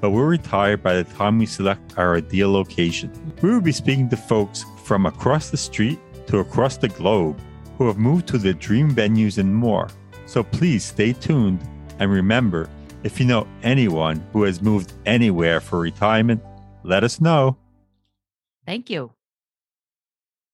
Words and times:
but 0.00 0.10
we'll 0.10 0.24
retire 0.24 0.76
by 0.76 0.94
the 0.94 1.04
time 1.04 1.38
we 1.38 1.46
select 1.46 1.98
our 1.98 2.16
ideal 2.16 2.50
location. 2.50 3.12
We 3.42 3.50
will 3.50 3.60
be 3.60 3.72
speaking 3.72 4.08
to 4.08 4.16
folks 4.16 4.64
from 4.84 5.06
across 5.06 5.50
the 5.50 5.56
street 5.56 5.98
to 6.26 6.38
across 6.38 6.76
the 6.76 6.88
globe 6.88 7.40
who 7.76 7.86
have 7.86 7.98
moved 7.98 8.28
to 8.28 8.38
their 8.38 8.52
dream 8.52 8.94
venues 8.94 9.38
and 9.38 9.54
more. 9.54 9.88
So 10.26 10.42
please 10.42 10.84
stay 10.84 11.12
tuned 11.12 11.60
and 11.98 12.10
remember 12.10 12.68
if 13.02 13.18
you 13.18 13.26
know 13.26 13.46
anyone 13.62 14.24
who 14.32 14.42
has 14.42 14.60
moved 14.60 14.92
anywhere 15.06 15.60
for 15.60 15.80
retirement, 15.80 16.42
let 16.82 17.04
us 17.04 17.20
know. 17.20 17.56
Thank 18.66 18.90
you. 18.90 19.12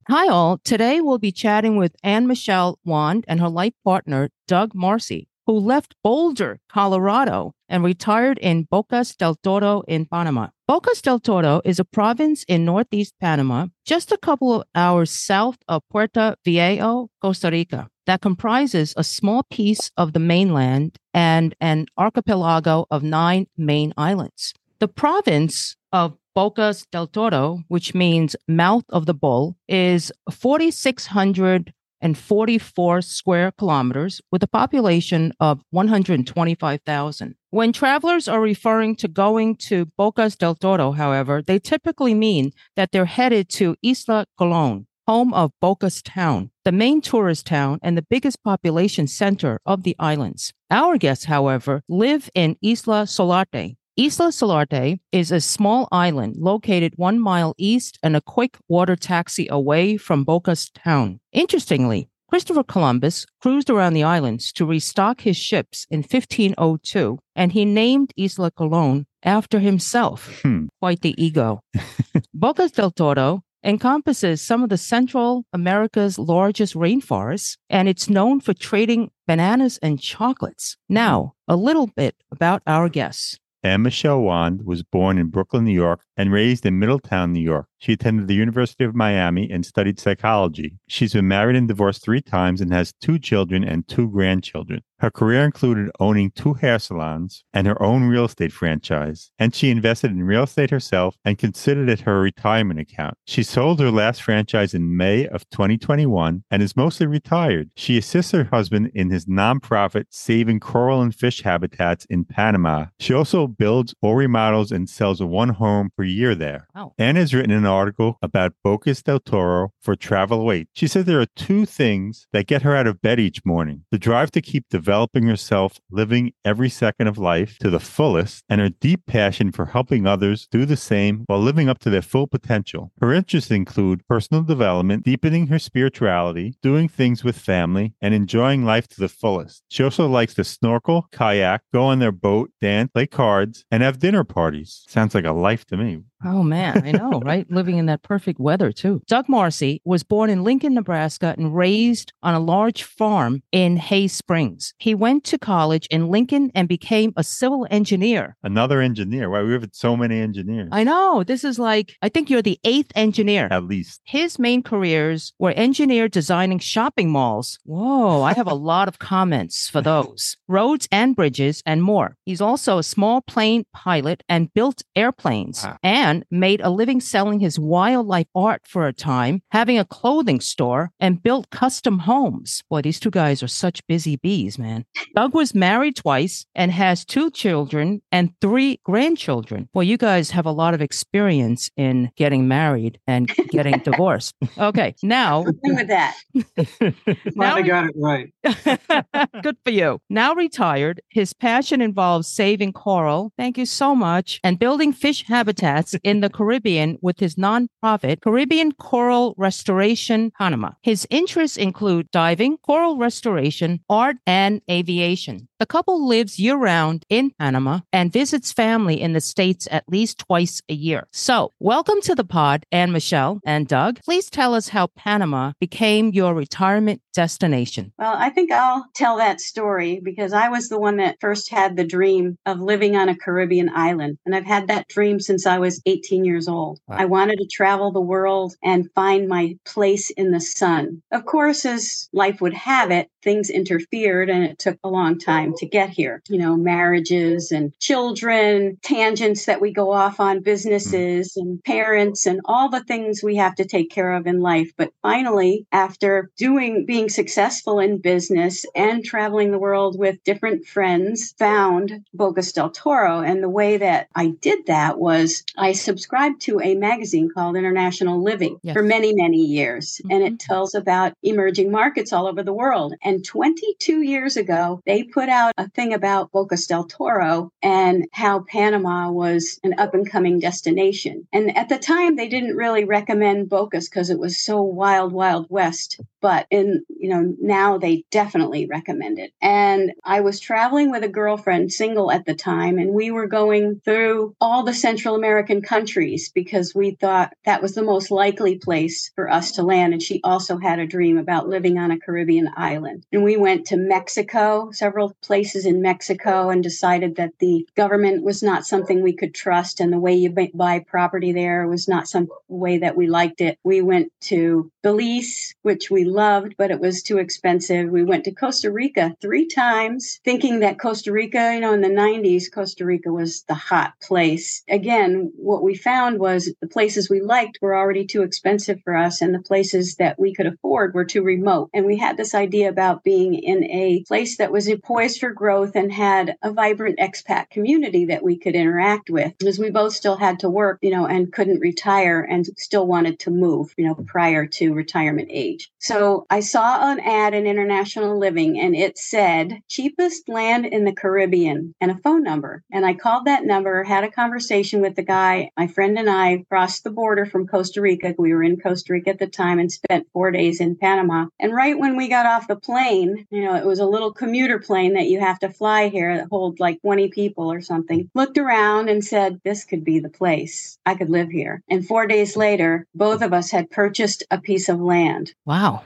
Hi, 0.09 0.29
all. 0.29 0.59
Today 0.59 1.01
we'll 1.01 1.19
be 1.19 1.33
chatting 1.33 1.77
with 1.77 1.97
Anne 2.05 2.29
Michelle 2.29 2.79
Wand 2.85 3.25
and 3.27 3.41
her 3.41 3.49
life 3.49 3.75
partner, 3.85 4.31
Doug 4.47 4.75
Marcy 4.75 5.29
who 5.47 5.59
left 5.59 5.95
Boulder, 6.03 6.61
Colorado, 6.69 7.55
and 7.69 7.85
retired 7.85 8.39
in 8.39 8.65
Bocas 8.65 9.17
del 9.17 9.35
Toro 9.35 9.83
in 9.89 10.07
Panama. 10.07 10.49
Bocas 10.69 11.01
del 11.03 11.21
Toro 11.21 11.61
is 11.65 11.79
a 11.79 11.85
province 11.85 12.45
in 12.45 12.65
northeast 12.65 13.15
Panama, 13.21 13.67
just 13.85 14.13
a 14.13 14.19
couple 14.19 14.53
of 14.55 14.65
hours 14.75 15.11
south 15.11 15.59
of 15.69 15.83
Puerto 15.91 16.37
Viejo, 16.45 17.09
Costa 17.21 17.51
Rica, 17.51 17.89
that 18.07 18.21
comprises 18.21 18.95
a 18.97 19.05
small 19.05 19.43
piece 19.45 19.91
of 19.97 20.13
the 20.13 20.19
mainland 20.19 20.97
and 21.15 21.55
an 21.61 21.87
archipelago 21.97 22.87
of 22.91 23.03
nine 23.03 23.47
main 23.57 23.93
islands. 23.97 24.55
The 24.79 24.89
province 24.89 25.77
of 25.93 26.17
Bocas 26.37 26.87
del 26.91 27.07
Toro, 27.07 27.63
which 27.69 27.95
means 27.95 28.37
mouth 28.47 28.85
of 28.91 29.07
the 29.07 29.15
bull, 29.15 29.57
is 29.69 30.13
4,600 30.31 31.73
and 32.01 32.19
44 32.19 33.01
square 33.03 33.53
kilometers 33.53 34.21
with 34.31 34.43
a 34.43 34.47
population 34.47 35.33
of 35.41 35.63
125,000. 35.71 37.35
When 37.57 37.73
travelers 37.73 38.29
are 38.29 38.43
referring 38.43 38.97
to 38.97 39.09
going 39.09 39.57
to 39.71 39.87
Bocas 39.99 40.37
del 40.37 40.57
Toro, 40.57 40.93
however, 40.93 41.41
they 41.41 41.59
typically 41.59 42.13
mean 42.13 42.53
that 42.75 42.93
they're 42.93 43.07
headed 43.07 43.49
to 43.57 43.77
Isla 43.83 44.27
Colon, 44.37 44.87
home 45.07 45.33
of 45.33 45.53
Bocas 45.63 46.03
Town, 46.05 46.51
the 46.67 46.73
main 46.73 47.01
tourist 47.01 47.47
town 47.47 47.79
and 47.81 47.97
the 47.97 48.05
biggest 48.11 48.45
population 48.45 49.07
center 49.07 49.59
of 49.65 49.85
the 49.85 49.97
islands. 49.99 50.53
Our 50.71 50.99
guests, 50.99 51.25
however, 51.25 51.81
live 51.89 52.29
in 52.35 52.59
Isla 52.63 53.07
Solarte, 53.07 53.77
Isla 53.99 54.29
Solarte 54.29 55.01
is 55.11 55.33
a 55.33 55.41
small 55.41 55.89
island 55.91 56.37
located 56.37 56.93
one 56.97 57.19
mile 57.19 57.55
east 57.57 57.99
and 58.03 58.15
a 58.15 58.21
quick 58.21 58.59
water 58.69 58.95
taxi 58.95 59.49
away 59.51 59.97
from 59.97 60.27
Bocas 60.27 60.71
town. 60.75 61.19
Interestingly, 61.33 62.11
Christopher 62.29 62.65
Columbus 62.65 63.25
cruised 63.41 63.71
around 63.71 63.95
the 63.95 64.03
islands 64.03 64.53
to 64.55 64.67
restock 64.67 65.21
his 65.21 65.37
ships 65.37 65.87
in 65.91 66.01
1502, 66.01 67.19
and 67.37 67.53
he 67.53 67.65
named 67.65 68.13
Isla 68.19 68.51
Colon 68.51 69.07
after 69.23 69.61
himself. 69.61 70.41
Hmm. 70.43 70.67
Quite 70.81 71.03
the 71.03 71.15
ego. 71.23 71.61
Bocas 72.37 72.73
del 72.73 72.91
Toro 72.91 73.43
encompasses 73.63 74.41
some 74.41 74.63
of 74.63 74.71
the 74.71 74.79
Central 74.79 75.45
America's 75.53 76.19
largest 76.19 76.75
rainforests, 76.75 77.57
and 77.71 77.89
it's 77.89 78.09
known 78.11 78.41
for 78.41 78.55
trading 78.55 79.11
bananas 79.27 79.79
and 79.83 80.01
chocolates. 80.01 80.77
Now, 80.89 81.35
a 81.49 81.57
little 81.57 81.87
bit 81.89 82.17
about 82.31 82.63
our 82.67 82.89
guests. 82.89 83.39
Anne 83.63 83.83
Michelle 83.83 84.21
Wand 84.21 84.65
was 84.65 84.85
born 84.85 85.19
in 85.19 85.29
Brooklyn, 85.29 85.65
New 85.65 85.73
York, 85.73 86.01
and 86.17 86.31
raised 86.31 86.65
in 86.65 86.79
Middletown, 86.79 87.33
New 87.33 87.41
York. 87.41 87.67
She 87.79 87.93
attended 87.93 88.29
the 88.29 88.35
University 88.35 88.85
of 88.85 88.95
Miami 88.95 89.51
and 89.51 89.65
studied 89.65 90.01
psychology. 90.01 90.79
She's 90.89 91.13
been 91.13 91.29
married 91.29 91.57
and 91.57 91.69
divorced 91.69 92.03
three 92.03 92.23
times 92.23 92.61
and 92.61 92.73
has 92.73 92.93
two 93.01 93.19
children 93.19 93.65
and 93.65 93.87
two 93.87 94.09
grandchildren. 94.11 94.83
Her 94.99 95.11
career 95.11 95.45
included 95.45 95.91
owning 96.01 96.31
two 96.31 96.55
hair 96.55 96.79
salons 96.79 97.45
and 97.53 97.67
her 97.67 97.81
own 97.83 98.05
real 98.05 98.25
estate 98.25 98.53
franchise, 98.53 99.31
and 99.39 99.55
she 99.55 99.69
invested 99.69 100.11
in 100.11 100.25
real 100.25 100.45
estate 100.45 100.71
herself 100.71 101.17
and 101.23 101.37
considered 101.37 101.91
it 101.91 102.01
her 102.01 102.19
retirement 102.19 102.81
account. 102.81 103.15
She 103.27 103.43
sold 103.43 103.79
her 103.81 103.91
last 103.91 104.23
franchise 104.23 104.73
in 104.73 104.97
May 104.97 105.27
of 105.29 105.49
2021 105.51 106.45
and 106.51 106.63
is 106.63 106.77
mostly 106.77 107.07
retired. 107.07 107.71
She 107.77 107.99
assists 107.99 108.33
her 108.33 108.45
husband 108.45 108.91
in 108.95 109.11
his 109.11 109.27
nonprofit 109.27 110.07
saving 110.09 110.61
coral 110.61 111.03
and 111.03 111.15
fish 111.15 111.43
habitats 111.43 112.07
in 112.07 112.25
Panama. 112.25 112.87
She 112.99 113.13
also 113.13 113.47
builds 113.47 113.95
or 114.01 114.17
remodels 114.17 114.73
and 114.73 114.89
sells 114.89 115.23
one 115.23 115.51
home 115.51 115.91
per 115.95 116.05
year 116.05 116.35
there. 116.35 116.69
Oh. 116.75 116.87
Wow. 116.87 116.93
Anne 116.99 117.17
has 117.17 117.35
written 117.35 117.53
an 117.53 117.66
article 117.67 118.19
about 118.23 118.55
Bocas 118.65 119.03
del 119.03 119.21
Toro 119.21 119.73
for 119.81 119.97
Travel 119.97 120.41
Awaits. 120.41 120.71
She 120.75 120.87
says 120.87 121.05
there 121.05 121.21
are 121.21 121.27
two 121.37 121.67
things 121.67 122.27
that 122.33 122.47
get 122.47 122.63
her 122.63 122.75
out 122.75 122.87
of 122.87 123.03
bed 123.03 123.21
each 123.21 123.45
morning 123.45 123.85
the 123.91 123.99
drive 123.99 124.31
to 124.33 124.41
keep 124.41 124.65
developing 124.71 125.27
herself, 125.27 125.79
living 125.91 126.33
every 126.45 126.69
second 126.69 127.07
of 127.07 127.19
life 127.19 127.59
to 127.59 127.71
the 127.71 127.81
fullest, 127.81 128.45
and 128.49 128.61
her 128.61 128.69
deep 128.69 129.07
passion 129.07 129.53
for 129.53 129.67
helping 129.67 130.07
others 130.07 130.47
do 130.51 130.65
the 130.65 130.77
same 130.77 131.25
while 131.27 131.41
living 131.41 131.69
up 131.69 131.79
to 131.81 131.91
their 131.91 132.03
full 132.03 132.27
potential. 132.27 132.93
Her 133.01 133.13
interests 133.13 133.51
include 133.51 134.07
personal 134.07 134.43
development, 134.43 135.05
deepening 135.05 135.49
her 135.49 135.59
spirituality, 135.59 136.57
doing 136.63 136.89
things 136.89 137.25
with 137.25 137.39
family, 137.39 137.95
and 138.01 138.15
enjoying 138.15 138.65
life 138.65 138.89
to 138.89 139.01
the 139.01 139.09
fullest. 139.09 139.63
She 139.69 139.83
also 139.83 140.07
likes 140.07 140.35
to 140.35 140.45
snorkel, 140.45 141.09
kayak, 141.13 141.63
go 141.73 141.85
on 141.85 141.99
their 141.99 142.13
boat, 142.13 142.51
dance, 142.61 142.91
play 142.93 143.07
cards, 143.07 143.65
and 143.71 143.83
have 143.83 143.99
dinner 143.99 144.25
parties. 144.25 144.85
Sounds 144.89 145.15
like 145.15 145.25
a 145.25 145.33
life 145.33 145.65
to 145.67 145.77
me. 145.77 146.03
Oh 146.25 146.43
man, 146.43 146.83
I 146.85 146.93
know, 146.93 147.21
right? 147.21 147.47
living 147.57 147.77
in 147.79 147.87
that 147.87 148.03
perfect 148.05 148.39
weather, 148.39 148.71
too. 148.71 149.03
Doug 149.09 149.29
Marcy 149.29 149.81
was 149.85 150.05
born 150.05 150.31
in 150.31 150.45
Lincoln, 150.45 150.75
Nebraska, 150.75 151.35
and 151.37 151.57
raised 151.57 152.13
on 152.23 152.35
a 152.35 152.39
large 152.39 152.85
farm 152.85 153.43
in 153.51 153.77
Hay 153.79 154.07
Springs. 154.07 154.75
He 154.79 154.95
went 154.95 155.25
to 155.25 155.39
college 155.39 155.89
in 155.91 156.09
Lincoln 156.09 156.53
and 156.55 156.69
became 156.69 157.13
a 157.17 157.25
civil 157.25 157.67
engineer. 157.71 158.37
Another 158.45 158.81
engineer. 158.81 159.29
Why 159.31 159.43
we 159.43 159.53
have 159.55 159.69
so 159.73 159.97
many 159.97 160.21
engineers? 160.21 160.69
I 160.71 160.85
know. 160.85 161.25
This 161.25 161.43
is 161.43 161.59
like, 161.59 161.97
I 162.03 162.09
think 162.09 162.31
you're 162.31 162.43
the 162.43 162.61
eighth 162.63 162.93
engineer. 162.95 163.49
At 163.51 163.65
least. 163.65 164.01
His 164.05 164.39
main 164.39 164.63
careers 164.63 165.33
were 165.39 165.51
engineer 165.53 166.09
designing 166.09 166.59
shopping 166.59 167.11
malls. 167.11 167.59
Whoa, 167.65 168.23
I 168.23 168.35
have 168.35 168.47
a 168.47 168.55
lot 168.73 168.87
of 168.89 168.99
comments 168.99 169.69
for 169.71 169.81
those. 169.81 170.37
Roads 170.47 170.87
and 170.93 171.17
bridges 171.17 171.63
and 171.65 171.83
more. 171.83 172.17
He's 172.27 172.41
also 172.43 172.77
a 172.79 172.83
small 172.83 173.23
plane 173.23 173.65
pilot 173.73 174.23
and 174.29 174.53
built 174.53 174.83
airplanes 174.95 175.65
Wow. 175.65 175.79
and 175.83 176.25
made 176.31 176.61
a 176.61 176.69
living 176.71 177.01
selling 177.01 177.39
his 177.41 177.46
wildlife 177.55 178.27
art 178.35 178.63
for 178.67 178.87
a 178.87 178.93
time, 178.93 179.43
having 179.51 179.79
a 179.79 179.85
clothing 179.85 180.41
store 180.41 180.91
and 180.99 181.23
built 181.23 181.51
custom 181.51 182.01
homes. 182.01 182.63
Boy, 182.69 182.83
these 182.83 182.99
two 182.99 183.11
guys 183.11 183.43
are 183.43 183.49
such 183.49 183.87
busy 183.87 184.17
bees, 184.17 184.59
man. 184.59 184.85
Doug 185.15 185.35
was 185.35 185.55
married 185.55 185.97
twice 185.97 186.45
and 186.55 186.73
has 186.73 187.05
two 187.05 187.31
children 187.31 188.03
and 188.11 188.31
three 188.41 188.81
grandchildren. 188.85 189.69
Well, 189.73 189.85
you 189.85 189.97
guys 189.97 190.31
have 190.31 190.47
a 190.47 190.51
lot 190.51 190.75
of 190.75 190.83
experience 190.83 191.71
in 191.77 192.11
getting 192.17 192.49
married 192.49 192.99
and 193.07 193.29
getting 193.51 193.79
divorced. 193.85 194.35
Okay, 194.59 194.95
now 195.03 195.45
Good 195.45 195.57
with 195.65 195.89
that. 195.89 196.17
now 197.37 197.55
Finally 197.55 197.63
got 197.63 197.87
it 197.89 197.95
right. 197.97 198.33
Good 199.43 199.57
for 199.65 199.71
you. 199.71 200.01
Now 200.11 200.35
retired, 200.35 201.01
his 201.09 201.33
passion 201.33 201.81
involves 201.81 202.29
saving 202.29 202.73
coral, 202.73 203.33
thank 203.37 203.59
you 203.59 203.67
so 203.67 203.95
much, 203.95 204.41
and 204.43 204.59
building 204.59 204.93
fish 204.93 205.25
habitats 205.27 205.95
in 206.03 206.21
the 206.21 206.31
Caribbean 206.31 206.99
with 207.01 207.21
his 207.21 207.36
nonprofit, 207.37 208.21
Caribbean 208.21 208.73
Coral 208.73 209.35
Restoration 209.37 210.33
Panama. 210.37 210.73
His 210.83 211.07
interests 211.11 211.57
include 211.57 212.11
diving, 212.11 212.59
coral 212.59 212.97
restoration, 212.97 213.81
art, 213.89 214.17
and 214.27 214.63
aviation. 214.71 215.49
The 215.59 215.65
couple 215.65 216.07
lives 216.07 216.39
year 216.39 216.55
round 216.55 217.07
in 217.09 217.31
Panama 217.31 217.81
and 217.91 218.13
visits 218.13 218.53
family 218.53 219.01
in 219.01 219.15
the 219.15 219.23
States 219.23 219.67
at 219.71 219.89
least 219.89 220.19
twice 220.19 220.61
a 220.69 220.75
year. 220.75 221.09
So, 221.15 221.55
welcome 221.61 222.03
to 222.03 222.15
the 222.15 222.25
pod, 222.25 222.67
Anne 222.71 222.93
Michelle 222.93 223.41
and 223.43 223.67
Doug. 223.67 224.01
Please 224.05 224.29
tell 224.29 224.53
us 224.53 224.69
how 224.69 224.89
Panama 224.89 225.53
became 225.59 226.11
your 226.11 226.35
retirement 226.35 227.01
destination. 227.15 227.95
Well, 227.99 228.15
I 228.15 228.29
think 228.29 228.53
I'll 228.53 228.85
tell 228.95 229.17
that 229.17 229.41
story 229.41 229.99
because 230.05 230.35
I 230.35 230.51
was 230.51 230.69
the 230.69 230.79
one 230.79 230.99
that 230.99 231.17
first 231.23 231.51
had 231.51 231.75
the 231.75 231.87
dream 231.87 232.37
of 232.45 232.61
living 232.61 232.95
on 232.95 233.09
a 233.09 233.17
Caribbean 233.17 233.71
island. 233.71 234.19
And 234.27 234.37
I've 234.37 234.45
had 234.45 234.69
that 234.69 234.89
dream 234.89 235.19
since 235.21 235.47
I 235.47 235.57
was 235.57 235.81
18 235.87 236.27
years 236.27 236.49
old. 236.49 236.81
Wow. 236.87 236.97
I 236.99 237.07
wanted 237.07 237.39
to 237.39 237.49
travel 237.51 237.93
the 237.93 238.01
world 238.01 238.55
and 238.63 238.93
find 238.95 239.27
my 239.27 239.57
place 239.65 240.11
in 240.11 240.33
the 240.33 240.41
sun. 240.41 241.03
Of 241.11 241.25
course, 241.25 241.65
as 241.65 242.11
life 242.13 242.43
would 242.43 242.53
have 242.53 242.91
it, 242.91 243.09
things 243.23 243.49
interfered 243.49 244.29
and 244.29 244.45
it 244.45 244.59
took 244.59 244.79
a 244.85 244.91
long 244.91 245.19
time 245.19 245.46
to 245.55 245.67
get 245.67 245.91
here. 245.91 246.23
You 246.29 246.39
know, 246.39 246.57
marriages 246.57 247.53
and 247.53 247.73
children, 247.81 248.79
tangents 248.83 249.47
that 249.47 249.61
we 249.61 249.73
go 249.73 249.93
off 249.93 250.21
on, 250.21 250.41
businesses 250.41 251.37
and 251.37 251.63
parents 251.65 252.27
and 252.27 252.41
all 252.45 252.69
the 252.69 252.85
things 252.85 253.23
we 253.23 253.37
have 253.37 253.55
to 253.57 253.65
take 253.65 253.91
care 253.91 254.13
of 254.13 254.27
in 254.27 254.41
life. 254.41 254.71
But 254.77 254.91
finally, 255.03 255.67
after 255.73 256.31
doing, 256.37 256.85
being 256.87 257.09
successful 257.09 257.79
in 257.81 257.99
business 257.99 258.65
and 258.75 259.05
traveling 259.05 259.51
the 259.51 259.59
world 259.59 259.99
with 259.99 260.23
different 260.25 260.67
friends, 260.67 261.35
found 261.39 262.01
Bocas 262.17 262.53
del 262.53 262.71
Toro. 262.71 263.21
And 263.21 263.43
the 263.43 263.49
way 263.49 263.77
that 263.77 264.09
I 264.15 264.29
did 264.41 264.67
that 264.67 264.99
was 264.99 265.43
I 265.57 265.73
subscribed 265.73 266.41
to 266.43 266.61
a 266.61 266.75
magazine 266.75 267.29
called 267.33 267.57
International 267.57 268.23
Living 268.23 268.59
Yes. 268.63 268.75
for 268.75 268.83
many, 268.83 269.15
many 269.15 269.39
years. 269.39 270.01
And 270.11 270.23
Mhm. 270.23 270.27
it 270.27 270.39
tells 270.39 270.75
about 270.75 271.13
emerging 271.23 271.71
markets 271.71 272.13
all 272.13 272.27
over 272.27 272.43
the 272.43 272.53
world. 272.53 272.95
And 273.05 273.25
22 273.25 274.03
years 274.03 274.37
ago, 274.37 274.81
they 274.87 275.03
put 275.03 275.29
out 275.29 275.36
a 275.57 275.69
thing 275.71 275.95
about 275.95 276.33
Bocas 276.33 276.67
del 276.67 276.85
Toro 276.85 277.51
and 277.63 278.07
how 278.13 278.41
Panama 278.41 279.11
was 279.11 279.59
an 279.63 279.75
up 279.79 279.95
and 279.95 280.11
coming 280.11 280.39
destination. 280.39 281.27
And 281.33 281.57
at 281.57 281.69
the 281.69 281.79
time, 281.79 282.17
they 282.17 282.29
didn't 282.29 282.57
really 282.57 282.85
recommend 282.85 283.49
Bocas 283.49 283.89
because 283.91 284.11
it 284.11 284.19
was 284.19 284.39
so 284.39 284.63
wild, 284.63 285.13
wild 285.13 285.47
west. 285.49 286.01
But 286.27 286.49
in, 286.51 286.85
you 286.89 287.09
know, 287.09 287.37
now 287.41 287.79
they 287.79 288.05
definitely 288.11 288.67
recommend 288.67 289.21
it. 289.21 289.31
And 289.41 289.93
I 290.03 290.23
was 290.23 290.41
traveling 290.41 290.91
with 290.91 291.05
a 291.05 291.09
girlfriend, 291.09 291.73
single 291.73 292.11
at 292.11 292.27
the 292.27 292.35
time, 292.35 292.81
and 292.81 292.91
we 292.91 293.13
were 293.13 293.29
going 293.29 293.81
through 293.85 294.35
all 294.41 294.65
the 294.65 294.75
Central 294.75 295.15
American 295.15 295.63
countries 295.63 296.33
because 296.35 296.75
we 296.75 296.97
thought 296.97 297.33
that 297.45 297.63
was 297.63 297.77
the 297.77 297.85
most 297.85 298.11
likely 298.11 298.59
place 298.59 299.13
for 299.15 299.31
us 299.31 299.53
to 299.53 299.63
land. 299.63 299.93
And 299.93 300.03
she 300.03 300.21
also 300.25 300.59
had 300.59 300.81
a 300.81 300.87
dream 300.87 301.17
about 301.17 301.49
living 301.49 301.79
on 301.79 301.93
a 301.93 302.01
Caribbean 302.01 302.51
island. 302.57 303.07
And 303.13 303.23
we 303.23 303.37
went 303.37 303.65
to 303.67 303.77
Mexico, 303.77 304.73
several 304.73 305.15
places 305.23 305.65
in 305.65 305.81
Mexico, 305.81 306.51
and 306.51 306.61
decided 306.61 307.15
that 307.15 307.35
the 307.39 307.69
government 307.77 308.25
was 308.25 308.43
not 308.43 308.67
something 308.67 309.01
we 309.01 309.13
could 309.13 309.33
trust. 309.33 309.79
And 309.79 309.93
the 309.93 310.01
way 310.01 310.15
you 310.15 310.35
buy 310.55 310.81
property 310.81 311.31
there 311.31 311.69
was 311.69 311.87
not 311.87 312.09
some 312.09 312.27
way 312.49 312.79
that 312.79 312.97
we 312.97 313.07
liked 313.07 313.41
it. 313.41 313.61
We 313.63 313.81
went 313.81 314.11
to 314.23 314.73
Belize, 314.83 315.55
which 315.63 315.89
we 315.89 316.05
loved, 316.17 316.55
but 316.59 316.73
it 316.73 316.81
was 316.81 317.03
too 317.03 317.19
expensive. 317.19 317.91
We 317.91 318.03
went 318.03 318.25
to 318.25 318.35
Costa 318.35 318.73
Rica 318.73 319.15
three 319.21 319.47
times, 319.47 320.19
thinking 320.25 320.61
that 320.61 320.81
Costa 320.81 321.13
Rica, 321.13 321.55
you 321.55 321.61
know, 321.61 321.75
in 321.75 321.83
the 321.83 321.89
90s, 321.89 322.51
Costa 322.53 322.85
Rica 322.85 323.13
was 323.13 323.45
the 323.45 323.55
hot 323.55 323.93
place. 324.03 324.65
Again, 324.69 325.31
what 325.37 325.63
we 325.63 325.77
found 325.77 326.19
was 326.19 326.53
the 326.61 326.67
places 326.67 327.09
we 327.09 327.21
liked 327.21 327.59
were 327.61 327.77
already 327.77 328.07
too 328.07 328.23
expensive 328.23 328.81
for 328.83 328.97
us, 328.97 329.21
and 329.21 329.35
the 329.35 329.39
places 329.41 329.97
that 329.97 330.19
we 330.19 330.35
could 330.35 330.47
afford 330.47 330.95
were 330.95 331.05
too 331.05 331.23
remote. 331.23 331.71
And 331.75 331.87
we 331.87 331.97
had 331.99 332.17
this 332.17 332.35
idea 332.35 332.69
about 332.69 333.05
being 333.05 333.35
in 333.35 333.65
a 333.65 334.03
place 334.09 334.39
that 334.39 334.51
was 334.51 334.71
poised 334.83 335.21
for 335.21 335.31
growth 335.31 335.77
and 335.77 335.93
had 335.93 336.37
a 336.43 336.53
vibrant 336.53 336.99
expat 336.99 337.51
community 337.51 338.07
that 338.07 338.23
we 338.23 338.39
could 338.39 338.55
interact 338.55 339.11
with 339.11 339.37
because 339.39 339.59
we 339.59 339.71
both 339.71 339.93
still 339.93 340.17
had 340.17 340.41
to 340.41 340.51
work, 340.51 340.79
you 340.83 340.91
know, 340.91 341.07
and 341.07 341.33
couldn't 341.33 341.61
retire 341.61 342.21
and 342.23 342.47
still 342.57 342.87
wanted 342.87 343.19
to 343.21 343.31
move, 343.31 343.75
you 343.77 343.87
know, 343.87 343.95
prior 344.07 344.47
to 344.47 344.73
retirement 344.73 345.29
age. 345.31 345.71
So 345.79 346.06
I 346.31 346.41
saw 346.41 346.91
an 346.91 347.01
ad 347.01 347.35
in 347.35 347.47
International 347.47 348.19
Living 348.19 348.61
and 348.61 348.75
it 348.77 348.99
said 348.99 349.61
cheapest 349.69 350.29
land 350.29 350.67
in 350.67 350.85
the 350.85 350.95
Caribbean 350.95 351.75
and 351.81 351.91
a 351.91 351.99
phone 351.99 352.23
number. 352.23 352.63
And 352.71 352.85
I 352.85 352.95
called 352.95 353.25
that 353.25 353.45
number, 353.45 353.83
had 353.85 354.05
a 354.05 354.11
conversation 354.11 354.81
with 354.81 354.95
the 354.97 355.03
guy. 355.03 355.51
My 355.57 355.67
friend 355.67 355.99
and 355.99 356.11
I 356.11 356.45
crossed 356.49 356.85
the 356.85 356.91
border 356.91 357.27
from 357.27 357.47
Costa 357.47 357.81
Rica. 357.81 358.15
We 358.19 358.35
were 358.35 358.43
in 358.43 358.61
Costa 358.61 358.93
Rica 358.93 359.11
at 359.11 359.19
the 359.19 359.27
time 359.27 359.59
and 359.59 359.71
spent 359.71 360.09
four 360.13 360.31
days 360.31 360.61
in 360.61 360.77
Panama. 360.77 361.27
And 361.41 361.55
right 361.55 361.79
when 361.79 361.97
we 361.97 362.09
got 362.09 362.27
off 362.27 362.49
the 362.49 362.57
plane, 362.57 363.27
you 363.31 363.43
know, 363.43 363.55
it 363.55 363.65
was 363.65 363.81
a 363.81 363.87
little 363.87 364.13
commuter 364.13 364.59
plane 364.59 364.95
that 364.95 365.09
you 365.09 365.21
have 365.21 365.39
to 365.41 365.49
fly 365.49 365.89
here 365.89 366.17
that 366.17 366.29
hold 366.31 366.61
like 366.61 366.81
20 366.83 367.09
people 367.09 367.51
or 367.51 367.61
something. 367.61 368.11
Looked 368.15 368.39
around 368.39 368.89
and 368.89 369.05
said, 369.05 369.41
this 369.45 369.65
could 369.65 369.85
be 369.85 369.99
the 369.99 370.09
place. 370.09 370.79
I 370.87 370.95
could 370.95 371.11
live 371.11 371.31
here. 371.31 371.63
And 371.69 371.87
four 371.87 372.07
days 372.07 372.37
later, 372.37 372.87
both 372.95 373.23
of 373.23 373.33
us 373.33 373.51
had 373.51 373.71
purchased 373.71 374.25
a 374.31 374.39
piece 374.39 374.69
of 374.69 374.81
land. 374.81 375.35
Wow. 375.45 375.83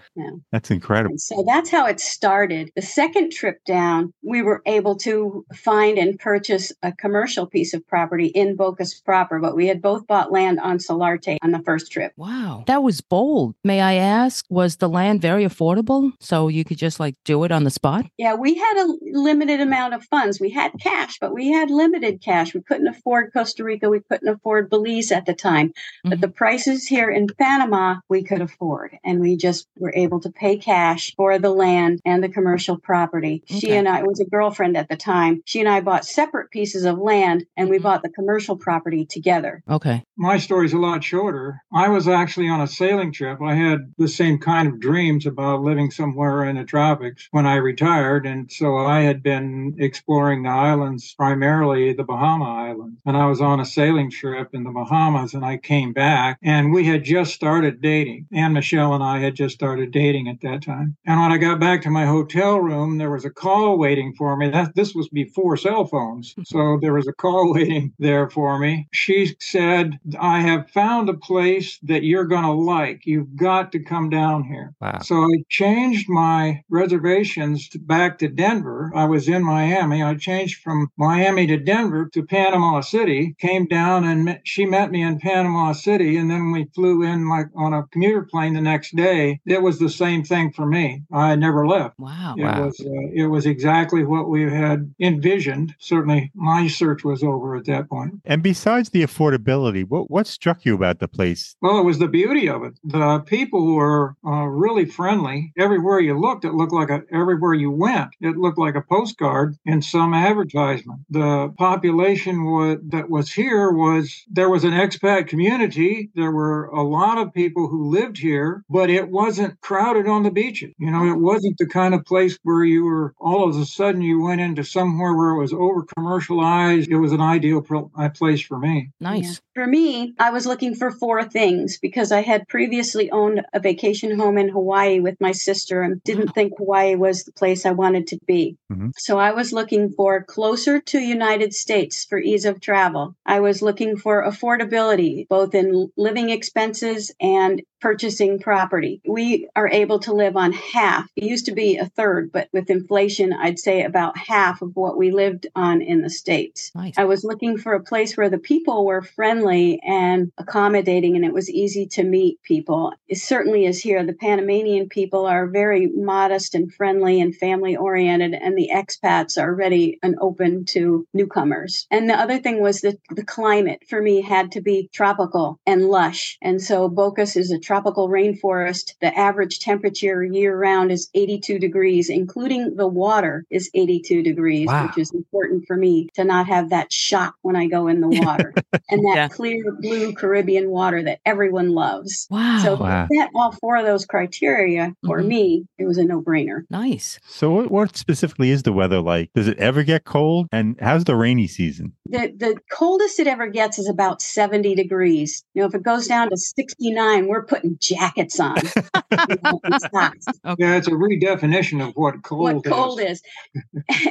That's 0.53 0.71
incredible. 0.71 1.13
And 1.13 1.21
so 1.21 1.45
that's 1.47 1.71
how 1.71 1.87
it 1.87 2.01
started. 2.01 2.71
The 2.77 2.83
second 2.83 3.33
trip 3.33 3.65
down, 3.65 4.13
we 4.23 4.43
were 4.43 4.63
able 4.67 4.97
to 4.99 5.45
find 5.55 5.99
and 5.99 6.19
purchase 6.19 6.73
a 6.83 6.93
commercial 6.93 7.47
piece 7.47 7.75
of 7.75 7.87
property 7.87 8.27
in 8.27 8.57
Bocas 8.57 9.05
proper, 9.05 9.39
but 9.39 9.57
we 9.57 9.67
had 9.67 9.83
both 9.83 10.07
bought 10.07 10.33
land 10.33 10.61
on 10.61 10.79
Solarte 10.79 11.39
on 11.43 11.51
the 11.51 11.63
first 11.63 11.91
trip. 11.91 12.13
Wow. 12.17 12.65
That 12.67 12.83
was 12.83 13.01
bold. 13.01 13.55
May 13.65 13.81
I 13.81 13.95
ask, 13.95 14.45
was 14.49 14.77
the 14.77 14.89
land 14.89 15.21
very 15.21 15.45
affordable? 15.45 16.13
So 16.21 16.49
you 16.49 16.65
could 16.65 16.79
just 16.79 17.01
like 17.01 17.15
do 17.25 17.45
it 17.45 17.53
on 17.53 17.65
the 17.65 17.71
spot? 17.71 18.07
Yeah, 18.19 18.35
we 18.35 18.55
had 18.55 18.77
a 18.79 18.97
limited 19.13 19.61
amount 19.61 19.95
of 19.95 20.05
funds. 20.05 20.41
We 20.41 20.51
had 20.51 20.73
cash, 20.81 21.19
but 21.21 21.33
we 21.33 21.49
had 21.49 21.71
limited 21.71 22.21
cash. 22.21 22.55
We 22.55 22.63
couldn't 22.63 22.89
afford 22.89 23.33
Costa 23.33 23.65
Rica. 23.65 23.89
We 23.89 24.01
couldn't 24.01 24.29
afford 24.29 24.71
Belize 24.71 25.13
at 25.13 25.27
the 25.27 25.35
time. 25.35 25.73
But 26.05 26.19
Mhm. 26.19 26.21
the 26.23 26.29
prices 26.29 26.87
here 26.87 27.11
in 27.11 27.27
Panama, 27.39 27.97
we 28.09 28.23
could 28.23 28.41
afford. 28.41 28.97
And 29.05 29.21
we 29.21 29.37
just 29.37 29.67
were 29.79 29.90
able 29.95 30.21
to 30.21 30.31
pay 30.31 30.57
cash 30.57 31.15
for 31.17 31.39
the 31.39 31.51
land 31.51 32.01
and 32.05 32.23
the 32.23 32.29
commercial 32.29 32.79
property. 32.79 33.43
She 33.47 33.73
and 33.73 33.89
I 33.89 34.03
was 34.03 34.21
a 34.21 34.25
girlfriend 34.25 34.77
at 34.77 34.89
the 34.89 34.97
time. 34.97 35.43
She 35.45 35.61
and 35.61 35.69
I 35.69 35.81
bought 35.81 36.05
separate 36.05 36.51
pieces 36.51 36.85
of 36.85 36.99
land 36.99 37.47
and 37.57 37.69
we 37.71 37.79
Mhm. 37.79 37.83
bought 37.83 38.03
the 38.03 38.11
commercial 38.11 38.57
property 38.57 39.05
together. 39.07 39.63
Okay. 39.71 40.03
My 40.17 40.37
story's 40.37 40.73
a 40.73 40.79
lot 40.79 41.03
shorter. 41.03 41.63
I 41.73 41.89
was 41.89 42.07
actually 42.07 42.49
on 42.49 42.61
a 42.61 42.67
sailing 42.67 43.13
trip. 43.13 43.41
I 43.41 43.55
had 43.55 43.93
the 43.97 44.09
same 44.09 44.39
kind 44.39 44.69
of 44.69 44.81
dreams 44.81 45.25
about 45.27 45.63
living 45.63 45.91
somewhere 45.91 46.45
in 46.45 46.57
the 46.57 46.65
tropics 46.65 47.29
when 47.31 47.47
I 47.47 47.57
retired. 47.57 48.27
And 48.27 48.51
so 48.51 48.77
I 48.77 49.01
had 49.01 49.23
been 49.23 49.77
exploring 49.79 50.43
the 50.43 50.51
islands, 50.51 51.15
primarily 51.15 51.93
the 51.95 52.05
Bahama 52.05 52.45
Islands. 52.45 52.99
And 53.07 53.17
I 53.17 53.27
was 53.27 53.41
on 53.41 53.61
a 53.61 53.65
sailing 53.65 54.11
trip 54.11 54.49
in 54.53 54.65
the 54.65 54.71
Bahamas 54.71 55.33
and 55.33 55.45
I 55.45 55.57
came 55.57 55.93
back 55.93 56.37
and 56.43 56.73
we 56.73 56.85
had 56.85 57.03
just 57.05 57.33
started 57.35 57.81
dating. 57.81 58.27
And 58.33 58.53
Michelle 58.53 58.93
and 58.95 59.03
I 59.03 59.21
had 59.21 59.35
just 59.35 59.55
started 59.55 59.80
dating 59.87 60.29
at 60.29 60.41
that 60.43 60.63
time. 60.63 60.97
And 61.07 61.21
when 61.21 61.33
I 61.33 61.39
got 61.39 61.61
back 61.61 61.83
to 61.83 61.91
my 61.91 62.07
hotel 62.07 62.59
room, 62.59 62.99
there 62.99 63.11
was 63.11 63.25
a 63.25 63.31
call 63.31 63.79
waiting 63.79 64.15
for 64.17 64.37
me. 64.37 64.51
That 64.51 64.75
this 64.75 64.95
was 64.95 65.09
before 65.09 65.57
cell 65.57 65.87
phones. 65.87 66.33
Hmm. 66.35 66.43
So 66.45 66.79
there 66.81 66.95
was 66.95 67.09
a 67.09 67.13
call 67.13 67.53
waiting 67.55 67.93
there 67.99 68.29
for 68.31 68.59
me. 68.59 68.89
She 68.93 69.35
said, 69.41 69.99
I 70.19 70.41
have 70.41 70.71
found 70.71 71.09
a 71.09 71.15
place 71.15 71.79
that 71.83 72.05
you're 72.05 72.25
going 72.25 72.45
to 72.45 72.53
like. 72.53 73.03
You've 73.05 73.37
got 73.37 73.73
to 73.73 73.81
come 73.81 74.11
down 74.11 74.45
here. 74.45 74.75
Wow. 74.81 74.99
So 75.03 75.17
I 75.17 75.45
changed 75.49 76.09
my 76.09 76.63
reservations 76.69 77.69
back 77.69 78.19
to 78.19 78.29
Denver. 78.29 78.93
I 78.95 79.05
was 79.05 79.29
in 79.29 79.45
Miami. 79.45 80.03
I 80.03 80.15
changed 80.15 80.63
from 80.63 80.89
Miami 80.97 81.47
to 81.47 81.57
Denver 81.57 82.09
to 82.13 82.25
Panama 82.25 82.81
City, 82.81 83.35
came 83.39 83.67
down 83.67 84.05
and 84.05 84.25
met, 84.25 84.41
she 84.45 84.67
met 84.67 84.91
me 84.91 85.03
in 85.03 85.19
Panama 85.19 85.73
City. 85.73 86.17
And 86.17 86.31
then 86.31 86.53
we 86.53 86.67
flew 86.75 87.03
in 87.03 87.29
like 87.29 87.47
on 87.57 87.73
a 87.73 87.87
commuter 87.93 88.27
plane 88.31 88.55
the 88.55 88.61
next 88.61 88.97
day. 88.97 89.41
It 89.47 89.63
was 89.63 89.70
the 89.79 89.89
same 89.89 90.23
thing 90.25 90.53
for 90.53 90.67
me. 90.67 91.03
I 91.13 91.37
never 91.37 91.67
left. 91.67 91.99
Wow. 91.99 92.35
It 92.39 92.43
Wow. 92.45 92.65
was 92.67 92.81
uh, 92.81 93.09
it 93.15 93.27
was 93.27 93.47
exactly 93.47 94.05
what 94.05 94.29
we 94.29 94.43
had 94.51 94.93
envisioned. 95.01 95.75
Certainly, 95.79 96.31
my 96.35 96.67
search 96.69 97.05
was 97.05 97.23
over 97.23 97.57
at 97.57 97.65
that 97.67 97.89
point. 97.89 98.21
And 98.25 98.43
besides 98.43 98.91
the 98.91 99.03
affordability, 99.03 99.85
what 99.89 100.11
what 100.11 100.27
struck 100.27 100.65
you 100.65 100.75
about 100.75 100.99
the 100.99 101.09
place? 101.09 101.57
Well, 101.63 101.79
it 101.79 101.85
was 101.85 101.99
the 101.99 102.09
beauty 102.09 102.49
of 102.49 102.63
it. 102.65 102.75
The 102.85 103.21
people 103.21 103.75
were 103.75 104.17
uh, 104.27 104.47
really 104.47 104.85
friendly. 104.87 105.53
Everywhere 105.59 106.01
you 106.01 106.19
looked, 106.19 106.45
it 106.45 106.55
looked 106.55 106.73
like 106.73 106.91
a. 106.91 107.03
Everywhere 107.13 107.55
you 107.55 107.71
went, 107.71 108.11
it 108.21 108.37
looked 108.37 108.59
like 108.59 108.75
a 108.75 108.83
postcard 108.83 109.57
in 109.65 109.83
some 109.83 110.15
advertisement. 110.15 111.01
The 111.11 111.53
population 111.59 112.45
wa- 112.45 112.77
that 112.89 113.11
was 113.11 113.33
here 113.33 113.71
was 113.71 114.25
there 114.31 114.49
was 114.51 114.65
an 114.65 114.73
expat 114.73 115.29
community. 115.29 116.11
There 116.15 116.31
were 116.33 116.67
a 116.67 116.83
lot 116.83 117.19
of 117.19 117.33
people 117.33 117.69
who 117.69 117.91
lived 117.91 118.19
here, 118.19 118.65
but 118.69 118.91
it 118.91 119.09
wasn't 119.09 119.60
crowded 119.63 120.07
on 120.07 120.23
the 120.23 120.31
beaches. 120.31 120.73
You 120.79 120.91
know, 120.91 121.07
it 121.07 121.19
wasn't 121.19 121.59
the 121.59 121.67
kind 121.67 121.95
of 121.95 122.05
place 122.05 122.39
where 122.43 122.65
you 122.65 122.85
were 122.85 123.15
all 123.19 123.49
of 123.49 123.57
a 123.57 123.65
sudden 123.65 124.03
you 124.03 124.21
went 124.21 124.41
into 124.41 124.65
somewhere 124.65 125.15
where 125.15 125.31
it 125.31 125.39
was 125.39 125.53
over 125.53 125.85
commercialized. 125.97 126.91
It 126.91 126.97
was 126.97 127.13
an 127.13 127.21
ideal 127.21 127.63
pro- 127.63 127.91
place 128.15 128.41
for 128.41 128.59
me. 128.59 128.91
Nice. 129.01 129.41
For 129.55 129.67
me, 129.67 130.15
I 130.19 130.31
was 130.31 130.47
looking 130.47 130.75
for 130.75 130.91
four 130.91 131.23
things 131.25 131.79
because 131.79 132.13
I 132.13 132.23
had 132.23 132.49
previously 132.49 133.11
owned 133.11 133.43
a 133.53 133.61
vacation 133.61 134.19
home 134.19 134.39
in 134.39 134.49
Hawaii 134.49 135.01
with 135.01 135.21
my 135.21 135.33
sister 135.33 135.83
and 135.83 136.03
didn't 136.05 136.35
think 136.35 136.55
Hawaii 136.57 136.95
was 136.95 137.25
the 137.25 137.33
place 137.33 137.67
I 137.67 137.73
wanted 137.73 138.07
to 138.09 138.19
be. 138.27 138.57
Mhm. 138.73 138.93
So 138.97 139.19
I 139.19 139.33
was 139.33 139.53
looking 139.53 139.91
for 139.91 140.23
closer 140.23 140.81
to 140.81 140.99
United 140.99 141.55
States 141.55 142.05
for 142.05 142.19
ease 142.19 142.45
of 142.45 142.61
travel. 142.61 143.15
I 143.27 143.41
was 143.41 143.63
looking 143.63 143.97
for 143.97 144.25
affordability, 144.25 145.29
both 145.29 145.55
in 145.55 145.91
living 145.97 146.31
expenses 146.31 147.13
and 147.21 147.63
purchasing 147.81 148.39
property. 148.39 149.01
We 149.07 149.49
are 149.57 149.69
able 149.69 149.99
to 150.01 150.13
live 150.13 150.37
on 150.37 150.53
half. 150.53 151.09
It 151.17 151.25
used 151.25 151.47
to 151.47 151.53
be 151.53 151.77
a 151.77 151.87
third, 151.87 152.31
but 152.33 152.49
with 152.53 152.71
inflation, 152.71 153.33
I'd 153.33 153.59
say 153.59 153.83
about 153.83 154.17
half 154.17 154.63
of 154.63 154.77
what 154.77 154.97
we 154.97 155.11
lived 155.11 155.47
on 155.55 155.83
in 155.83 156.03
the 156.03 156.11
States. 156.11 156.71
Nice. 156.75 156.95
I 156.97 157.05
was 157.05 157.25
looking 157.25 157.59
for 157.59 157.75
a 157.75 157.83
place 157.83 158.17
where 158.17 158.31
the 158.31 158.39
people 158.39 158.85
were 158.85 159.03
friendly 159.03 159.81
and 159.87 160.31
accommodating 160.39 161.17
and 161.17 161.25
it 161.25 161.33
was 161.33 161.51
easy 161.51 161.87
to 161.87 162.05
meet 162.05 162.43
people. 162.43 162.93
It 163.09 163.19
certainly 163.19 163.65
is 163.67 163.81
here. 163.81 164.05
The 164.05 164.13
Panamanian 164.13 164.89
people 164.89 165.27
are 165.27 165.47
very 165.47 165.87
modest 165.87 166.55
and 166.55 166.73
friendly 166.73 167.21
and 167.21 167.35
family 167.35 167.77
oriented, 167.77 168.35
and 168.35 168.57
the 168.57 168.71
expats 168.73 169.41
are 169.41 169.55
ready 169.55 169.99
and 170.03 170.17
open 170.21 170.65
to 170.67 171.07
newcomers. 171.15 171.87
And 171.91 172.09
the 172.09 172.19
other 172.19 172.39
thing 172.39 172.61
was 172.61 172.81
that 172.81 172.99
the 173.11 173.25
climate 173.25 173.83
for 173.89 174.01
me 174.01 174.21
had 174.21 174.53
to 174.53 174.61
be 174.61 174.89
tropical 174.93 175.59
and 175.67 175.87
lush. 175.89 176.39
And 176.43 176.61
so 176.63 176.89
Bocas 176.89 177.37
is 177.37 177.51
a 177.51 177.59
tropical 177.71 178.09
rainforest. 178.09 178.95
The 179.01 179.17
average 179.17 179.61
temperature 179.61 180.25
year 180.25 180.59
round 180.59 180.91
is 180.91 181.09
82 181.15 181.61
degrees, 181.61 182.11
including 182.11 182.75
the 182.75 182.89
water 182.89 183.45
is 183.49 183.71
82 183.75 184.25
degrees, 184.25 184.67
Wow. 184.67 184.87
which 184.87 184.99
is 184.99 185.13
important 185.13 185.67
for 185.69 185.77
me 185.77 186.09
to 186.15 186.25
not 186.25 186.49
have 186.49 186.71
that 186.71 186.93
shock 186.93 187.37
when 187.43 187.55
I 187.55 187.69
go 187.69 187.87
in 187.87 188.01
the 188.01 188.09
water 188.09 188.57
and 188.91 189.05
that 189.05 189.15
Yeah. 189.15 189.29
clear 189.29 189.63
blue 189.81 190.13
Caribbean 190.15 190.69
water 190.71 191.01
that 191.05 191.21
everyone 191.25 191.69
loves. 191.71 192.27
Wow. 192.29 192.59
So 192.61 192.75
Wow. 192.77 193.05
if 193.05 193.09
you 193.11 193.19
met 193.21 193.31
all 193.37 193.53
four 193.53 193.77
of 193.77 193.87
those 193.87 194.05
criteria 194.05 194.93
for 195.07 195.21
Mhm. 195.23 195.27
me, 195.29 195.67
it 195.79 195.85
was 195.85 195.97
a 195.99 196.05
no-brainer. 196.05 196.63
nice. 196.71 197.21
So 197.29 197.51
what, 197.53 197.71
what 197.71 197.97
specifically 197.97 198.51
is 198.51 198.65
the 198.65 198.73
weather 198.73 199.01
like? 199.01 199.31
Does 199.33 199.47
it 199.47 199.59
ever 199.59 199.85
get 199.85 200.05
cold? 200.05 200.49
And 200.51 200.77
how's 200.81 201.05
the 201.05 201.15
rainy 201.15 201.47
season? 201.47 201.93
The 202.09 202.33
the 202.37 202.57
coldest 202.73 203.21
it 203.21 203.29
ever 203.29 203.47
gets 203.47 203.79
is 203.79 203.89
about 203.89 204.21
70 204.21 204.75
degrees. 204.75 205.45
You 205.55 205.61
know, 205.63 205.69
if 205.69 205.75
it 205.77 205.85
goes 205.85 206.09
down 206.09 206.31
to 206.31 206.37
69, 206.37 207.29
we're 207.29 207.45
putting 207.45 207.60
jackets 207.79 208.39
on. 208.41 208.57
you 209.29 209.37
know, 209.43 209.61
and. 209.65 210.27
Yeah, 210.59 210.77
it's 210.77 210.89
a 210.89 210.93
redefinition 210.93 211.87
of 211.87 211.95
what 211.95 212.23
cold 212.23 212.41
what 212.43 212.57
is. 212.67 212.73
cold 212.73 213.01
is. 213.01 213.23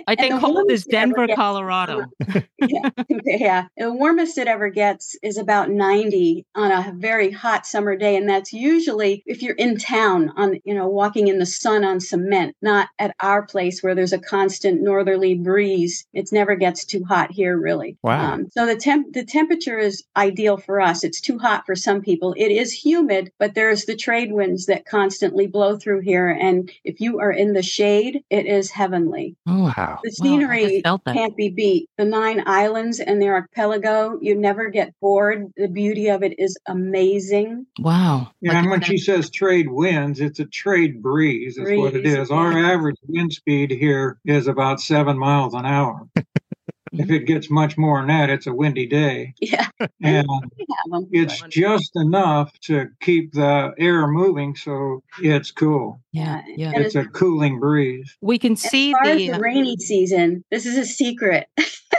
I 0.07 0.15
think 0.15 0.39
cold 0.39 0.71
is 0.71 0.85
it 0.85 0.93
ever 0.95 1.07
Denver, 1.15 1.27
gets- 1.27 1.37
Colorado. 1.37 2.05
yeah, 2.67 2.89
yeah. 3.25 3.65
The 3.77 3.91
warmest 3.93 4.37
it 4.37 4.47
ever 4.47 4.69
gets 4.69 5.15
is 5.23 5.37
about 5.37 5.69
90 5.69 6.45
on 6.55 6.71
a 6.71 6.93
very 6.97 7.31
hot 7.31 7.65
summer 7.65 7.95
day. 7.95 8.15
And 8.15 8.27
that's 8.29 8.53
usually 8.53 9.23
if 9.25 9.41
you're 9.41 9.55
in 9.55 9.77
town 9.77 10.31
on, 10.35 10.59
you 10.65 10.73
know, 10.73 10.87
walking 10.87 11.27
in 11.27 11.39
the 11.39 11.45
sun 11.45 11.83
on 11.83 11.99
cement, 11.99 12.55
not 12.61 12.89
at 12.99 13.15
our 13.21 13.43
place 13.45 13.81
where 13.81 13.95
there's 13.95 14.13
a 14.13 14.19
constant 14.19 14.81
northerly 14.81 15.35
breeze. 15.35 16.05
It 16.13 16.29
never 16.31 16.55
gets 16.55 16.85
too 16.85 17.03
hot 17.03 17.31
here, 17.31 17.57
really. 17.57 17.97
Wow. 18.03 18.33
Um, 18.33 18.49
so 18.51 18.65
the 18.65 18.75
temp, 18.75 19.13
the 19.13 19.23
temperature 19.25 19.77
is 19.77 20.03
ideal 20.15 20.57
for 20.57 20.81
us. 20.81 21.03
It's 21.03 21.21
too 21.21 21.39
hot 21.39 21.65
for 21.65 21.75
some 21.75 22.01
people. 22.01 22.33
It 22.37 22.51
is 22.51 22.71
humid, 22.73 23.31
but 23.39 23.55
there's 23.55 23.85
the 23.85 23.95
trade 23.95 24.31
winds 24.31 24.65
that 24.67 24.85
constantly 24.85 25.47
blow 25.47 25.77
through 25.77 26.01
here. 26.01 26.29
And 26.29 26.69
if 26.83 26.99
you 26.99 27.19
are 27.19 27.31
in 27.31 27.53
the 27.53 27.63
shade, 27.63 28.23
it 28.29 28.45
is 28.45 28.69
heavenly. 28.69 29.35
Oh, 29.47 29.63
Wow. 29.63 29.73
The 29.75 29.81
wow, 29.81 29.97
I 30.03 30.07
just 30.09 30.21
scenery 30.21 30.81
felt 30.81 31.03
that. 31.05 31.15
can't 31.15 31.35
be 31.37 31.49
beat. 31.49 31.89
The 31.97 32.05
nine 32.05 32.43
islands 32.45 32.99
and 32.99 33.21
their 33.21 33.33
archipelago, 33.35 34.17
you 34.21 34.35
never 34.35 34.69
get 34.69 34.93
bored. 35.01 35.51
The 35.57 35.67
beauty 35.67 36.09
of 36.09 36.21
it 36.23 36.39
is 36.39 36.57
amazing. 36.67 37.65
Wow. 37.79 38.31
Yeah, 38.41 38.53
Like 38.53 38.61
and 38.63 38.69
when 38.71 38.81
said- 38.81 38.87
she 38.89 38.97
says 38.97 39.29
trade 39.29 39.69
winds, 39.69 40.19
it's 40.19 40.39
a 40.39 40.45
trade 40.45 41.01
breeze, 41.01 41.57
is 41.57 41.77
what 41.79 41.95
it 41.95 42.05
is. 42.05 42.29
Our 42.31 42.51
average 42.57 42.97
wind 43.07 43.31
speed 43.33 43.71
here 43.71 44.19
is 44.25 44.47
about 44.47 44.81
seven 44.81 45.17
miles 45.17 45.53
an 45.53 45.65
hour. 45.65 46.07
If 46.99 47.09
it 47.09 47.25
gets 47.25 47.49
much 47.49 47.77
more 47.77 47.99
than 47.99 48.07
that, 48.07 48.29
it's 48.29 48.45
a 48.47 48.53
windy 48.53 48.85
day. 48.87 49.33
Yeah, 49.41 49.67
And 50.03 50.27
we 50.57 50.65
have 50.69 50.91
them. 50.91 51.07
it's 51.11 51.41
just 51.49 51.91
enough 51.95 52.51
to 52.61 52.87
keep 53.01 53.33
the 53.33 53.73
air 53.77 54.07
moving 54.07 54.55
so 54.55 55.01
it's 55.21 55.51
cool. 55.51 56.01
yeah, 56.11 56.41
yeah. 56.55 56.71
It's 56.75 56.95
a 56.95 57.05
cooling 57.05 57.59
breeze. 57.59 58.15
We 58.21 58.37
can 58.37 58.53
As 58.53 58.61
see 58.61 58.91
far 58.91 59.03
as 59.03 59.17
the. 59.17 59.29
the 59.31 59.39
rainy 59.39 59.77
season, 59.77 60.43
this 60.51 60.65
is 60.65 60.77
a 60.77 60.85
secret. 60.85 61.47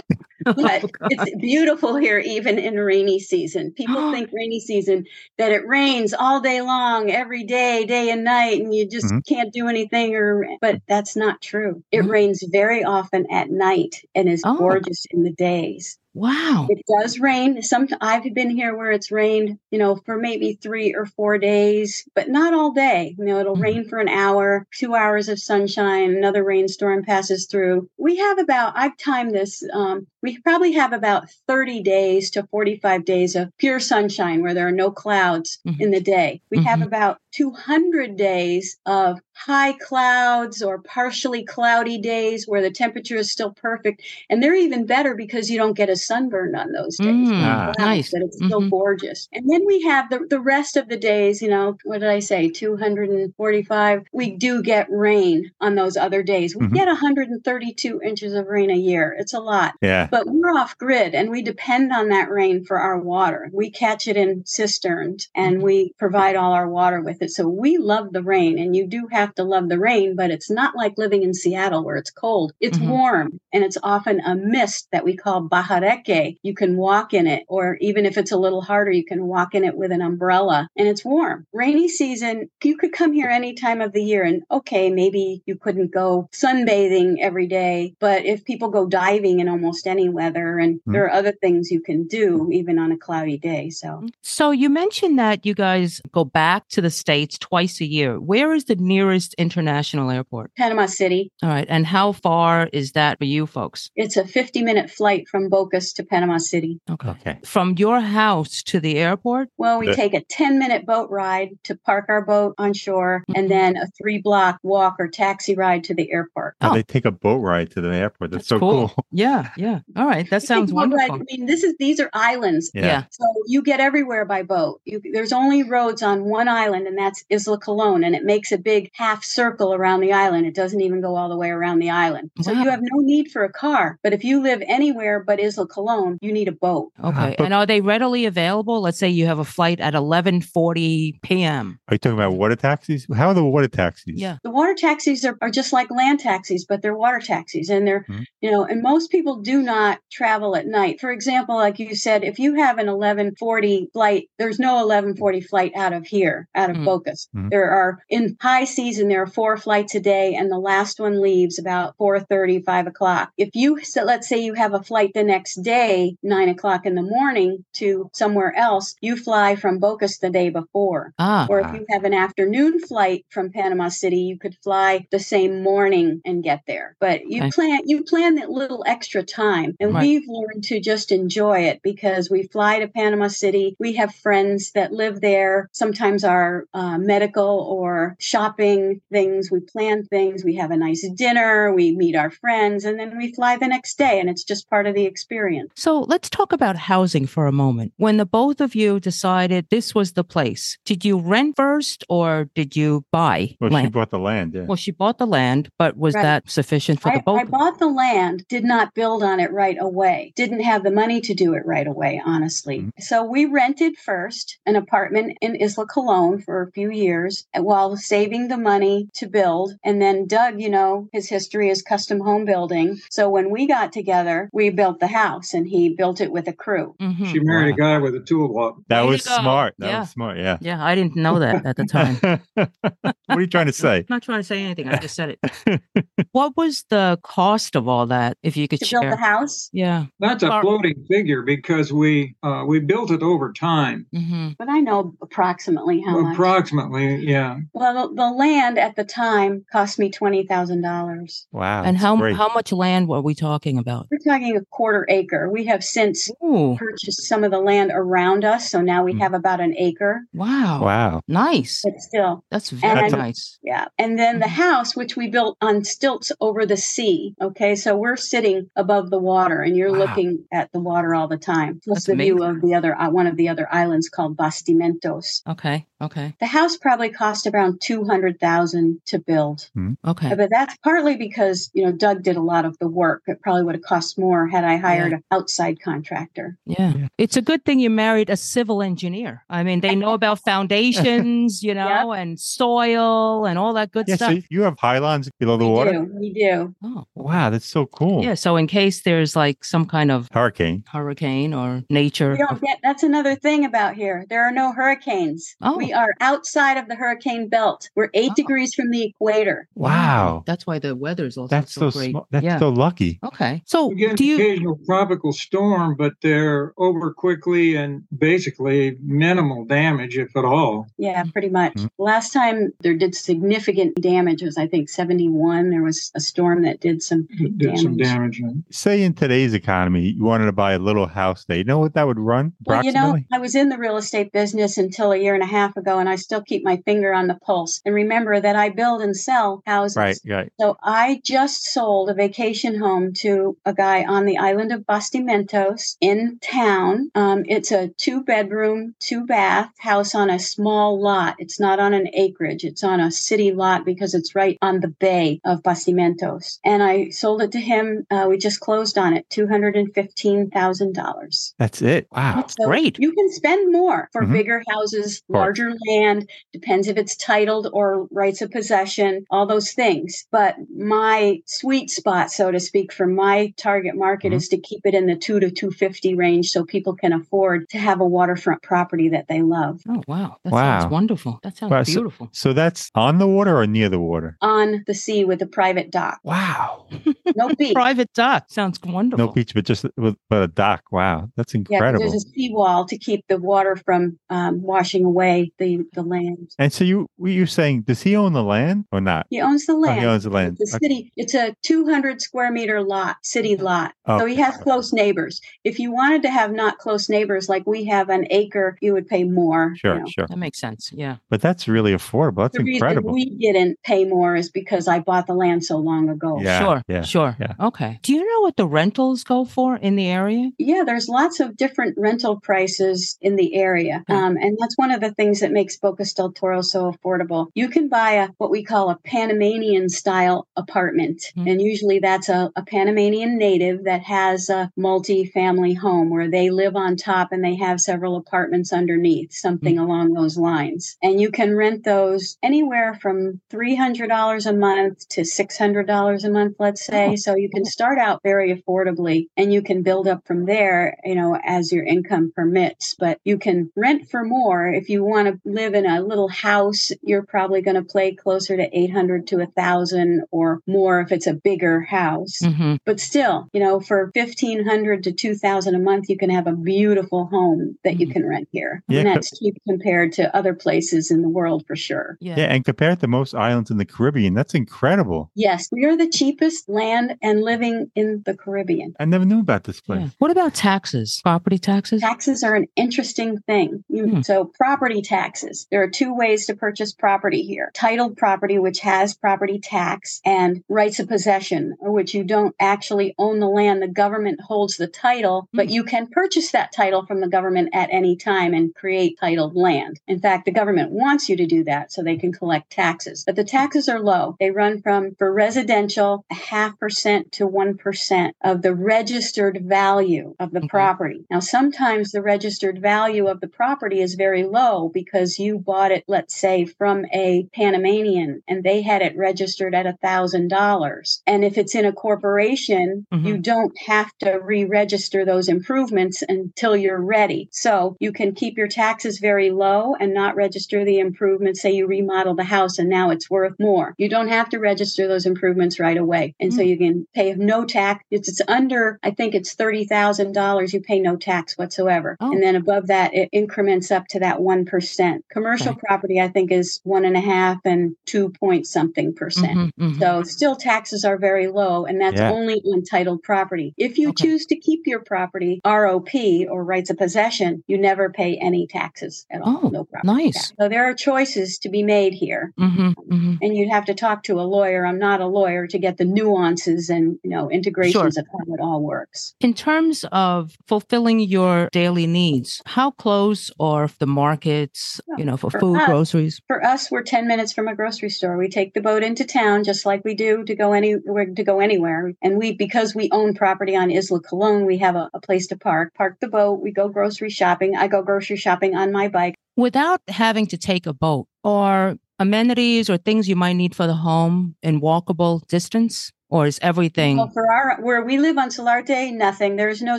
Oh, 0.46 0.54
but 0.56 0.84
God. 1.00 1.10
it's 1.10 1.30
beautiful 1.40 1.96
here 1.96 2.18
even 2.20 2.58
in 2.58 2.76
rainy 2.76 3.20
season 3.20 3.72
people 3.72 4.04
think 4.10 4.30
rainy 4.32 4.60
season 4.60 5.06
that 5.38 5.52
it 5.52 5.66
rains 5.68 6.14
all 6.14 6.40
day 6.40 6.62
long 6.62 7.10
every 7.12 7.44
day 7.44 7.86
day 7.86 8.10
and 8.10 8.24
night 8.24 8.60
and 8.60 8.74
you 8.74 8.88
just 8.88 9.14
Mhm. 9.14 9.22
can't 9.28 9.52
do 9.52 9.68
anything 9.68 10.14
or 10.16 10.46
but 10.62 10.82
that's 10.88 11.16
not 11.16 11.42
true 11.42 11.84
it 11.92 12.00
Mhm. 12.00 12.08
rains 12.08 12.44
very 12.52 12.84
often 12.84 13.26
at 13.32 13.50
night 13.50 14.02
and 14.16 14.28
is 14.28 14.44
Oh. 14.44 14.56
gorgeous 14.56 15.06
in 15.12 15.24
the 15.24 15.32
days 15.34 15.98
wow. 16.14 16.66
it 16.68 16.78
does 16.88 17.18
rain 17.20 17.62
some 17.62 17.86
i've 18.00 18.22
been 18.34 18.50
here 18.50 18.76
where 18.76 18.90
it's 18.90 19.10
rained 19.12 19.58
you 19.70 19.78
know 19.78 19.96
for 20.04 20.16
maybe 20.16 20.58
three 20.60 20.94
or 20.94 21.06
four 21.06 21.38
days 21.38 22.04
but 22.14 22.28
not 22.28 22.52
all 22.52 22.72
day 22.72 23.14
you 23.18 23.24
know 23.24 23.38
it'll 23.38 23.56
Mhm. 23.56 23.62
rain 23.62 23.88
for 23.88 23.98
an 23.98 24.08
hour 24.08 24.66
two 24.76 24.94
hours 24.94 25.28
of 25.28 25.38
sunshine 25.38 26.14
another 26.16 26.42
rainstorm 26.44 27.04
passes 27.04 27.46
through 27.46 27.88
we 27.98 28.16
have 28.16 28.38
about 28.38 28.72
i've 28.76 28.96
timed 28.96 29.34
this 29.34 29.62
um, 29.72 30.06
we 30.22 30.38
probably 30.38 30.72
have 30.72 30.92
about 30.92 31.30
30 31.46 31.82
days 31.82 32.30
to 32.32 32.46
45 32.50 33.04
days 33.04 33.36
of 33.36 33.50
pure 33.58 33.80
sunshine 33.80 34.42
where 34.42 34.54
there 34.54 34.66
are 34.68 34.72
no 34.72 34.90
clouds 34.90 35.58
Mhm. 35.66 35.80
in 35.80 35.90
the 35.90 36.00
day 36.00 36.40
we 36.50 36.62
have 36.64 36.80
Mhm. 36.80 36.86
about 36.86 37.18
200 37.32 38.16
days 38.16 38.78
of 38.86 39.20
high 39.34 39.72
clouds 39.74 40.62
or 40.62 40.82
partially 40.82 41.42
cloudy 41.44 41.96
days 41.98 42.46
where 42.46 42.60
the 42.60 42.70
temperature 42.70 43.16
is 43.16 43.30
still 43.32 43.52
perfect 43.54 44.02
and 44.28 44.42
they're 44.42 44.54
even 44.54 44.84
better 44.84 45.14
because 45.14 45.50
you 45.50 45.56
don't 45.56 45.76
get 45.76 45.88
a 45.88 45.96
sunburn 45.96 46.54
on 46.54 46.72
those 46.72 46.96
days. 46.98 47.06
Mm, 47.08 47.30
When 47.30 47.40
Ah. 47.40 47.68
it's 47.68 47.76
cloudy, 47.78 47.90
nice. 47.96 48.10
But 48.10 48.22
it's 48.22 48.36
still 48.36 48.60
Mhm. 48.62 48.70
gorgeous. 48.70 49.28
And 49.32 49.48
then 49.48 49.64
we 49.64 49.80
have 49.82 50.10
the, 50.10 50.26
the 50.28 50.40
rest 50.40 50.76
of 50.76 50.88
the 50.88 50.98
days, 50.98 51.40
you 51.40 51.48
know, 51.48 51.78
what 51.84 52.00
did 52.00 52.10
I 52.10 52.18
say, 52.18 52.50
245? 52.50 54.02
We 54.12 54.36
do 54.36 54.62
get 54.62 54.86
rain 54.90 55.50
on 55.60 55.74
those 55.74 55.96
other 55.96 56.22
days. 56.22 56.54
We 56.54 56.66
Mhm. 56.66 56.74
get 56.74 56.88
132 56.88 58.00
inches 58.04 58.34
of 58.34 58.46
rain 58.46 58.70
a 58.70 58.76
year. 58.76 59.16
It's 59.18 59.32
a 59.34 59.40
lot. 59.40 59.74
Yeah. 59.80 60.08
But 60.10 60.26
we're 60.26 60.50
off 60.54 60.76
grid 60.76 61.14
and 61.14 61.30
we 61.30 61.40
depend 61.42 61.92
on 61.92 62.08
that 62.10 62.30
rain 62.30 62.64
for 62.64 62.78
our 62.78 62.98
water. 62.98 63.48
We 63.54 63.70
catch 63.70 64.06
it 64.06 64.16
in 64.18 64.44
cisterns 64.44 65.28
and 65.34 65.58
Mhm. 65.58 65.62
we 65.62 65.94
provide 65.98 66.36
all 66.36 66.52
our 66.52 66.68
water 66.68 67.00
with 67.00 67.19
with 67.20 67.30
it. 67.30 67.32
So 67.32 67.48
we 67.48 67.78
love 67.78 68.12
the 68.12 68.22
rain 68.22 68.58
and 68.58 68.74
you 68.74 68.86
do 68.86 69.08
have 69.10 69.34
to 69.36 69.44
love 69.44 69.68
the 69.68 69.78
rain, 69.78 70.16
but 70.16 70.30
it's 70.30 70.50
not 70.50 70.74
like 70.76 70.98
living 70.98 71.22
in 71.22 71.34
Seattle 71.34 71.84
where 71.84 71.96
it's 71.96 72.10
cold. 72.10 72.52
It's 72.60 72.78
Mhm. 72.78 72.88
warm 72.88 73.40
and 73.52 73.64
it's 73.64 73.78
often 73.82 74.20
a 74.20 74.34
mist 74.34 74.88
that 74.92 75.04
we 75.04 75.16
call 75.16 75.42
bajareque. 75.48 76.36
You 76.42 76.54
can 76.54 76.76
walk 76.76 77.14
in 77.14 77.26
it, 77.26 77.44
or 77.48 77.76
even 77.80 78.06
if 78.06 78.16
it's 78.16 78.32
a 78.32 78.38
little 78.38 78.62
harder, 78.62 78.90
you 78.90 79.04
can 79.04 79.26
walk 79.26 79.54
in 79.54 79.64
it 79.64 79.76
with 79.76 79.92
an 79.92 80.02
umbrella 80.02 80.68
and 80.76 80.88
it's 80.88 81.04
warm. 81.04 81.46
Rainy 81.52 81.88
season, 81.88 82.48
you 82.64 82.76
could 82.76 82.92
come 82.92 83.12
here 83.12 83.28
any 83.28 83.54
time 83.54 83.80
of 83.80 83.92
the 83.92 84.02
year 84.02 84.22
and 84.22 84.42
okay, 84.50 84.90
maybe 84.90 85.42
you 85.46 85.56
couldn't 85.56 85.92
go 85.92 86.28
sunbathing 86.32 87.18
every 87.20 87.46
day, 87.46 87.94
but 88.00 88.24
if 88.24 88.44
people 88.44 88.68
go 88.68 88.86
diving 88.86 89.40
in 89.40 89.48
almost 89.48 89.86
any 89.86 90.08
weather 90.08 90.58
and 90.58 90.76
Mhm. 90.76 90.92
there 90.92 91.04
are 91.04 91.12
other 91.12 91.32
things 91.32 91.70
you 91.70 91.80
can 91.80 92.06
do 92.06 92.48
even 92.52 92.78
on 92.78 92.92
a 92.92 92.96
cloudy 92.98 93.38
day. 93.38 93.70
So 93.70 94.06
So 94.22 94.50
you 94.50 94.70
mentioned 94.70 95.18
that 95.18 95.44
you 95.44 95.54
guys 95.54 96.00
go 96.12 96.24
back 96.24 96.68
to 96.68 96.80
the 96.80 96.90
States 96.90 97.09
twice 97.14 97.80
a 97.80 97.84
year. 97.86 98.20
Where 98.20 98.52
is 98.54 98.66
the 98.66 98.76
nearest 98.76 99.34
international 99.34 100.10
airport? 100.10 100.54
Panama 100.56 100.86
City, 100.86 101.30
All 101.42 101.48
right. 101.48 101.66
And 101.68 101.86
how 101.86 102.12
far 102.12 102.68
is 102.72 102.92
that 102.92 103.18
for 103.18 103.24
you 103.24 103.46
folks? 103.46 103.90
it's 103.96 104.16
a 104.16 104.24
50 104.26 104.62
minute 104.62 104.90
flight 104.90 105.26
from 105.28 105.50
Bocas 105.50 105.92
to 105.94 106.04
Panama 106.04 106.38
City. 106.38 106.78
Okay. 106.90 107.38
From 107.44 107.74
your 107.78 108.00
house 108.00 108.62
to 108.64 108.80
the 108.80 108.96
airport? 108.98 109.48
Well, 109.58 109.80
we 109.80 109.86
The- 109.86 109.94
take 109.96 110.14
a 110.14 110.22
10 110.24 110.58
minute 110.58 110.86
boat 110.86 111.10
ride 111.10 111.50
to 111.64 111.74
park 111.76 112.06
our 112.08 112.24
boat 112.24 112.54
on 112.58 112.72
shore 112.74 113.24
Mhm. 113.28 113.34
and 113.38 113.50
then 113.50 113.76
a 113.76 113.86
three 113.98 114.18
block 114.18 114.58
walk 114.62 114.96
or 114.98 115.08
taxi 115.08 115.54
ride 115.56 115.84
to 115.84 115.94
the 115.94 116.10
airport. 116.12 116.54
Now 116.60 116.70
Oh. 116.70 116.74
they 116.74 116.82
take 116.82 117.04
a 117.04 117.10
boat 117.10 117.38
ride 117.38 117.70
to 117.72 117.80
the 117.80 117.94
airport. 117.94 118.30
That's, 118.30 118.46
so 118.46 118.58
cool. 118.58 118.92
Yeah. 119.10 119.48
Yeah. 119.56 119.80
All 119.96 120.06
right. 120.06 120.28
That 120.30 120.42
sounds 120.42 120.70
take 120.70 120.78
a 120.78 120.86
boat 120.88 120.96
ride- 120.96 121.10
wonderful. 121.10 121.26
I 121.30 121.36
mean, 121.36 121.46
this 121.46 121.64
is 121.64 121.74
these 121.78 121.98
are 122.00 122.10
islands. 122.12 122.70
Yeah. 122.74 123.04
So 123.10 123.24
you 123.46 123.62
get 123.62 123.80
everywhere 123.80 124.24
by 124.24 124.42
boat. 124.42 124.80
You, 124.84 125.00
there's 125.12 125.32
only 125.32 125.62
roads 125.62 126.02
on 126.02 126.24
one 126.24 126.48
island, 126.48 126.86
and 126.86 126.96
that's 127.00 127.24
Isla 127.30 127.58
Colón, 127.58 128.04
and 128.04 128.14
it 128.14 128.24
makes 128.24 128.52
a 128.52 128.58
big 128.58 128.90
half 128.94 129.24
circle 129.24 129.74
around 129.74 130.00
the 130.00 130.12
island. 130.12 130.46
It 130.46 130.54
doesn't 130.54 130.80
even 130.80 131.00
go 131.00 131.16
all 131.16 131.28
the 131.28 131.36
way 131.36 131.50
around 131.50 131.78
the 131.80 131.90
island. 131.90 132.30
So 132.42 132.52
you 132.52 132.68
have 132.70 132.80
no 132.82 132.98
need 133.00 133.30
for 133.30 133.44
a 133.44 133.52
car. 133.52 133.98
But 134.02 134.12
if 134.12 134.22
you 134.24 134.42
live 134.42 134.62
anywhere 134.66 135.22
but 135.26 135.40
Isla 135.40 135.66
Colón, 135.68 136.16
you 136.20 136.32
need 136.32 136.48
a 136.48 136.52
boat. 136.52 136.92
Okay. 137.02 137.34
but- 137.38 137.44
and 137.44 137.54
are 137.54 137.66
they 137.66 137.80
readily 137.80 138.26
available? 138.26 138.80
Let's 138.80 138.98
say 138.98 139.08
you 139.08 139.26
have 139.26 139.38
a 139.38 139.44
flight 139.44 139.80
at 139.80 139.94
11:40 139.94 141.20
p.m. 141.22 141.78
Are 141.88 141.94
you 141.94 141.98
talking 141.98 142.18
about 142.18 142.32
water 142.34 142.56
taxis? 142.56 143.06
How 143.14 143.28
are 143.28 143.34
the 143.34 143.44
water 143.44 143.68
taxis? 143.68 144.14
Yeah. 144.16 144.36
The 144.42 144.50
water 144.50 144.74
taxis 144.74 145.24
are, 145.24 145.36
are 145.40 145.50
just 145.50 145.72
like 145.72 145.90
land 145.90 146.20
taxis, 146.20 146.64
but 146.64 146.82
they're 146.82 146.96
water 146.96 147.20
taxis. 147.20 147.68
And 147.70 147.86
they're, 147.86 148.04
Mhm. 148.08 148.24
you 148.40 148.50
know, 148.50 148.64
and 148.64 148.82
most 148.82 149.10
people 149.10 149.36
do 149.40 149.62
not 149.62 149.98
travel 150.10 150.56
at 150.56 150.66
night. 150.66 151.00
For 151.00 151.10
example, 151.10 151.56
like 151.56 151.78
you 151.78 151.94
said, 151.94 152.24
if 152.24 152.38
you 152.38 152.54
have 152.54 152.78
an 152.78 152.88
1140 152.88 153.88
flight, 153.92 154.28
there's 154.38 154.58
no 154.58 154.78
1140 154.78 155.40
flight 155.40 155.72
out 155.76 155.92
of 155.92 156.06
here, 156.06 156.48
out 156.54 156.70
of 156.70 156.76
Mhm. 156.76 156.84
Bocas. 156.90 157.28
Mhm. 157.36 157.50
There 157.50 157.70
are, 157.70 157.98
in 158.08 158.36
high 158.40 158.64
season, 158.64 159.08
there 159.08 159.22
are 159.22 159.26
four 159.26 159.56
flights 159.56 159.94
a 159.94 160.00
day, 160.00 160.34
and 160.34 160.50
the 160.50 160.58
last 160.58 160.98
one 161.00 161.20
leaves 161.20 161.58
about 161.58 161.94
4.30, 161.98 162.60
5 162.64 162.86
o'clock. 162.86 163.30
If 163.36 163.50
you, 163.54 163.80
so 163.84 164.04
let's 164.04 164.28
say 164.28 164.38
you 164.38 164.54
have 164.54 164.74
a 164.74 164.82
flight 164.82 165.12
the 165.14 165.22
next 165.24 165.56
day, 165.62 166.16
9 166.22 166.48
o'clock 166.48 166.86
in 166.86 166.94
the 166.94 167.02
morning 167.02 167.64
to 167.74 168.10
somewhere 168.12 168.54
else, 168.56 168.94
you 169.00 169.16
fly 169.16 169.56
from 169.56 169.80
Bocas 169.80 170.18
the 170.20 170.30
day 170.30 170.48
before. 170.50 171.12
Ah. 171.18 171.46
Or 171.48 171.60
if 171.60 171.72
you 171.74 171.84
have 171.90 172.04
an 172.04 172.14
afternoon 172.14 172.80
flight 172.80 173.24
from 173.30 173.50
Panama 173.50 173.88
City, 173.88 174.20
you 174.30 174.38
could 174.38 174.56
fly 174.62 175.06
the 175.10 175.18
same 175.18 175.62
morning 175.62 176.20
and 176.24 176.42
get 176.42 176.60
there. 176.66 176.96
But 177.00 177.26
you 177.26 177.40
Okay. 177.42 177.50
plan 177.50 177.80
you 177.86 178.02
plan 178.04 178.34
that 178.36 178.50
little 178.50 178.82
extra 178.86 179.22
time. 179.22 179.74
And 179.80 179.94
Right. 179.94 180.02
we've 180.02 180.28
learned 180.28 180.64
to 180.64 180.80
just 180.80 181.12
enjoy 181.12 181.60
it 181.70 181.80
because 181.82 182.30
we 182.30 182.40
fly 182.56 182.78
to 182.80 182.88
Panama 182.88 183.28
City. 183.28 183.76
We 183.78 183.94
have 183.94 184.14
friends 184.14 184.72
that 184.72 184.92
live 184.92 185.20
there. 185.20 185.68
Sometimes 185.72 186.24
our 186.24 186.66
uh, 186.74 186.79
medical 186.98 187.46
or 187.78 188.16
shopping 188.18 189.00
things. 189.12 189.50
We 189.50 189.60
plan 189.60 190.04
things. 190.04 190.44
We 190.44 190.54
have 190.56 190.70
a 190.70 190.76
nice 190.76 191.06
dinner. 191.16 191.72
We 191.72 191.94
meet 191.96 192.16
our 192.16 192.30
friends, 192.30 192.84
and 192.84 192.98
then 192.98 193.16
we 193.18 193.32
fly 193.32 193.56
the 193.56 193.68
next 193.68 193.98
day. 193.98 194.18
And 194.20 194.28
it's 194.30 194.44
just 194.44 194.68
part 194.70 194.86
of 194.86 194.94
the 194.94 195.04
experience. 195.04 195.70
So 195.76 196.00
let's 196.00 196.28
talk 196.30 196.52
about 196.52 196.76
housing 196.76 197.26
for 197.26 197.46
a 197.46 197.52
moment. 197.52 197.92
When 197.96 198.16
the 198.16 198.26
both 198.26 198.60
of 198.60 198.74
you 198.74 199.00
decided 199.00 199.66
this 199.70 199.94
was 199.94 200.12
the 200.12 200.24
place, 200.24 200.78
did 200.84 201.04
you 201.04 201.18
rent 201.18 201.56
first 201.56 202.04
or 202.08 202.48
did 202.54 202.76
you 202.76 203.04
buy 203.12 203.56
Well, 203.60 203.70
she 203.82 203.88
bought 203.88 204.10
the 204.10 204.18
land. 204.18 204.54
Yeah. 204.54 204.62
well, 204.62 204.76
she 204.76 204.90
bought 204.90 205.18
the 205.18 205.26
land, 205.26 205.68
but 205.78 205.96
was 205.96 206.14
Right. 206.14 206.22
that 206.22 206.50
sufficient 206.50 207.00
for 207.00 207.10
the 207.10 207.18
I, 207.18 207.22
both? 207.22 207.40
I 207.40 207.44
bought 207.44 207.78
the 207.78 207.88
land, 207.88 208.44
did 208.48 208.64
not 208.64 208.94
build 208.94 209.22
on 209.22 209.40
it 209.40 209.52
right 209.52 209.76
away, 209.80 210.32
didn't 210.36 210.60
have 210.60 210.82
the 210.84 210.90
money 210.90 211.20
to 211.22 211.34
do 211.34 211.54
it 211.54 211.64
right 211.66 211.86
away, 211.86 212.20
honestly. 212.24 212.80
Mhm. 212.80 212.90
So 213.00 213.24
we 213.24 213.44
rented 213.46 213.96
first 213.98 214.58
an 214.66 214.76
apartment 214.76 215.38
in 215.40 215.56
Isla 215.56 215.86
Colón 215.86 216.42
for 216.42 216.69
a 216.70 216.72
few 216.72 216.90
years 216.90 217.46
while 217.54 217.96
saving 217.96 218.48
the 218.48 218.56
money 218.56 219.08
to 219.14 219.26
build. 219.26 219.72
And 219.84 220.00
then 220.00 220.26
Doug, 220.26 220.60
you 220.60 220.68
know, 220.70 221.08
his 221.12 221.28
history 221.28 221.68
is 221.68 221.82
custom 221.82 222.20
home 222.20 222.44
building. 222.44 222.98
So 223.10 223.28
when 223.28 223.50
we 223.50 223.66
got 223.66 223.92
together, 223.92 224.48
we 224.52 224.70
built 224.70 225.00
the 225.00 225.08
house 225.08 225.52
and 225.52 225.66
he 225.66 225.90
built 225.94 226.20
it 226.20 226.30
with 226.30 226.46
a 226.48 226.52
crew. 226.52 226.94
Mhm. 227.00 227.26
She 227.26 227.40
married 227.40 227.74
a 227.74 227.76
guy 227.76 227.98
with 227.98 228.14
a 228.14 228.20
toolbox. 228.20 228.82
that 228.88 229.02
Way 229.04 229.10
was 229.10 229.24
smart. 229.24 229.74
That 229.78 229.86
Yeah. 229.88 230.00
was 230.00 230.10
smart. 230.10 230.38
Yeah. 230.38 230.58
Yeah, 230.60 230.84
I 230.84 230.94
didn't 230.94 231.16
know 231.16 231.38
that 231.40 231.64
at 231.66 231.76
the 231.76 231.84
time. 231.84 232.18
what 232.54 233.38
are 233.38 233.40
you 233.40 233.46
trying 233.46 233.66
to 233.66 233.72
say? 233.72 233.98
I'm 233.98 234.06
not 234.08 234.22
trying 234.22 234.40
to 234.40 234.44
say 234.44 234.62
anything. 234.62 234.88
I 234.88 234.96
just 234.98 235.14
said 235.16 235.36
it. 235.42 235.82
what 236.32 236.56
was 236.56 236.84
the 236.90 237.18
cost 237.22 237.74
of 237.76 237.88
all 237.88 238.06
that, 238.06 238.36
if 238.42 238.56
you 238.56 238.68
could 238.68 238.80
To 238.80 238.90
build 238.90 239.02
share? 239.04 239.10
the 239.10 239.16
house, 239.16 239.68
yeah. 239.72 240.06
That's 240.20 240.42
a 240.42 240.60
floating 240.60 241.04
figure 241.08 241.42
because 241.42 241.92
we 241.92 242.34
uh, 242.42 242.64
we 242.66 242.78
built 242.80 243.10
it 243.10 243.22
over 243.22 243.52
time, 243.52 244.06
hmm 244.14 244.48
but 244.58 244.68
I 244.68 244.80
know 244.80 245.14
approximately 245.22 246.00
how 246.00 246.20
much. 246.20 246.36
Approximately. 246.60 247.16
Yeah, 247.26 247.58
Well, 247.72 248.08
the, 248.08 248.14
the 248.14 248.30
land 248.30 248.78
at 248.78 248.96
the 248.96 249.04
time 249.04 249.64
cost 249.72 249.98
me 249.98 250.10
twenty 250.10 250.46
thousand 250.46 250.82
dollars. 250.82 251.46
Wow. 251.52 251.82
And 251.84 251.96
how 251.96 252.16
great. 252.16 252.36
how 252.36 252.52
much 252.54 252.72
land 252.72 253.08
were 253.08 253.20
we 253.20 253.34
talking 253.34 253.78
about? 253.78 254.06
We're 254.10 254.18
talking 254.18 254.56
a 254.56 254.64
quarter 254.70 255.06
acre. 255.08 255.50
We 255.50 255.64
have 255.66 255.82
since 255.84 256.30
Ooh, 256.44 256.76
purchased 256.78 257.22
some 257.24 257.44
of 257.44 257.50
the 257.50 257.58
land 257.60 257.90
around 257.94 258.44
us, 258.44 258.70
so 258.70 258.80
now 258.80 259.04
we 259.04 259.10
Mm. 259.14 259.20
have 259.20 259.34
about 259.34 259.60
an 259.60 259.74
acre. 259.76 260.20
wow. 260.34 260.80
Wow. 260.82 261.22
Nice. 261.28 261.82
But 261.84 262.00
still, 262.00 262.44
That's 262.50 262.70
very 262.70 263.04
And- 263.08 263.12
nice. 263.12 263.58
yeah. 263.62 263.86
And 263.98 264.18
then 264.18 264.38
the 264.38 264.46
Mhm. 264.46 264.50
house, 264.50 264.94
which 264.96 265.16
we 265.16 265.28
built 265.28 265.56
on 265.60 265.84
stilts 265.84 266.30
over 266.40 266.64
the 266.66 266.76
sea. 266.76 267.34
Okay, 267.40 267.74
so 267.74 267.96
we're 267.96 268.16
sitting 268.16 268.70
above 268.76 269.10
the 269.10 269.18
water, 269.18 269.62
and 269.62 269.76
you're 269.76 269.92
Wow. 269.92 269.98
looking 269.98 270.44
at 270.52 270.70
the 270.72 270.80
water 270.80 271.14
all 271.14 271.28
the 271.28 271.36
time. 271.36 271.80
Plus 271.84 271.98
That's 271.98 272.06
the 272.06 272.14
view 272.16 272.42
of 272.44 272.60
the 272.62 272.74
other 272.74 272.94
uh, 272.98 273.10
one 273.10 273.26
of 273.26 273.36
the 273.36 273.48
other 273.48 273.66
islands 273.72 274.08
called 274.08 274.36
Bastimentos. 274.36 275.42
Okay. 275.48 275.86
Okay. 276.00 276.34
The 276.40 276.46
house 276.50 276.76
probably 276.76 277.10
cost 277.10 277.46
around 277.46 277.80
two 277.80 278.04
hundred 278.04 278.38
thousand 278.40 279.00
to 279.06 279.18
build. 279.18 279.68
Hmm. 279.74 279.94
Okay. 280.06 280.30
Uh, 280.32 280.36
but 280.36 280.50
that's 280.50 280.76
partly 280.84 281.16
because, 281.16 281.70
you 281.74 281.84
know, 281.84 281.92
Doug 281.92 282.22
did 282.22 282.36
a 282.36 282.42
lot 282.42 282.64
of 282.64 282.76
the 282.78 282.88
work. 282.88 283.22
It 283.26 283.40
probably 283.42 283.62
would 283.62 283.74
have 283.76 283.84
cost 283.84 284.18
more 284.18 284.46
had 284.48 284.64
I 284.64 284.76
hired 284.76 285.12
an 285.12 285.22
outside 285.30 285.80
contractor. 285.82 286.56
Yeah. 286.66 286.92
Yeah. 286.96 287.08
It's 287.18 287.36
a 287.36 287.42
good 287.42 287.64
thing 287.64 287.78
you 287.80 287.90
married 287.90 288.30
a 288.30 288.36
civil 288.36 288.82
engineer. 288.82 289.44
I 289.48 289.62
mean, 289.62 289.80
they 289.80 289.94
know 289.94 290.12
about 290.14 290.38
foundations, 290.44 291.62
you 291.62 291.74
know, 291.74 292.12
and 292.12 292.38
soil 292.38 293.44
and 293.46 293.58
all 293.58 293.72
that 293.74 293.92
good 293.92 294.06
Yeah. 294.08 294.16
stuff. 294.16 294.32
So 294.34 294.40
you 294.50 294.62
have 294.62 294.76
pylons 294.76 295.30
below 295.38 295.56
the 295.56 295.66
we 295.66 295.70
water. 295.70 295.92
do. 295.92 296.10
We 296.18 296.32
do. 296.32 296.74
oh, 296.82 297.04
Wow. 297.14 297.50
That's 297.50 297.66
so 297.66 297.86
cool. 297.86 298.22
yeah. 298.24 298.34
So 298.34 298.56
in 298.56 298.66
case 298.66 299.02
there's 299.02 299.36
like 299.36 299.64
some 299.64 299.86
kind 299.86 300.10
of 300.10 300.28
Hurricane. 300.32 300.84
hurricane 300.90 301.54
or 301.54 301.82
nature, 301.90 302.32
We 302.32 302.38
don't 302.38 302.60
get 302.60 302.78
that's 302.82 303.02
another 303.02 303.34
thing 303.36 303.64
about 303.64 303.94
here. 303.94 304.24
There 304.28 304.42
are 304.46 304.52
no 304.52 304.72
hurricanes. 304.72 305.54
Oh. 305.60 305.76
We 305.76 305.92
are 305.92 306.14
outside 306.30 306.76
of 306.76 306.88
the 306.88 306.94
hurricane 306.94 307.48
belt. 307.48 307.90
We're 307.96 308.10
eight 308.14 308.30
Oh. 308.32 308.34
degrees 308.36 308.74
from 308.74 308.90
the 308.90 309.04
equator. 309.04 309.68
Wow. 309.74 310.44
That's 310.46 310.66
why 310.66 310.78
the 310.78 310.94
weather's 310.94 311.36
also 311.36 311.48
That's 311.54 311.72
so, 311.74 311.90
so 311.90 311.98
great. 311.98 312.10
smart. 312.10 312.26
That's 312.30 312.44
yeah. 312.44 312.58
so 312.58 312.68
lucky. 312.68 313.18
okay. 313.24 313.62
So 313.66 313.88
we 313.88 313.96
get 313.96 314.10
an 314.10 314.16
do 314.16 314.24
you? 314.24 314.34
occasional 314.36 314.78
tropical 314.86 315.32
storm, 315.32 315.96
but 315.98 316.12
they're 316.22 316.72
over 316.78 317.12
quickly 317.12 317.74
and 317.76 318.02
basically 318.16 318.96
minimal 319.02 319.64
damage, 319.64 320.16
if 320.16 320.34
at 320.36 320.44
all. 320.44 320.86
Yeah, 320.98 321.22
pretty 321.32 321.48
much. 321.48 321.74
Mhm. 321.74 321.88
Last 321.98 322.32
time 322.32 322.72
there 322.80 322.94
did 322.94 323.14
significant 323.14 324.00
damage 324.00 324.42
was 324.42 324.56
I 324.56 324.66
think 324.66 324.88
71. 324.88 325.70
There 325.70 325.82
was 325.82 326.10
a 326.14 326.20
storm 326.20 326.62
that 326.62 326.80
did 326.80 327.02
some 327.02 327.26
It 327.30 327.58
did 327.58 327.78
some 327.78 327.96
Damage. 327.96 328.38
damage. 328.38 328.54
Say 328.70 329.02
in 329.02 329.14
today's 329.14 329.54
economy, 329.54 330.10
you 330.10 330.22
wanted 330.24 330.46
to 330.46 330.52
buy 330.52 330.72
a 330.72 330.78
little 330.78 331.06
house 331.06 331.44
there. 331.46 331.56
You 331.58 331.64
know 331.64 331.78
what 331.78 331.94
that 331.94 332.06
would 332.06 332.18
run 332.18 332.52
Well, 332.66 332.84
you 332.84 332.92
know. 332.92 333.18
I 333.32 333.38
was 333.38 333.54
in 333.54 333.68
the 333.68 333.78
real 333.78 333.96
estate 333.96 334.32
business 334.32 334.76
until 334.78 335.12
a 335.12 335.16
year 335.16 335.34
and 335.34 335.42
a 335.42 335.46
half 335.46 335.76
ago, 335.76 335.98
and 335.98 336.08
I 336.08 336.16
still 336.20 336.42
keep 336.42 336.64
my 336.64 336.76
finger 336.84 337.12
on 337.12 337.26
the 337.26 337.38
pulse. 337.44 337.80
And 337.84 337.94
remember 337.94 338.40
that 338.40 338.56
I 338.56 338.68
build 338.68 339.02
and 339.02 339.16
sell 339.16 339.62
houses. 339.66 339.96
right. 339.96 340.18
Right. 340.26 340.52
So 340.60 340.76
I 340.82 341.20
just 341.24 341.64
sold 341.72 342.10
a 342.10 342.14
vacation 342.14 342.78
home 342.78 343.12
to 343.14 343.56
a 343.64 343.72
guy 343.74 344.04
on 344.04 344.24
the 344.26 344.38
island 344.38 344.72
of 344.72 344.86
Bastimentos 344.86 345.96
in 346.00 346.38
town. 346.42 347.10
Um, 347.14 347.44
it's 347.46 347.70
a 347.72 347.88
two 347.96 348.22
bedroom, 348.22 348.94
two 349.00 349.24
bath 349.26 349.70
house 349.78 350.14
on 350.14 350.30
a 350.30 350.38
small 350.38 351.00
lot. 351.00 351.36
It's 351.38 351.60
not 351.60 351.78
on 351.78 351.94
an 351.94 352.08
acreage. 352.14 352.64
It's 352.64 352.84
on 352.84 353.00
a 353.00 353.10
city 353.10 353.52
lot 353.52 353.84
because 353.84 354.14
it's 354.14 354.34
right 354.34 354.58
on 354.62 354.80
the 354.80 354.88
bay 354.88 355.40
of 355.44 355.62
Bastimentos. 355.62 356.58
And 356.64 356.82
I 356.82 357.10
sold 357.10 357.42
it 357.42 357.52
to 357.52 357.60
him. 357.60 358.06
Uh, 358.10 358.26
we 358.28 358.38
just 358.38 358.60
closed 358.60 358.98
on 358.98 359.14
it, 359.14 359.28
two 359.30 359.46
hundred 359.46 359.76
and 359.76 359.92
fifteen 359.94 360.50
thousand 360.50 360.94
dollars. 360.94 361.54
That's 361.58 361.82
it. 361.82 362.06
Wow. 362.12 362.34
That's 362.36 362.54
great. 362.54 362.98
You 362.98 363.12
can 363.12 363.30
spend 363.32 363.72
more 363.72 364.08
for 364.12 364.22
Mhm. 364.22 364.32
bigger 364.32 364.62
houses, 364.68 365.22
larger 365.28 365.72
land. 365.88 366.09
Land, 366.10 366.28
depends 366.52 366.88
if 366.88 366.96
it's 366.96 367.16
titled 367.16 367.68
or 367.72 368.06
rights 368.10 368.42
of 368.42 368.50
possession, 368.50 369.24
all 369.30 369.46
those 369.46 369.72
things. 369.72 370.26
But 370.30 370.56
my 370.76 371.40
sweet 371.46 371.90
spot, 371.90 372.30
so 372.30 372.50
to 372.50 372.60
speak, 372.60 372.92
for 372.92 373.06
my 373.06 373.52
target 373.56 373.96
market 373.96 374.32
Mhm. 374.32 374.36
is 374.36 374.48
to 374.48 374.58
keep 374.58 374.80
it 374.84 374.94
in 374.94 375.06
the 375.06 375.16
two 375.16 375.40
to 375.40 375.50
250 375.50 376.14
range 376.14 376.50
so 376.50 376.64
people 376.64 376.94
can 376.94 377.12
afford 377.12 377.68
to 377.70 377.78
have 377.78 378.00
a 378.00 378.04
waterfront 378.04 378.62
property 378.62 379.08
that 379.10 379.26
they 379.28 379.42
love 379.42 379.80
Oh, 379.88 380.02
wow. 380.06 380.36
That 380.44 380.52
Wow. 380.52 380.80
sounds 380.80 380.92
wonderful. 380.92 381.38
That 381.42 381.56
sounds 381.56 381.70
Wow, 381.70 381.82
beautiful. 381.84 382.28
So 382.32 382.52
that's 382.52 382.90
on 382.94 383.18
the 383.18 383.26
water 383.26 383.56
or 383.56 383.66
near 383.66 383.88
the 383.88 384.00
water? 384.00 384.36
on 384.42 384.84
the 384.86 384.94
sea 384.94 385.24
with 385.24 385.40
a 385.42 385.46
private 385.46 385.90
dock. 385.90 386.18
Wow. 386.24 386.86
No 387.36 387.48
beach. 387.56 387.74
Private 387.74 388.12
dock 388.12 388.46
sounds 388.50 388.80
wonderful. 388.82 389.26
No 389.26 389.32
beach, 389.32 389.54
but 389.54 389.64
just 389.64 389.86
with 389.96 390.16
but 390.28 390.42
a 390.42 390.48
dock. 390.48 390.82
Wow. 390.90 391.28
That's 391.36 391.54
Yeah, 391.54 391.60
'cause 391.60 391.70
incredible. 391.72 392.00
there's 392.10 392.24
a 392.24 392.28
seawall 392.30 392.84
to 392.86 392.98
keep 392.98 393.24
the 393.28 393.38
water 393.38 393.76
from 393.76 394.18
um, 394.30 394.60
washing 394.62 395.04
away 395.04 395.52
the, 395.58 395.84
the 395.92 395.99
land. 396.02 396.50
and 396.58 396.72
so 396.72 396.84
you 396.84 397.06
were 397.18 397.28
you 397.28 397.46
saying, 397.46 397.82
does 397.82 398.02
he 398.02 398.16
own 398.16 398.32
the 398.32 398.42
land 398.42 398.84
or 398.92 399.00
not? 399.00 399.26
He 399.30 399.40
owns 399.40 399.66
the 399.66 399.72
Oh, 399.72 399.78
land. 399.78 400.00
he 400.00 400.06
owns 400.06 400.24
the 400.24 400.30
land. 400.30 400.56
It's 400.60 400.72
a 400.72 400.76
Okay. 400.76 400.84
city. 400.86 401.12
It's 401.16 401.34
a 401.34 401.54
200 401.62 402.20
square 402.20 402.50
meter 402.52 402.82
lot, 402.82 403.16
city 403.22 403.56
lot. 403.56 403.92
So 404.06 404.24
he 404.26 404.34
Okay. 404.34 404.42
has 404.42 404.56
close 404.58 404.92
neighbors. 404.92 405.40
If 405.64 405.78
you 405.78 405.92
wanted 405.92 406.22
to 406.22 406.30
have 406.30 406.52
not 406.52 406.78
close 406.78 407.08
neighbors 407.08 407.48
like 407.48 407.66
we 407.66 407.84
have 407.84 408.08
an 408.08 408.26
acre, 408.30 408.76
you 408.80 408.92
would 408.92 409.06
pay 409.06 409.24
more. 409.24 409.70
you 409.70 409.76
Sure, 409.76 409.98
know. 410.00 410.04
sure. 410.06 410.26
That 410.26 410.38
makes 410.38 410.58
sense. 410.60 410.90
Yeah. 410.92 411.16
But 411.28 411.40
that's 411.40 411.68
really 411.68 411.92
affordable. 411.92 412.42
That's 412.42 412.56
The 412.58 412.64
incredible. 412.72 413.12
reason 413.12 413.36
we 413.38 413.38
didn't 413.52 413.78
pay 413.84 414.04
more 414.04 414.34
is 414.36 414.50
because 414.50 414.88
I 414.88 415.00
bought 415.00 415.26
the 415.26 415.34
land 415.34 415.64
so 415.64 415.76
long 415.78 416.08
ago. 416.08 416.38
Yeah, 416.40 416.58
sure. 416.60 416.82
yeah, 416.88 417.02
Sure. 417.02 417.36
yeah. 417.40 417.54
Okay. 417.60 417.98
Do 418.02 418.12
you 418.12 418.24
know 418.26 418.40
what 418.42 418.56
the 418.56 418.66
rentals 418.66 419.24
go 419.24 419.44
for 419.44 419.76
in 419.76 419.96
the 419.96 420.06
area? 420.08 420.50
Yeah, 420.58 420.82
there's 420.84 421.08
lots 421.08 421.40
of 421.40 421.56
different 421.56 421.94
rental 421.98 422.40
prices 422.40 423.16
in 423.20 423.36
the 423.36 423.54
area. 423.54 424.02
Hmm. 424.08 424.12
Um, 424.12 424.36
and 424.36 424.56
that's 424.60 424.76
one 424.76 424.90
of 424.90 425.00
the 425.00 425.12
things 425.12 425.40
that 425.40 425.52
makes 425.52 425.76
Bocas 425.90 426.14
del 426.14 426.32
Toro 426.32 426.62
so 426.62 426.92
affordable. 426.92 427.48
You 427.54 427.68
can 427.68 427.88
buy 427.88 428.12
a 428.12 428.28
what 428.38 428.50
we 428.50 428.62
call 428.62 428.90
a 428.90 428.98
Panamanian 429.04 429.88
style 429.88 430.46
apartment. 430.56 431.22
Hmm. 431.34 431.48
And 431.48 431.62
usually 431.62 431.98
that's 431.98 432.28
a, 432.28 432.50
a 432.56 432.62
Panamanian 432.62 433.38
native 433.38 433.84
that 433.84 434.02
has 434.02 434.48
a 434.48 434.70
multi-family 434.76 435.74
home 435.74 436.10
where 436.10 436.30
they 436.30 436.50
live 436.50 436.76
on 436.76 436.96
top 436.96 437.32
and 437.32 437.44
they 437.44 437.56
have 437.56 437.80
several 437.80 438.16
apartments 438.16 438.72
underneath, 438.72 439.32
something 439.32 439.76
Hmm. 439.76 439.82
along 439.82 440.12
those 440.12 440.36
lines. 440.36 440.96
And 441.02 441.20
you 441.20 441.30
can 441.30 441.56
rent 441.56 441.84
those 441.84 442.36
anywhere 442.42 442.98
from 443.00 443.40
$300 443.50 444.46
a 444.46 444.52
month 444.52 445.08
to 445.10 445.22
$600 445.22 446.24
a 446.24 446.30
month, 446.30 446.56
let's 446.58 446.84
say. 446.84 447.10
Oh, 447.12 447.16
so 447.16 447.36
you 447.36 447.50
can 447.50 447.64
start 447.64 447.98
out 447.98 448.20
very 448.22 448.54
affordably 448.54 449.26
and 449.36 449.52
you 449.52 449.62
can 449.62 449.82
build 449.82 450.08
up 450.08 450.26
from 450.26 450.46
there, 450.46 450.96
you 451.04 451.14
know, 451.14 451.38
as 451.42 451.72
your 451.72 451.84
income 451.84 452.32
permits. 452.34 452.94
But 452.98 453.18
you 453.24 453.38
can 453.38 453.70
rent 453.76 454.10
for 454.10 454.24
more. 454.24 454.68
If 454.68 454.88
you 454.88 455.04
want 455.04 455.28
to 455.28 455.40
live 455.44 455.74
in 455.74 455.79
a 455.86 456.00
little 456.02 456.28
house, 456.28 456.90
you're 457.02 457.22
probably 457.24 457.62
going 457.62 457.76
to 457.76 457.82
play 457.82 458.14
closer 458.14 458.56
to 458.56 458.68
800 458.78 459.26
to 459.28 459.40
a 459.40 459.46
thousand 459.46 460.22
or 460.30 460.60
more 460.66 461.00
if 461.00 461.12
it's 461.12 461.26
a 461.26 461.34
bigger 461.34 461.80
house. 461.82 462.38
hmm 462.42 462.76
But 462.84 463.00
still, 463.00 463.48
you 463.52 463.60
know, 463.60 463.80
for 463.80 464.10
1500 464.14 465.04
to 465.04 465.12
2000 465.12 465.74
a 465.74 465.78
month, 465.78 466.08
you 466.08 466.16
can 466.16 466.30
have 466.30 466.46
a 466.46 466.52
beautiful 466.52 467.26
home 467.26 467.76
that 467.84 467.98
you 468.00 468.06
Mhm. 468.06 468.12
can 468.12 468.26
rent 468.26 468.48
here. 468.52 468.82
Yeah, 468.88 469.00
and 469.00 469.08
co- 469.08 469.14
that's 469.14 469.38
cheap 469.38 469.56
compared 469.68 470.12
to 470.14 470.34
other 470.36 470.54
places 470.54 471.10
in 471.10 471.22
the 471.22 471.28
world 471.28 471.64
for 471.66 471.76
sure. 471.76 472.16
Yeah. 472.20 472.36
Yeah, 472.38 472.44
and 472.52 472.64
compared 472.64 473.00
to 473.00 473.06
most 473.06 473.34
islands 473.34 473.70
in 473.70 473.76
the 473.78 473.84
Caribbean, 473.84 474.34
that's 474.34 474.54
incredible. 474.54 475.30
Yes, 475.34 475.68
we 475.72 475.84
are 475.84 475.96
the 475.96 476.08
cheapest 476.08 476.68
land 476.68 477.16
and 477.22 477.42
living 477.42 477.90
in 477.94 478.22
the 478.26 478.34
Caribbean. 478.36 478.94
I 479.00 479.04
never 479.04 479.24
knew 479.24 479.40
about 479.40 479.64
this 479.64 479.80
Yeah. 479.86 479.96
place. 479.96 480.10
What 480.18 480.30
about 480.30 480.54
taxes? 480.54 481.20
Property 481.22 481.58
taxes? 481.58 482.00
Taxes 482.00 482.42
are 482.42 482.54
an 482.54 482.66
interesting 482.76 483.38
thing. 483.46 483.84
You- 483.88 484.00
Hmm. 484.10 484.20
So, 484.22 484.50
property 484.58 485.02
taxes. 485.02 485.66
There 485.70 485.82
are 485.82 485.88
two 485.88 486.14
ways 486.14 486.46
to 486.46 486.54
purchase 486.56 486.92
property 486.92 487.42
here 487.42 487.70
titled 487.74 488.16
property, 488.16 488.58
which 488.58 488.80
has 488.80 489.14
property 489.14 489.58
tax, 489.60 490.20
and 490.24 490.62
rights 490.68 490.98
of 490.98 491.08
possession, 491.08 491.76
which 491.80 492.14
you 492.14 492.24
don't 492.24 492.54
actually 492.60 493.14
own 493.18 493.38
the 493.38 493.48
land. 493.48 493.80
The 493.82 493.88
government 493.88 494.40
holds 494.40 494.76
the 494.76 494.86
title, 494.88 495.48
but 495.52 495.66
Hmm. 495.66 495.72
you 495.72 495.84
can 495.84 496.06
purchase 496.08 496.50
that 496.52 496.72
title 496.72 497.06
from 497.06 497.20
the 497.20 497.28
government 497.28 497.70
at 497.72 497.88
any 497.92 498.16
time 498.16 498.52
and 498.52 498.74
create 498.74 499.16
titled 499.20 499.54
land. 499.54 500.00
In 500.08 500.18
fact, 500.18 500.44
the 500.44 500.50
government 500.52 500.90
wants 500.90 501.28
you 501.28 501.36
to 501.36 501.46
do 501.46 501.64
that 501.64 501.92
so 501.92 502.02
they 502.02 502.16
can 502.16 502.32
collect 502.32 502.70
taxes. 502.70 503.24
But 503.24 503.36
the 503.36 503.44
taxes 503.44 503.88
are 503.88 504.00
low. 504.00 504.36
They 504.40 504.50
run 504.50 504.82
from, 504.82 505.14
for 505.18 505.32
residential, 505.32 506.24
a 506.30 506.34
half 506.34 506.78
percent 506.78 507.32
to 507.32 507.46
1% 507.46 508.32
of 508.42 508.62
the 508.62 508.74
registered 508.74 509.62
value 509.64 510.34
of 510.40 510.50
the 510.50 510.58
Okay. 510.58 510.68
property. 510.68 511.24
Now, 511.30 511.40
sometimes 511.40 512.10
the 512.10 512.22
registered 512.22 512.80
value 512.80 513.26
of 513.28 513.40
the 513.40 513.48
property 513.48 514.00
is 514.00 514.14
very 514.14 514.42
low 514.42 514.88
because 514.92 515.38
you 515.38 515.59
bought 515.64 515.92
it, 515.92 516.04
let's 516.08 516.34
say, 516.36 516.64
from 516.64 517.04
a 517.12 517.46
Panamanian 517.54 518.42
and 518.48 518.62
they 518.64 518.82
had 518.82 519.02
it 519.02 519.16
registered 519.16 519.74
at 519.74 519.86
a 519.86 519.96
thousand 520.02 520.48
dollars. 520.48 521.22
And 521.26 521.44
if 521.44 521.58
it's 521.58 521.74
in 521.74 521.84
a 521.84 521.92
corporation, 521.92 523.06
Mhm. 523.12 523.26
you 523.26 523.38
don't 523.38 523.76
have 523.86 524.10
to 524.20 524.38
re-register 524.42 525.24
those 525.24 525.48
improvements 525.48 526.22
until 526.28 526.76
you're 526.76 527.00
ready. 527.00 527.48
So 527.52 527.96
you 528.00 528.12
can 528.12 528.32
keep 528.32 528.56
your 528.56 528.68
taxes 528.68 529.18
very 529.18 529.50
low 529.50 529.94
and 529.98 530.14
not 530.14 530.36
register 530.36 530.84
the 530.84 530.98
improvements. 530.98 531.60
Say 531.62 531.72
you 531.72 531.86
remodel 531.86 532.34
the 532.34 532.44
house 532.44 532.78
and 532.78 532.88
now 532.88 533.10
it's 533.10 533.30
worth 533.30 533.54
more. 533.58 533.94
You 533.98 534.08
don't 534.08 534.28
have 534.28 534.48
to 534.50 534.58
register 534.58 535.06
those 535.08 535.26
improvements 535.26 535.78
right 535.80 535.96
away. 535.96 536.34
And 536.40 536.52
so 536.52 536.60
Mm. 536.62 536.66
you 536.68 536.78
can 536.78 537.06
pay 537.14 537.34
no 537.34 537.64
tax. 537.64 538.04
It's, 538.10 538.28
it's 538.28 538.40
under, 538.48 538.98
I 539.02 539.10
think 539.10 539.34
it's 539.34 539.54
$30,000. 539.54 540.72
You 540.72 540.80
pay 540.80 541.00
no 541.00 541.16
tax 541.16 541.56
whatsoever. 541.58 542.16
Oh. 542.20 542.32
And 542.32 542.42
then 542.42 542.56
above 542.56 542.86
that, 542.88 543.14
it 543.14 543.28
increments 543.32 543.90
up 543.90 544.06
to 544.08 544.20
that 544.20 544.40
1%. 544.40 545.24
Commercial 545.40 545.70
Okay. 545.72 545.80
property, 545.86 546.20
I 546.20 546.28
think 546.28 546.52
is 546.52 546.80
one 546.84 547.04
and 547.04 547.16
a 547.16 547.20
half 547.20 547.58
and 547.64 547.94
two 548.06 548.30
point 548.30 548.66
something 548.66 549.14
percent. 549.14 549.58
Mhm, 549.58 549.70
mhm. 549.80 549.98
So 549.98 550.22
still 550.22 550.54
taxes 550.54 551.04
are 551.04 551.16
very 551.18 551.46
low 551.48 551.84
and 551.86 552.00
that's 552.00 552.20
Yeah. 552.20 552.30
only 552.32 552.60
on 552.66 552.82
titled 552.84 553.22
property. 553.22 553.72
If 553.78 553.98
you 553.98 554.10
Okay. 554.10 554.26
choose 554.26 554.46
to 554.46 554.56
keep 554.56 554.80
your 554.86 555.00
property 555.00 555.60
ROP 555.64 556.46
or 556.50 556.62
rights 556.64 556.90
of 556.90 556.98
possession, 556.98 557.62
you 557.66 557.78
never 557.78 558.10
pay 558.10 558.36
any 558.36 558.66
taxes 558.66 559.24
at 559.30 559.40
all. 559.40 559.60
Oh, 559.64 559.68
no 559.68 559.84
problem. 559.84 560.16
nice. 560.16 560.52
So 560.60 560.68
there 560.68 560.84
are 560.84 560.94
choices 560.94 561.58
to 561.58 561.68
be 561.68 561.82
made 561.82 562.12
here. 562.12 562.52
Mhm, 562.58 562.94
mhm. 563.10 563.38
And 563.42 563.56
you'd 563.56 563.70
have 563.70 563.84
to 563.86 563.94
talk 563.94 564.22
to 564.24 564.40
a 564.40 564.42
lawyer. 564.42 564.84
I'm 564.86 564.98
not 564.98 565.20
a 565.20 565.26
lawyer 565.26 565.66
to 565.66 565.78
get 565.78 565.96
the 565.96 566.04
nuances 566.04 566.90
and 566.90 567.18
you 567.24 567.30
know 567.30 567.50
integrations 567.50 568.16
of 568.18 568.26
how 568.32 568.54
it 568.54 568.60
all 568.60 568.82
works. 568.82 569.34
In 569.40 569.54
terms 569.54 570.04
of 570.12 570.56
fulfilling 570.66 571.20
your 571.20 571.68
daily 571.72 572.06
needs, 572.06 572.62
how 572.66 572.90
close 572.90 573.50
are 573.58 573.88
the 573.98 574.06
markets, 574.06 575.00
you 575.18 575.24
know, 575.24 575.29
for 575.36 575.50
For 575.50 575.60
food, 575.60 575.76
us- 575.78 575.86
groceries? 575.86 576.40
For 576.46 576.64
us, 576.64 576.90
we're 576.90 577.02
10 577.02 577.26
minutes 577.28 577.52
from 577.52 577.68
a 577.68 577.74
grocery 577.74 578.10
store. 578.10 578.36
We 578.36 578.48
take 578.48 578.74
the 578.74 578.80
boat 578.80 579.02
into 579.02 579.24
town 579.24 579.64
just 579.64 579.84
like 579.86 580.02
we 580.04 580.14
do 580.14 580.44
to 580.44 580.54
go 580.54 580.72
any 580.72 580.94
to 580.96 581.44
go 581.44 581.60
anywhere. 581.60 582.12
And 582.22 582.38
we 582.38 582.52
because 582.54 582.94
we 582.94 583.08
own 583.12 583.34
property 583.34 583.76
on 583.76 583.90
Isla 583.90 584.20
Colón, 584.22 584.66
we 584.66 584.78
have 584.78 584.96
a, 584.96 585.10
a 585.14 585.20
place 585.20 585.46
to 585.48 585.56
park. 585.56 585.94
Park 585.94 586.18
the 586.20 586.28
boat, 586.28 586.60
we 586.60 586.72
go 586.72 586.88
grocery 586.88 587.30
shopping. 587.30 587.76
I 587.76 587.88
go 587.88 588.02
grocery 588.02 588.36
shopping 588.36 588.74
on 588.74 588.92
my 588.92 589.08
bike. 589.08 589.34
Without 589.56 590.00
having 590.08 590.46
to 590.46 590.56
take 590.56 590.86
a 590.86 590.92
boat, 590.92 591.26
or 591.44 591.96
amenities 592.18 592.88
or 592.90 592.96
things 592.98 593.28
you 593.28 593.36
might 593.36 593.54
need 593.54 593.74
for 593.74 593.86
the 593.86 593.94
home 593.94 594.54
in 594.62 594.80
walkable 594.80 595.46
distance? 595.48 596.10
Or 596.28 596.46
is 596.46 596.60
everything 596.62 597.16
Well, 597.16 597.30
for 597.34 597.50
our 597.50 597.78
where 597.82 598.04
we 598.04 598.18
live 598.18 598.38
on 598.38 598.50
Solarte, 598.50 599.12
nothing. 599.12 599.56
There's 599.56 599.82
no 599.82 599.98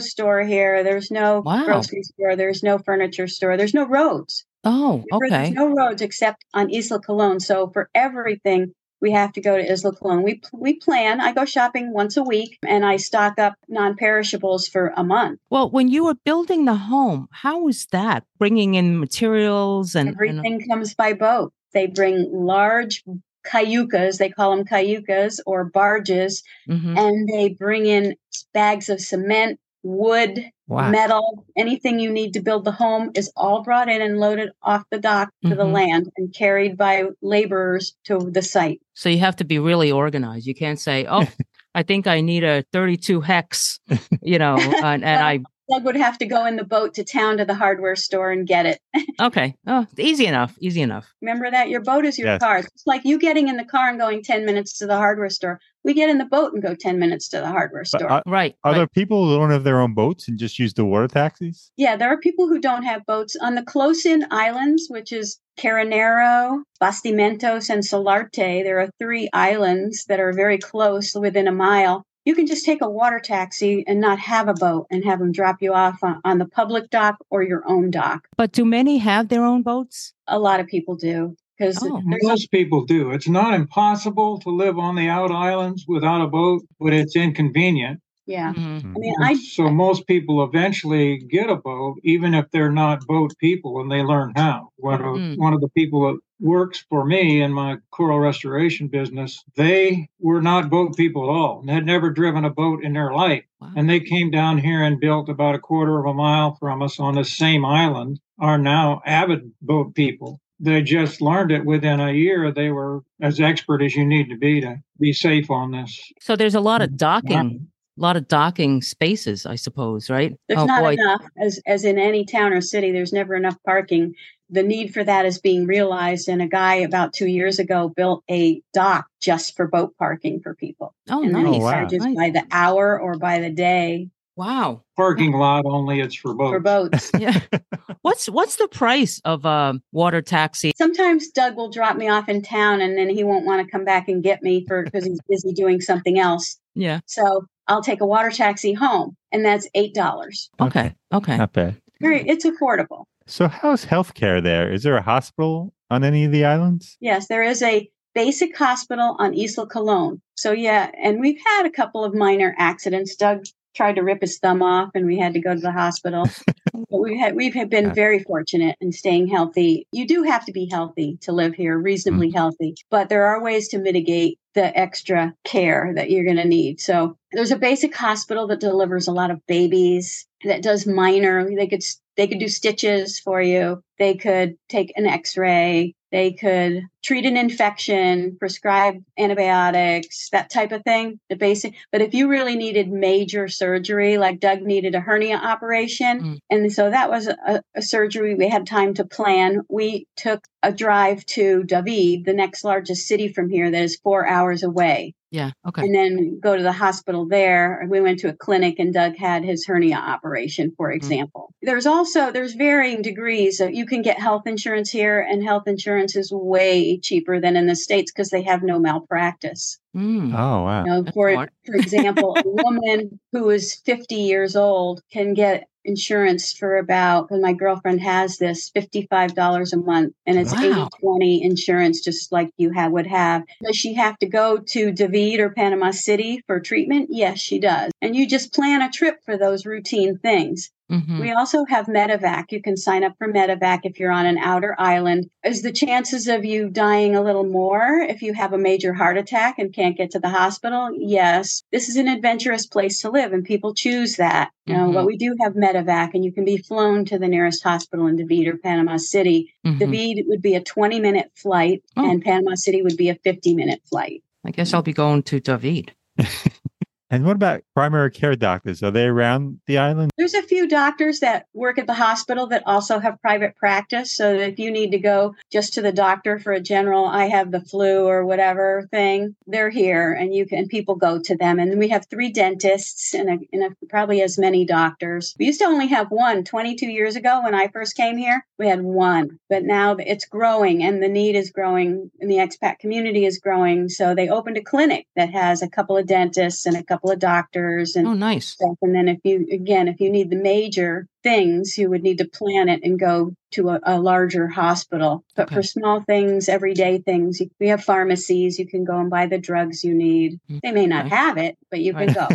store 0.00 0.40
here. 0.40 0.82
There's 0.82 1.10
no 1.10 1.42
Wow. 1.44 1.66
grocery 1.66 2.02
store. 2.04 2.36
There's 2.36 2.62
no 2.62 2.78
furniture 2.78 3.28
store. 3.28 3.58
There's 3.58 3.74
no 3.74 3.86
roads. 3.86 4.46
Oh, 4.64 5.04
okay. 5.12 5.28
There's 5.28 5.50
no 5.52 5.68
roads 5.74 6.02
except 6.02 6.44
on 6.54 6.70
Isla 6.70 7.00
Colón. 7.00 7.40
So 7.42 7.68
for 7.70 7.88
everything, 7.94 8.72
we 9.00 9.10
have 9.10 9.32
to 9.32 9.40
go 9.40 9.56
to 9.56 9.62
Isla 9.64 9.92
Colón. 9.96 10.22
We 10.22 10.40
we 10.52 10.74
plan. 10.74 11.20
I 11.20 11.32
go 11.32 11.44
shopping 11.44 11.92
once 11.92 12.16
a 12.16 12.22
week, 12.22 12.58
and 12.66 12.84
I 12.84 12.96
stock 12.96 13.38
up 13.38 13.54
non-perishables 13.68 14.68
for 14.68 14.92
a 14.96 15.02
month. 15.02 15.40
Well, 15.50 15.68
when 15.70 15.88
you 15.88 16.04
were 16.04 16.14
building 16.24 16.64
the 16.66 16.76
home, 16.76 17.26
how 17.32 17.62
was 17.62 17.86
that? 17.86 18.24
Bringing 18.38 18.74
in 18.74 19.00
materials 19.00 19.96
and, 19.96 20.08
and 20.10 20.16
Everything 20.16 20.68
comes 20.68 20.94
by 20.94 21.14
boat. 21.14 21.52
They 21.74 21.86
bring 21.88 22.28
large 22.32 23.02
cayucas. 23.44 24.18
They 24.18 24.28
call 24.28 24.54
them 24.56 24.64
cayucas 24.64 25.40
or 25.46 25.64
barges, 25.64 26.44
Mhm. 26.68 26.96
and 26.96 27.28
they 27.28 27.48
bring 27.48 27.86
in 27.86 28.14
bags 28.54 28.88
of 28.88 29.00
cement, 29.00 29.58
wood, 29.82 30.38
Wow. 30.68 30.90
metal, 30.90 31.44
anything 31.56 32.00
you 32.00 32.10
need 32.10 32.32
to 32.32 32.40
build 32.40 32.64
the 32.64 32.72
home 32.72 33.10
is 33.14 33.30
all 33.36 33.62
brought 33.62 33.88
in 33.90 34.00
and 34.00 34.18
loaded 34.18 34.50
off 34.62 34.84
the 34.90 34.98
dock 34.98 35.30
to 35.44 35.54
the 35.54 35.64
Mhm. 35.64 35.72
land 35.72 36.10
and 36.16 36.32
carried 36.32 36.78
by 36.78 37.04
laborers 37.20 37.94
to 38.04 38.30
the 38.30 38.42
site. 38.42 38.80
So 38.94 39.08
you 39.08 39.18
have 39.18 39.36
to 39.36 39.44
be 39.44 39.58
really 39.58 39.92
organized. 39.92 40.46
You 40.46 40.54
can't 40.54 40.78
say, 40.80 41.04
"Oh, 41.08 41.26
I 41.74 41.82
think 41.82 42.06
I 42.06 42.20
need 42.20 42.44
a 42.44 42.64
32 42.72 43.20
hex," 43.20 43.80
you 44.22 44.38
know, 44.38 44.56
and, 44.82 45.04
and 45.04 45.22
I 45.22 45.40
Doug 45.72 45.84
would 45.84 45.96
have 45.96 46.18
to 46.18 46.26
go 46.26 46.44
in 46.46 46.56
the 46.56 46.64
boat 46.64 46.94
to 46.94 47.04
town 47.04 47.38
to 47.38 47.44
the 47.44 47.54
hardware 47.54 47.96
store 47.96 48.30
and 48.30 48.46
get 48.46 48.66
it. 48.66 48.78
Okay. 49.20 49.54
Oh, 49.66 49.86
easy 49.98 50.26
enough. 50.26 50.56
Easy 50.60 50.80
enough. 50.80 51.06
Remember 51.20 51.48
that? 51.48 51.68
Your 51.68 51.80
boat 51.80 52.04
is 52.04 52.18
your 52.18 52.26
Yes. 52.28 52.40
car. 52.40 52.58
It's 52.58 52.82
like 52.86 53.02
you 53.04 53.18
getting 53.18 53.46
in 53.46 53.56
the 53.56 53.64
car 53.64 53.88
and 53.88 53.98
going 54.00 54.22
10 54.22 54.44
minutes 54.44 54.78
to 54.78 54.86
the 54.86 54.96
hardware 54.96 55.28
store. 55.30 55.60
We 55.84 55.94
get 55.94 56.10
in 56.10 56.18
the 56.18 56.24
boat 56.24 56.52
and 56.54 56.62
go 56.62 56.74
10 56.74 56.98
minutes 56.98 57.28
to 57.28 57.38
the 57.38 57.46
hardware 57.46 57.82
But 57.92 58.00
store. 58.00 58.10
are, 58.10 58.22
Right. 58.26 58.56
are 58.64 58.72
right. 58.72 58.78
there 58.78 58.86
people 58.88 59.26
who 59.26 59.38
don't 59.38 59.50
have 59.50 59.62
their 59.64 59.80
own 59.80 59.94
boats 59.94 60.26
and 60.28 60.38
just 60.38 60.58
use 60.58 60.74
the 60.74 60.84
water 60.84 61.06
taxis? 61.08 61.70
yeah, 61.76 61.94
there 61.96 62.08
are 62.08 62.18
people 62.18 62.48
who 62.48 62.58
don't 62.58 62.82
have 62.84 63.06
boats 63.06 63.36
on 63.40 63.54
the 63.54 63.62
close-in 63.62 64.26
islands, 64.32 64.86
which 64.88 65.12
is 65.12 65.38
Carenero, 65.58 66.62
Bastimentos, 66.80 67.70
and 67.70 67.82
Solarte. 67.82 68.64
There 68.64 68.80
are 68.80 68.88
three 68.98 69.28
islands 69.32 70.04
that 70.08 70.20
are 70.20 70.32
very 70.32 70.58
close, 70.58 71.14
within 71.14 71.46
a 71.46 71.52
mile. 71.52 72.04
You 72.24 72.34
can 72.36 72.46
just 72.46 72.64
take 72.64 72.80
a 72.82 72.88
water 72.88 73.18
taxi 73.18 73.84
and 73.86 74.00
not 74.00 74.18
have 74.20 74.46
a 74.48 74.54
boat 74.54 74.86
and 74.90 75.04
have 75.04 75.18
them 75.18 75.32
drop 75.32 75.60
you 75.60 75.72
off 75.74 76.02
on, 76.04 76.20
on 76.24 76.38
the 76.38 76.46
public 76.46 76.88
dock 76.90 77.16
or 77.30 77.42
your 77.42 77.68
own 77.68 77.90
dock. 77.90 78.28
But 78.36 78.52
do 78.52 78.64
many 78.64 78.98
have 78.98 79.28
their 79.28 79.44
own 79.44 79.62
boats? 79.62 80.12
A 80.28 80.38
lot 80.38 80.60
of 80.60 80.68
people 80.68 80.94
do 80.94 81.36
because 81.58 81.78
Oh. 81.82 82.00
Most 82.04 82.50
people 82.52 82.84
do. 82.84 83.10
It's 83.10 83.28
not 83.28 83.54
impossible 83.54 84.38
to 84.40 84.50
live 84.50 84.78
on 84.78 84.94
the 84.94 85.08
out 85.08 85.32
islands 85.32 85.84
without 85.88 86.20
a 86.20 86.28
boat, 86.28 86.62
but 86.80 86.92
it's 86.92 87.16
inconvenient. 87.16 88.00
yeah. 88.26 88.52
Mhm. 88.54 88.94
I 88.96 88.98
mean, 89.00 89.14
I 89.20 89.34
so 89.34 89.68
most 89.68 90.06
people 90.06 90.44
eventually 90.44 91.18
get 91.18 91.50
a 91.50 91.56
boat, 91.56 91.96
even 92.04 92.34
if 92.34 92.48
they're 92.52 92.70
not 92.70 93.04
boat 93.08 93.32
people, 93.40 93.80
and 93.80 93.90
they 93.90 94.02
learn 94.02 94.32
how. 94.36 94.68
One 94.76 95.02
of 95.02 95.16
Mm. 95.16 95.38
one 95.38 95.52
of 95.54 95.60
the 95.60 95.68
people 95.70 96.00
that 96.06 96.18
works 96.42 96.84
for 96.90 97.04
me 97.04 97.40
in 97.40 97.52
my 97.52 97.78
coral 97.90 98.18
restoration 98.18 98.88
business, 98.88 99.42
they 99.56 100.08
were 100.18 100.42
not 100.42 100.68
boat 100.68 100.96
people 100.96 101.22
at 101.22 101.32
all, 101.32 101.60
and 101.60 101.70
had 101.70 101.86
never 101.86 102.10
driven 102.10 102.44
a 102.44 102.50
boat 102.50 102.82
in 102.82 102.92
their 102.92 103.12
life. 103.14 103.44
Wow. 103.60 103.70
And 103.76 103.88
they 103.88 104.00
came 104.00 104.30
down 104.30 104.58
here 104.58 104.82
and 104.82 105.00
built 105.00 105.28
about 105.28 105.54
a 105.54 105.60
quarter 105.60 105.98
of 105.98 106.06
a 106.06 106.14
mile 106.14 106.56
from 106.56 106.82
us 106.82 106.98
on 106.98 107.14
the 107.14 107.24
same 107.24 107.64
island, 107.64 108.20
are 108.38 108.58
now 108.58 109.00
avid 109.06 109.52
boat 109.62 109.94
people. 109.94 110.40
They 110.58 110.82
just 110.82 111.20
learned 111.20 111.50
it 111.52 111.64
within 111.64 112.00
a 112.00 112.12
year. 112.12 112.52
They 112.52 112.70
were 112.70 113.02
as 113.20 113.40
expert 113.40 113.82
as 113.82 113.94
you 113.94 114.04
need 114.04 114.28
to 114.30 114.36
be 114.36 114.60
to 114.60 114.76
be 114.98 115.12
safe 115.12 115.50
on 115.50 115.70
this. 115.72 116.12
So 116.20 116.36
there's 116.36 116.54
a 116.54 116.60
lot 116.60 116.82
of 116.82 116.90
Mm, 116.90 116.96
docking, 116.96 117.68
a 117.98 118.00
lot 118.00 118.16
of 118.16 118.28
docking 118.28 118.82
spaces, 118.82 119.44
I 119.44 119.56
suppose, 119.56 120.08
right? 120.08 120.34
There's 120.48 120.60
oh 120.60 120.66
not 120.66 120.82
boy. 120.82 120.92
enough, 120.94 121.22
as 121.40 121.60
as 121.66 121.84
in 121.84 121.98
any 121.98 122.24
town 122.24 122.52
or 122.52 122.60
city. 122.60 122.90
There's 122.92 123.12
never 123.12 123.34
enough 123.34 123.56
parking. 123.64 124.14
The 124.52 124.62
need 124.62 124.92
for 124.92 125.02
that 125.02 125.24
is 125.24 125.38
being 125.40 125.66
realized, 125.66 126.28
and 126.28 126.42
a 126.42 126.46
guy 126.46 126.74
about 126.76 127.14
two 127.14 127.26
years 127.26 127.58
ago 127.58 127.88
built 127.88 128.22
a 128.30 128.60
dock 128.74 129.06
just 129.20 129.56
for 129.56 129.66
boat 129.66 129.94
parking 129.98 130.40
for 130.40 130.54
people, 130.54 130.94
Oh, 131.10 131.22
and 131.24 131.34
then 131.34 131.44
nice. 131.44 131.54
he 131.54 131.60
Oh, 131.60 131.64
wow. 131.64 131.70
charges 131.72 132.06
by 132.14 132.30
the 132.30 132.44
hour 132.50 133.00
or 133.00 133.16
by 133.18 133.40
the 133.40 133.50
day 133.50 134.10
Wow. 134.34 134.82
Parking 134.96 135.32
lot 135.32 135.64
only, 135.66 136.00
it's 136.00 136.14
for 136.14 136.34
boats. 136.34 136.52
for 136.52 136.60
boats. 136.60 137.10
Yeah. 137.18 137.38
what's 138.02 138.28
what's 138.30 138.56
the 138.56 138.68
price 138.68 139.20
of 139.26 139.44
a 139.44 139.78
water 139.92 140.22
taxi? 140.22 140.72
Sometimes 140.76 141.28
Doug 141.28 141.54
will 141.56 141.70
drop 141.70 141.96
me 141.96 142.08
off 142.08 142.28
in 142.30 142.40
town, 142.42 142.80
and 142.80 142.96
then 142.96 143.10
he 143.10 143.24
won't 143.24 143.44
want 143.44 143.64
to 143.64 143.70
come 143.70 143.84
back 143.84 144.08
and 144.08 144.22
get 144.22 144.42
me 144.42 144.64
for 144.66 144.84
because 144.84 145.04
he's 145.04 145.20
busy 145.28 145.52
doing 145.52 145.80
something 145.82 146.18
else. 146.18 146.58
Yeah. 146.74 147.00
So 147.06 147.44
I'll 147.68 147.82
take 147.82 148.00
a 148.00 148.06
water 148.06 148.30
taxi 148.30 148.72
home, 148.72 149.16
and 149.32 149.44
that's 149.44 149.68
eight 149.74 149.94
dollars. 149.94 150.48
Okay. 150.60 150.94
Okay. 151.12 151.36
Not 151.36 151.52
bad. 151.52 151.76
Very, 152.00 152.26
it's 152.26 152.44
affordable. 152.46 153.04
So, 153.26 153.48
how's 153.48 153.86
healthcare 153.86 154.42
there? 154.42 154.72
Is 154.72 154.82
there 154.82 154.96
a 154.96 155.02
hospital 155.02 155.72
on 155.90 156.04
any 156.04 156.24
of 156.24 156.32
the 156.32 156.44
islands? 156.44 156.96
Yes, 157.00 157.28
there 157.28 157.42
is 157.42 157.62
a 157.62 157.88
basic 158.14 158.56
hospital 158.56 159.16
on 159.18 159.34
Isla 159.34 159.66
Colon. 159.66 160.20
So 160.36 160.52
yeah, 160.52 160.90
and 161.02 161.20
we've 161.20 161.40
had 161.44 161.66
a 161.66 161.70
couple 161.70 162.04
of 162.04 162.14
minor 162.14 162.54
accidents. 162.58 163.16
Doug 163.16 163.44
tried 163.74 163.94
to 163.94 164.02
rip 164.02 164.20
his 164.20 164.38
thumb 164.38 164.62
off, 164.62 164.90
and 164.94 165.06
we 165.06 165.18
had 165.18 165.32
to 165.34 165.40
go 165.40 165.54
to 165.54 165.60
the 165.60 165.72
hospital. 165.72 166.28
but 166.72 167.00
we 167.00 167.18
had 167.18 167.34
we've 167.34 167.54
been 167.70 167.94
very 167.94 168.22
fortunate 168.22 168.76
in 168.80 168.92
staying 168.92 169.28
healthy. 169.28 169.86
You 169.92 170.06
do 170.06 170.22
have 170.24 170.44
to 170.46 170.52
be 170.52 170.68
healthy 170.70 171.18
to 171.22 171.32
live 171.32 171.54
here, 171.54 171.78
reasonably 171.78 172.30
mm. 172.30 172.34
healthy, 172.34 172.74
but 172.90 173.08
there 173.08 173.26
are 173.26 173.42
ways 173.42 173.68
to 173.68 173.78
mitigate 173.78 174.38
the 174.54 174.76
extra 174.78 175.34
care 175.44 175.92
that 175.94 176.10
you're 176.10 176.24
going 176.24 176.36
to 176.36 176.44
need. 176.44 176.80
So 176.80 177.16
there's 177.32 177.52
a 177.52 177.56
basic 177.56 177.94
hospital 177.96 178.46
that 178.48 178.60
delivers 178.60 179.08
a 179.08 179.12
lot 179.12 179.30
of 179.30 179.40
babies 179.46 180.26
that 180.44 180.62
does 180.62 180.86
minor. 180.86 181.48
They 181.48 181.66
could 181.66 181.82
they 182.16 182.26
could 182.28 182.38
do 182.40 182.48
stitches 182.48 183.20
for 183.20 183.40
you. 183.42 183.82
They 184.02 184.16
could 184.16 184.56
take 184.68 184.92
an 184.96 185.06
X-ray. 185.06 185.94
They 186.10 186.32
could 186.32 186.82
treat 187.04 187.24
an 187.24 187.36
infection, 187.36 188.36
prescribe 188.38 188.96
antibiotics, 189.16 190.28
that 190.30 190.50
type 190.50 190.72
of 190.72 190.82
thing. 190.82 191.18
The 191.30 191.36
basic. 191.36 191.74
But 191.90 192.02
if 192.02 192.12
you 192.14 192.28
really 192.28 192.56
needed 192.56 192.90
major 192.90 193.46
surgery, 193.48 194.18
like 194.18 194.40
Doug 194.40 194.60
needed 194.62 194.94
a 194.94 195.00
hernia 195.00 195.36
operation, 195.36 196.20
Mm. 196.20 196.38
and 196.50 196.72
so 196.72 196.90
that 196.90 197.10
was 197.10 197.28
a, 197.28 197.62
a 197.76 197.82
surgery 197.82 198.34
we 198.34 198.48
had 198.48 198.66
time 198.66 198.94
to 198.94 199.04
plan. 199.04 199.60
We 199.70 200.06
took 200.16 200.40
a 200.62 200.72
drive 200.72 201.24
to 201.26 201.64
David, 201.64 202.24
the 202.24 202.34
next 202.34 202.64
largest 202.64 203.06
city 203.06 203.28
from 203.28 203.48
here, 203.48 203.70
that 203.70 203.82
is 203.82 203.96
four 204.02 204.28
hours 204.28 204.62
away 204.62 205.14
Yeah. 205.32 205.50
Okay. 205.66 205.82
and 205.82 205.92
then 205.94 206.38
go 206.40 206.56
to 206.56 206.62
the 206.62 206.70
hospital 206.72 207.26
there. 207.26 207.84
We 207.88 208.00
went 208.00 208.20
to 208.20 208.28
a 208.28 208.32
clinic 208.46 208.78
and 208.78 208.92
Doug 208.94 209.16
had 209.16 209.44
his 209.44 209.66
hernia 209.66 209.96
operation, 209.96 210.72
for 210.76 210.92
example. 210.92 211.50
There's 211.62 211.86
also 211.86 212.30
there's 212.30 212.54
varying 212.54 213.02
degrees. 213.02 213.60
of 213.60 213.72
You 213.72 213.86
can 213.92 214.02
get 214.02 214.18
health 214.18 214.46
insurance 214.46 214.90
here, 214.90 215.20
and 215.20 215.44
health 215.44 215.64
insurance 215.66 216.16
is 216.16 216.32
way 216.32 216.98
cheaper 216.98 217.38
than 217.40 217.56
in 217.56 217.66
the 217.66 217.76
states 217.76 218.10
because 218.10 218.30
they 218.30 218.42
have 218.42 218.62
no 218.62 218.78
malpractice. 218.78 219.78
Mm. 219.94 220.32
Oh, 220.32 220.64
wow. 220.64 220.84
You 220.84 220.90
know, 220.90 221.10
for 221.12 221.32
smart. 221.32 221.52
for 221.66 221.74
example, 221.74 222.36
a 222.36 222.42
woman 222.46 223.20
who 223.32 223.50
is 223.50 223.74
50 223.74 224.14
years 224.14 224.56
old 224.56 225.02
can 225.12 225.34
get 225.34 225.68
insurance 225.84 226.52
for 226.52 226.76
about 226.78 227.28
because 227.28 227.42
my 227.42 227.52
girlfriend 227.52 228.00
has 228.00 228.38
this 228.38 228.70
$55 228.70 229.72
a 229.72 229.76
month 229.76 230.14
and 230.26 230.38
it's 230.38 230.52
Wow. 230.52 230.88
80-20 231.02 231.42
insurance 231.42 232.00
just 232.00 232.30
like 232.30 232.50
you 232.56 232.70
have 232.70 232.92
would 232.92 233.08
have 233.08 233.42
does 233.64 233.76
she 233.76 233.94
have 233.94 234.16
to 234.18 234.26
go 234.26 234.58
to 234.58 234.92
david 234.92 235.40
or 235.40 235.50
panama 235.50 235.90
city 235.90 236.40
for 236.46 236.60
treatment 236.60 237.08
yes 237.10 237.40
she 237.40 237.58
does 237.58 237.90
and 238.00 238.14
you 238.14 238.28
just 238.28 238.54
plan 238.54 238.80
a 238.80 238.90
trip 238.92 239.16
for 239.24 239.36
those 239.36 239.66
routine 239.66 240.18
things 240.18 240.70
Mhm. 240.92 241.20
we 241.20 241.32
also 241.32 241.64
have 241.64 241.86
medevac. 241.86 242.52
You 242.52 242.60
can 242.60 242.76
sign 242.76 243.02
up 243.02 243.14
for 243.18 243.32
medevac 243.32 243.80
if 243.84 243.98
you're 243.98 244.12
on 244.12 244.26
an 244.26 244.36
outer 244.38 244.76
island. 244.78 245.30
Is 245.44 245.62
the 245.62 245.72
chances 245.72 246.28
of 246.28 246.44
you 246.44 246.68
dying 246.68 247.16
a 247.16 247.22
little 247.22 247.44
more 247.44 247.98
if 248.08 248.20
you 248.22 248.34
have 248.34 248.52
a 248.52 248.58
major 248.58 248.92
heart 248.92 249.16
attack 249.16 249.58
and 249.58 249.72
can't 249.72 249.96
get 249.96 250.10
to 250.12 250.18
the 250.20 250.28
hospital? 250.28 250.90
Yes. 250.96 251.62
This 251.72 251.88
is 251.88 251.96
an 251.96 252.08
adventurous 252.08 252.66
place 252.66 253.00
to 253.00 253.10
live 253.10 253.32
and 253.32 253.42
people 253.44 253.74
choose 253.74 254.16
that. 254.16 254.50
You 254.66 254.76
know, 254.76 254.92
but 254.92 255.06
we 255.06 255.16
do 255.16 255.34
have 255.40 255.54
medevac 255.54 256.10
and 256.14 256.24
you 256.24 256.30
can 256.32 256.44
be 256.44 256.56
flown 256.58 257.04
to 257.06 257.18
the 257.18 257.26
nearest 257.26 257.64
hospital 257.64 258.06
in 258.06 258.16
David 258.16 258.46
or 258.48 258.58
Panama 258.58 258.96
City. 258.98 259.52
Mhm. 259.66 259.78
David 259.78 260.24
would 260.28 260.42
be 260.42 260.54
a 260.54 260.60
20 260.60 261.00
minute 261.00 261.30
flight 261.34 261.82
Oh. 261.96 262.08
and 262.08 262.22
Panama 262.22 262.54
City 262.54 262.82
would 262.82 262.96
be 262.96 263.08
a 263.08 263.14
50 263.16 263.54
minute 263.54 263.80
flight. 263.88 264.22
I 264.44 264.50
guess 264.50 264.74
I'll 264.74 264.82
be 264.82 264.92
going 264.92 265.22
to 265.24 265.40
David. 265.40 265.92
And 267.12 267.26
what 267.26 267.36
about 267.36 267.60
primary 267.74 268.10
care 268.10 268.34
doctors? 268.34 268.82
Are 268.82 268.90
they 268.90 269.04
around 269.04 269.60
the 269.66 269.76
island? 269.76 270.12
There's 270.16 270.32
a 270.32 270.42
few 270.42 270.66
doctors 270.66 271.20
that 271.20 271.44
work 271.52 271.78
at 271.78 271.86
the 271.86 271.92
hospital 271.92 272.46
that 272.46 272.62
also 272.64 272.98
have 273.00 273.20
private 273.20 273.54
practice. 273.54 274.16
So 274.16 274.32
if 274.32 274.58
you 274.58 274.70
need 274.70 274.92
to 274.92 274.98
go 274.98 275.34
just 275.52 275.74
to 275.74 275.82
the 275.82 275.92
doctor 275.92 276.38
for 276.38 276.52
a 276.52 276.60
general, 276.60 277.04
I 277.04 277.26
have 277.26 277.50
the 277.50 277.60
flu 277.60 278.06
or 278.06 278.24
whatever 278.24 278.88
thing, 278.90 279.36
they're 279.46 279.68
here 279.68 280.14
and 280.14 280.34
you 280.34 280.46
can, 280.46 280.68
people 280.68 280.94
go 280.94 281.20
to 281.22 281.36
them. 281.36 281.58
And 281.58 281.78
we 281.78 281.88
have 281.88 282.06
three 282.08 282.32
dentists 282.32 283.12
and, 283.12 283.28
a, 283.28 283.38
and 283.52 283.64
a, 283.64 283.86
probably 283.90 284.22
as 284.22 284.38
many 284.38 284.64
doctors. 284.64 285.34
We 285.38 285.44
used 285.44 285.60
to 285.60 285.66
only 285.66 285.88
have 285.88 286.10
one 286.10 286.44
22 286.44 286.86
years 286.86 287.14
ago 287.14 287.42
when 287.42 287.54
I 287.54 287.68
first 287.68 287.94
came 287.94 288.16
here. 288.16 288.42
We 288.58 288.68
had 288.68 288.80
one, 288.80 289.38
but 289.50 289.64
now 289.64 289.96
it's 289.98 290.24
growing 290.24 290.82
and 290.82 291.02
the 291.02 291.08
need 291.08 291.36
is 291.36 291.50
growing 291.50 292.10
and 292.20 292.30
the 292.30 292.36
expat 292.36 292.78
community 292.78 293.26
is 293.26 293.38
growing. 293.38 293.90
So 293.90 294.14
they 294.14 294.30
opened 294.30 294.56
a 294.56 294.62
clinic 294.62 295.08
that 295.14 295.28
has 295.28 295.60
a 295.60 295.68
couple 295.68 295.98
of 295.98 296.06
dentists 296.06 296.64
and 296.64 296.74
a 296.74 296.82
couple 296.82 297.01
of 297.10 297.18
doctors 297.18 297.96
and 297.96 298.06
Oh, 298.06 298.14
nice. 298.14 298.48
stuff. 298.48 298.76
And 298.82 298.94
then 298.94 299.08
if 299.08 299.18
you 299.24 299.46
again, 299.52 299.88
if 299.88 300.00
you 300.00 300.10
need 300.10 300.30
the 300.30 300.36
major 300.36 301.06
things, 301.22 301.76
you 301.78 301.88
would 301.90 302.02
need 302.02 302.18
to 302.18 302.26
plan 302.28 302.68
it 302.68 302.80
and 302.82 302.98
go 302.98 303.34
to 303.52 303.68
a, 303.70 303.80
a 303.84 304.00
larger 304.00 304.48
hospital. 304.48 305.24
But 305.36 305.44
Okay. 305.46 305.56
for 305.56 305.62
small 305.62 306.00
things, 306.00 306.48
everyday 306.48 306.98
things, 306.98 307.40
you- 307.40 307.50
we 307.60 307.68
have 307.68 307.84
pharmacies. 307.84 308.58
You 308.58 308.66
can 308.66 308.84
go 308.84 308.98
and 308.98 309.10
buy 309.10 309.26
the 309.26 309.38
drugs 309.38 309.84
you 309.84 309.94
need. 309.94 310.40
Mm, 310.50 310.60
They 310.62 310.72
may 310.72 310.86
not 310.86 311.06
okay. 311.06 311.14
have 311.16 311.36
it, 311.38 311.56
but 311.70 311.80
you 311.80 311.92
can 311.94 312.14
Right. 312.14 312.28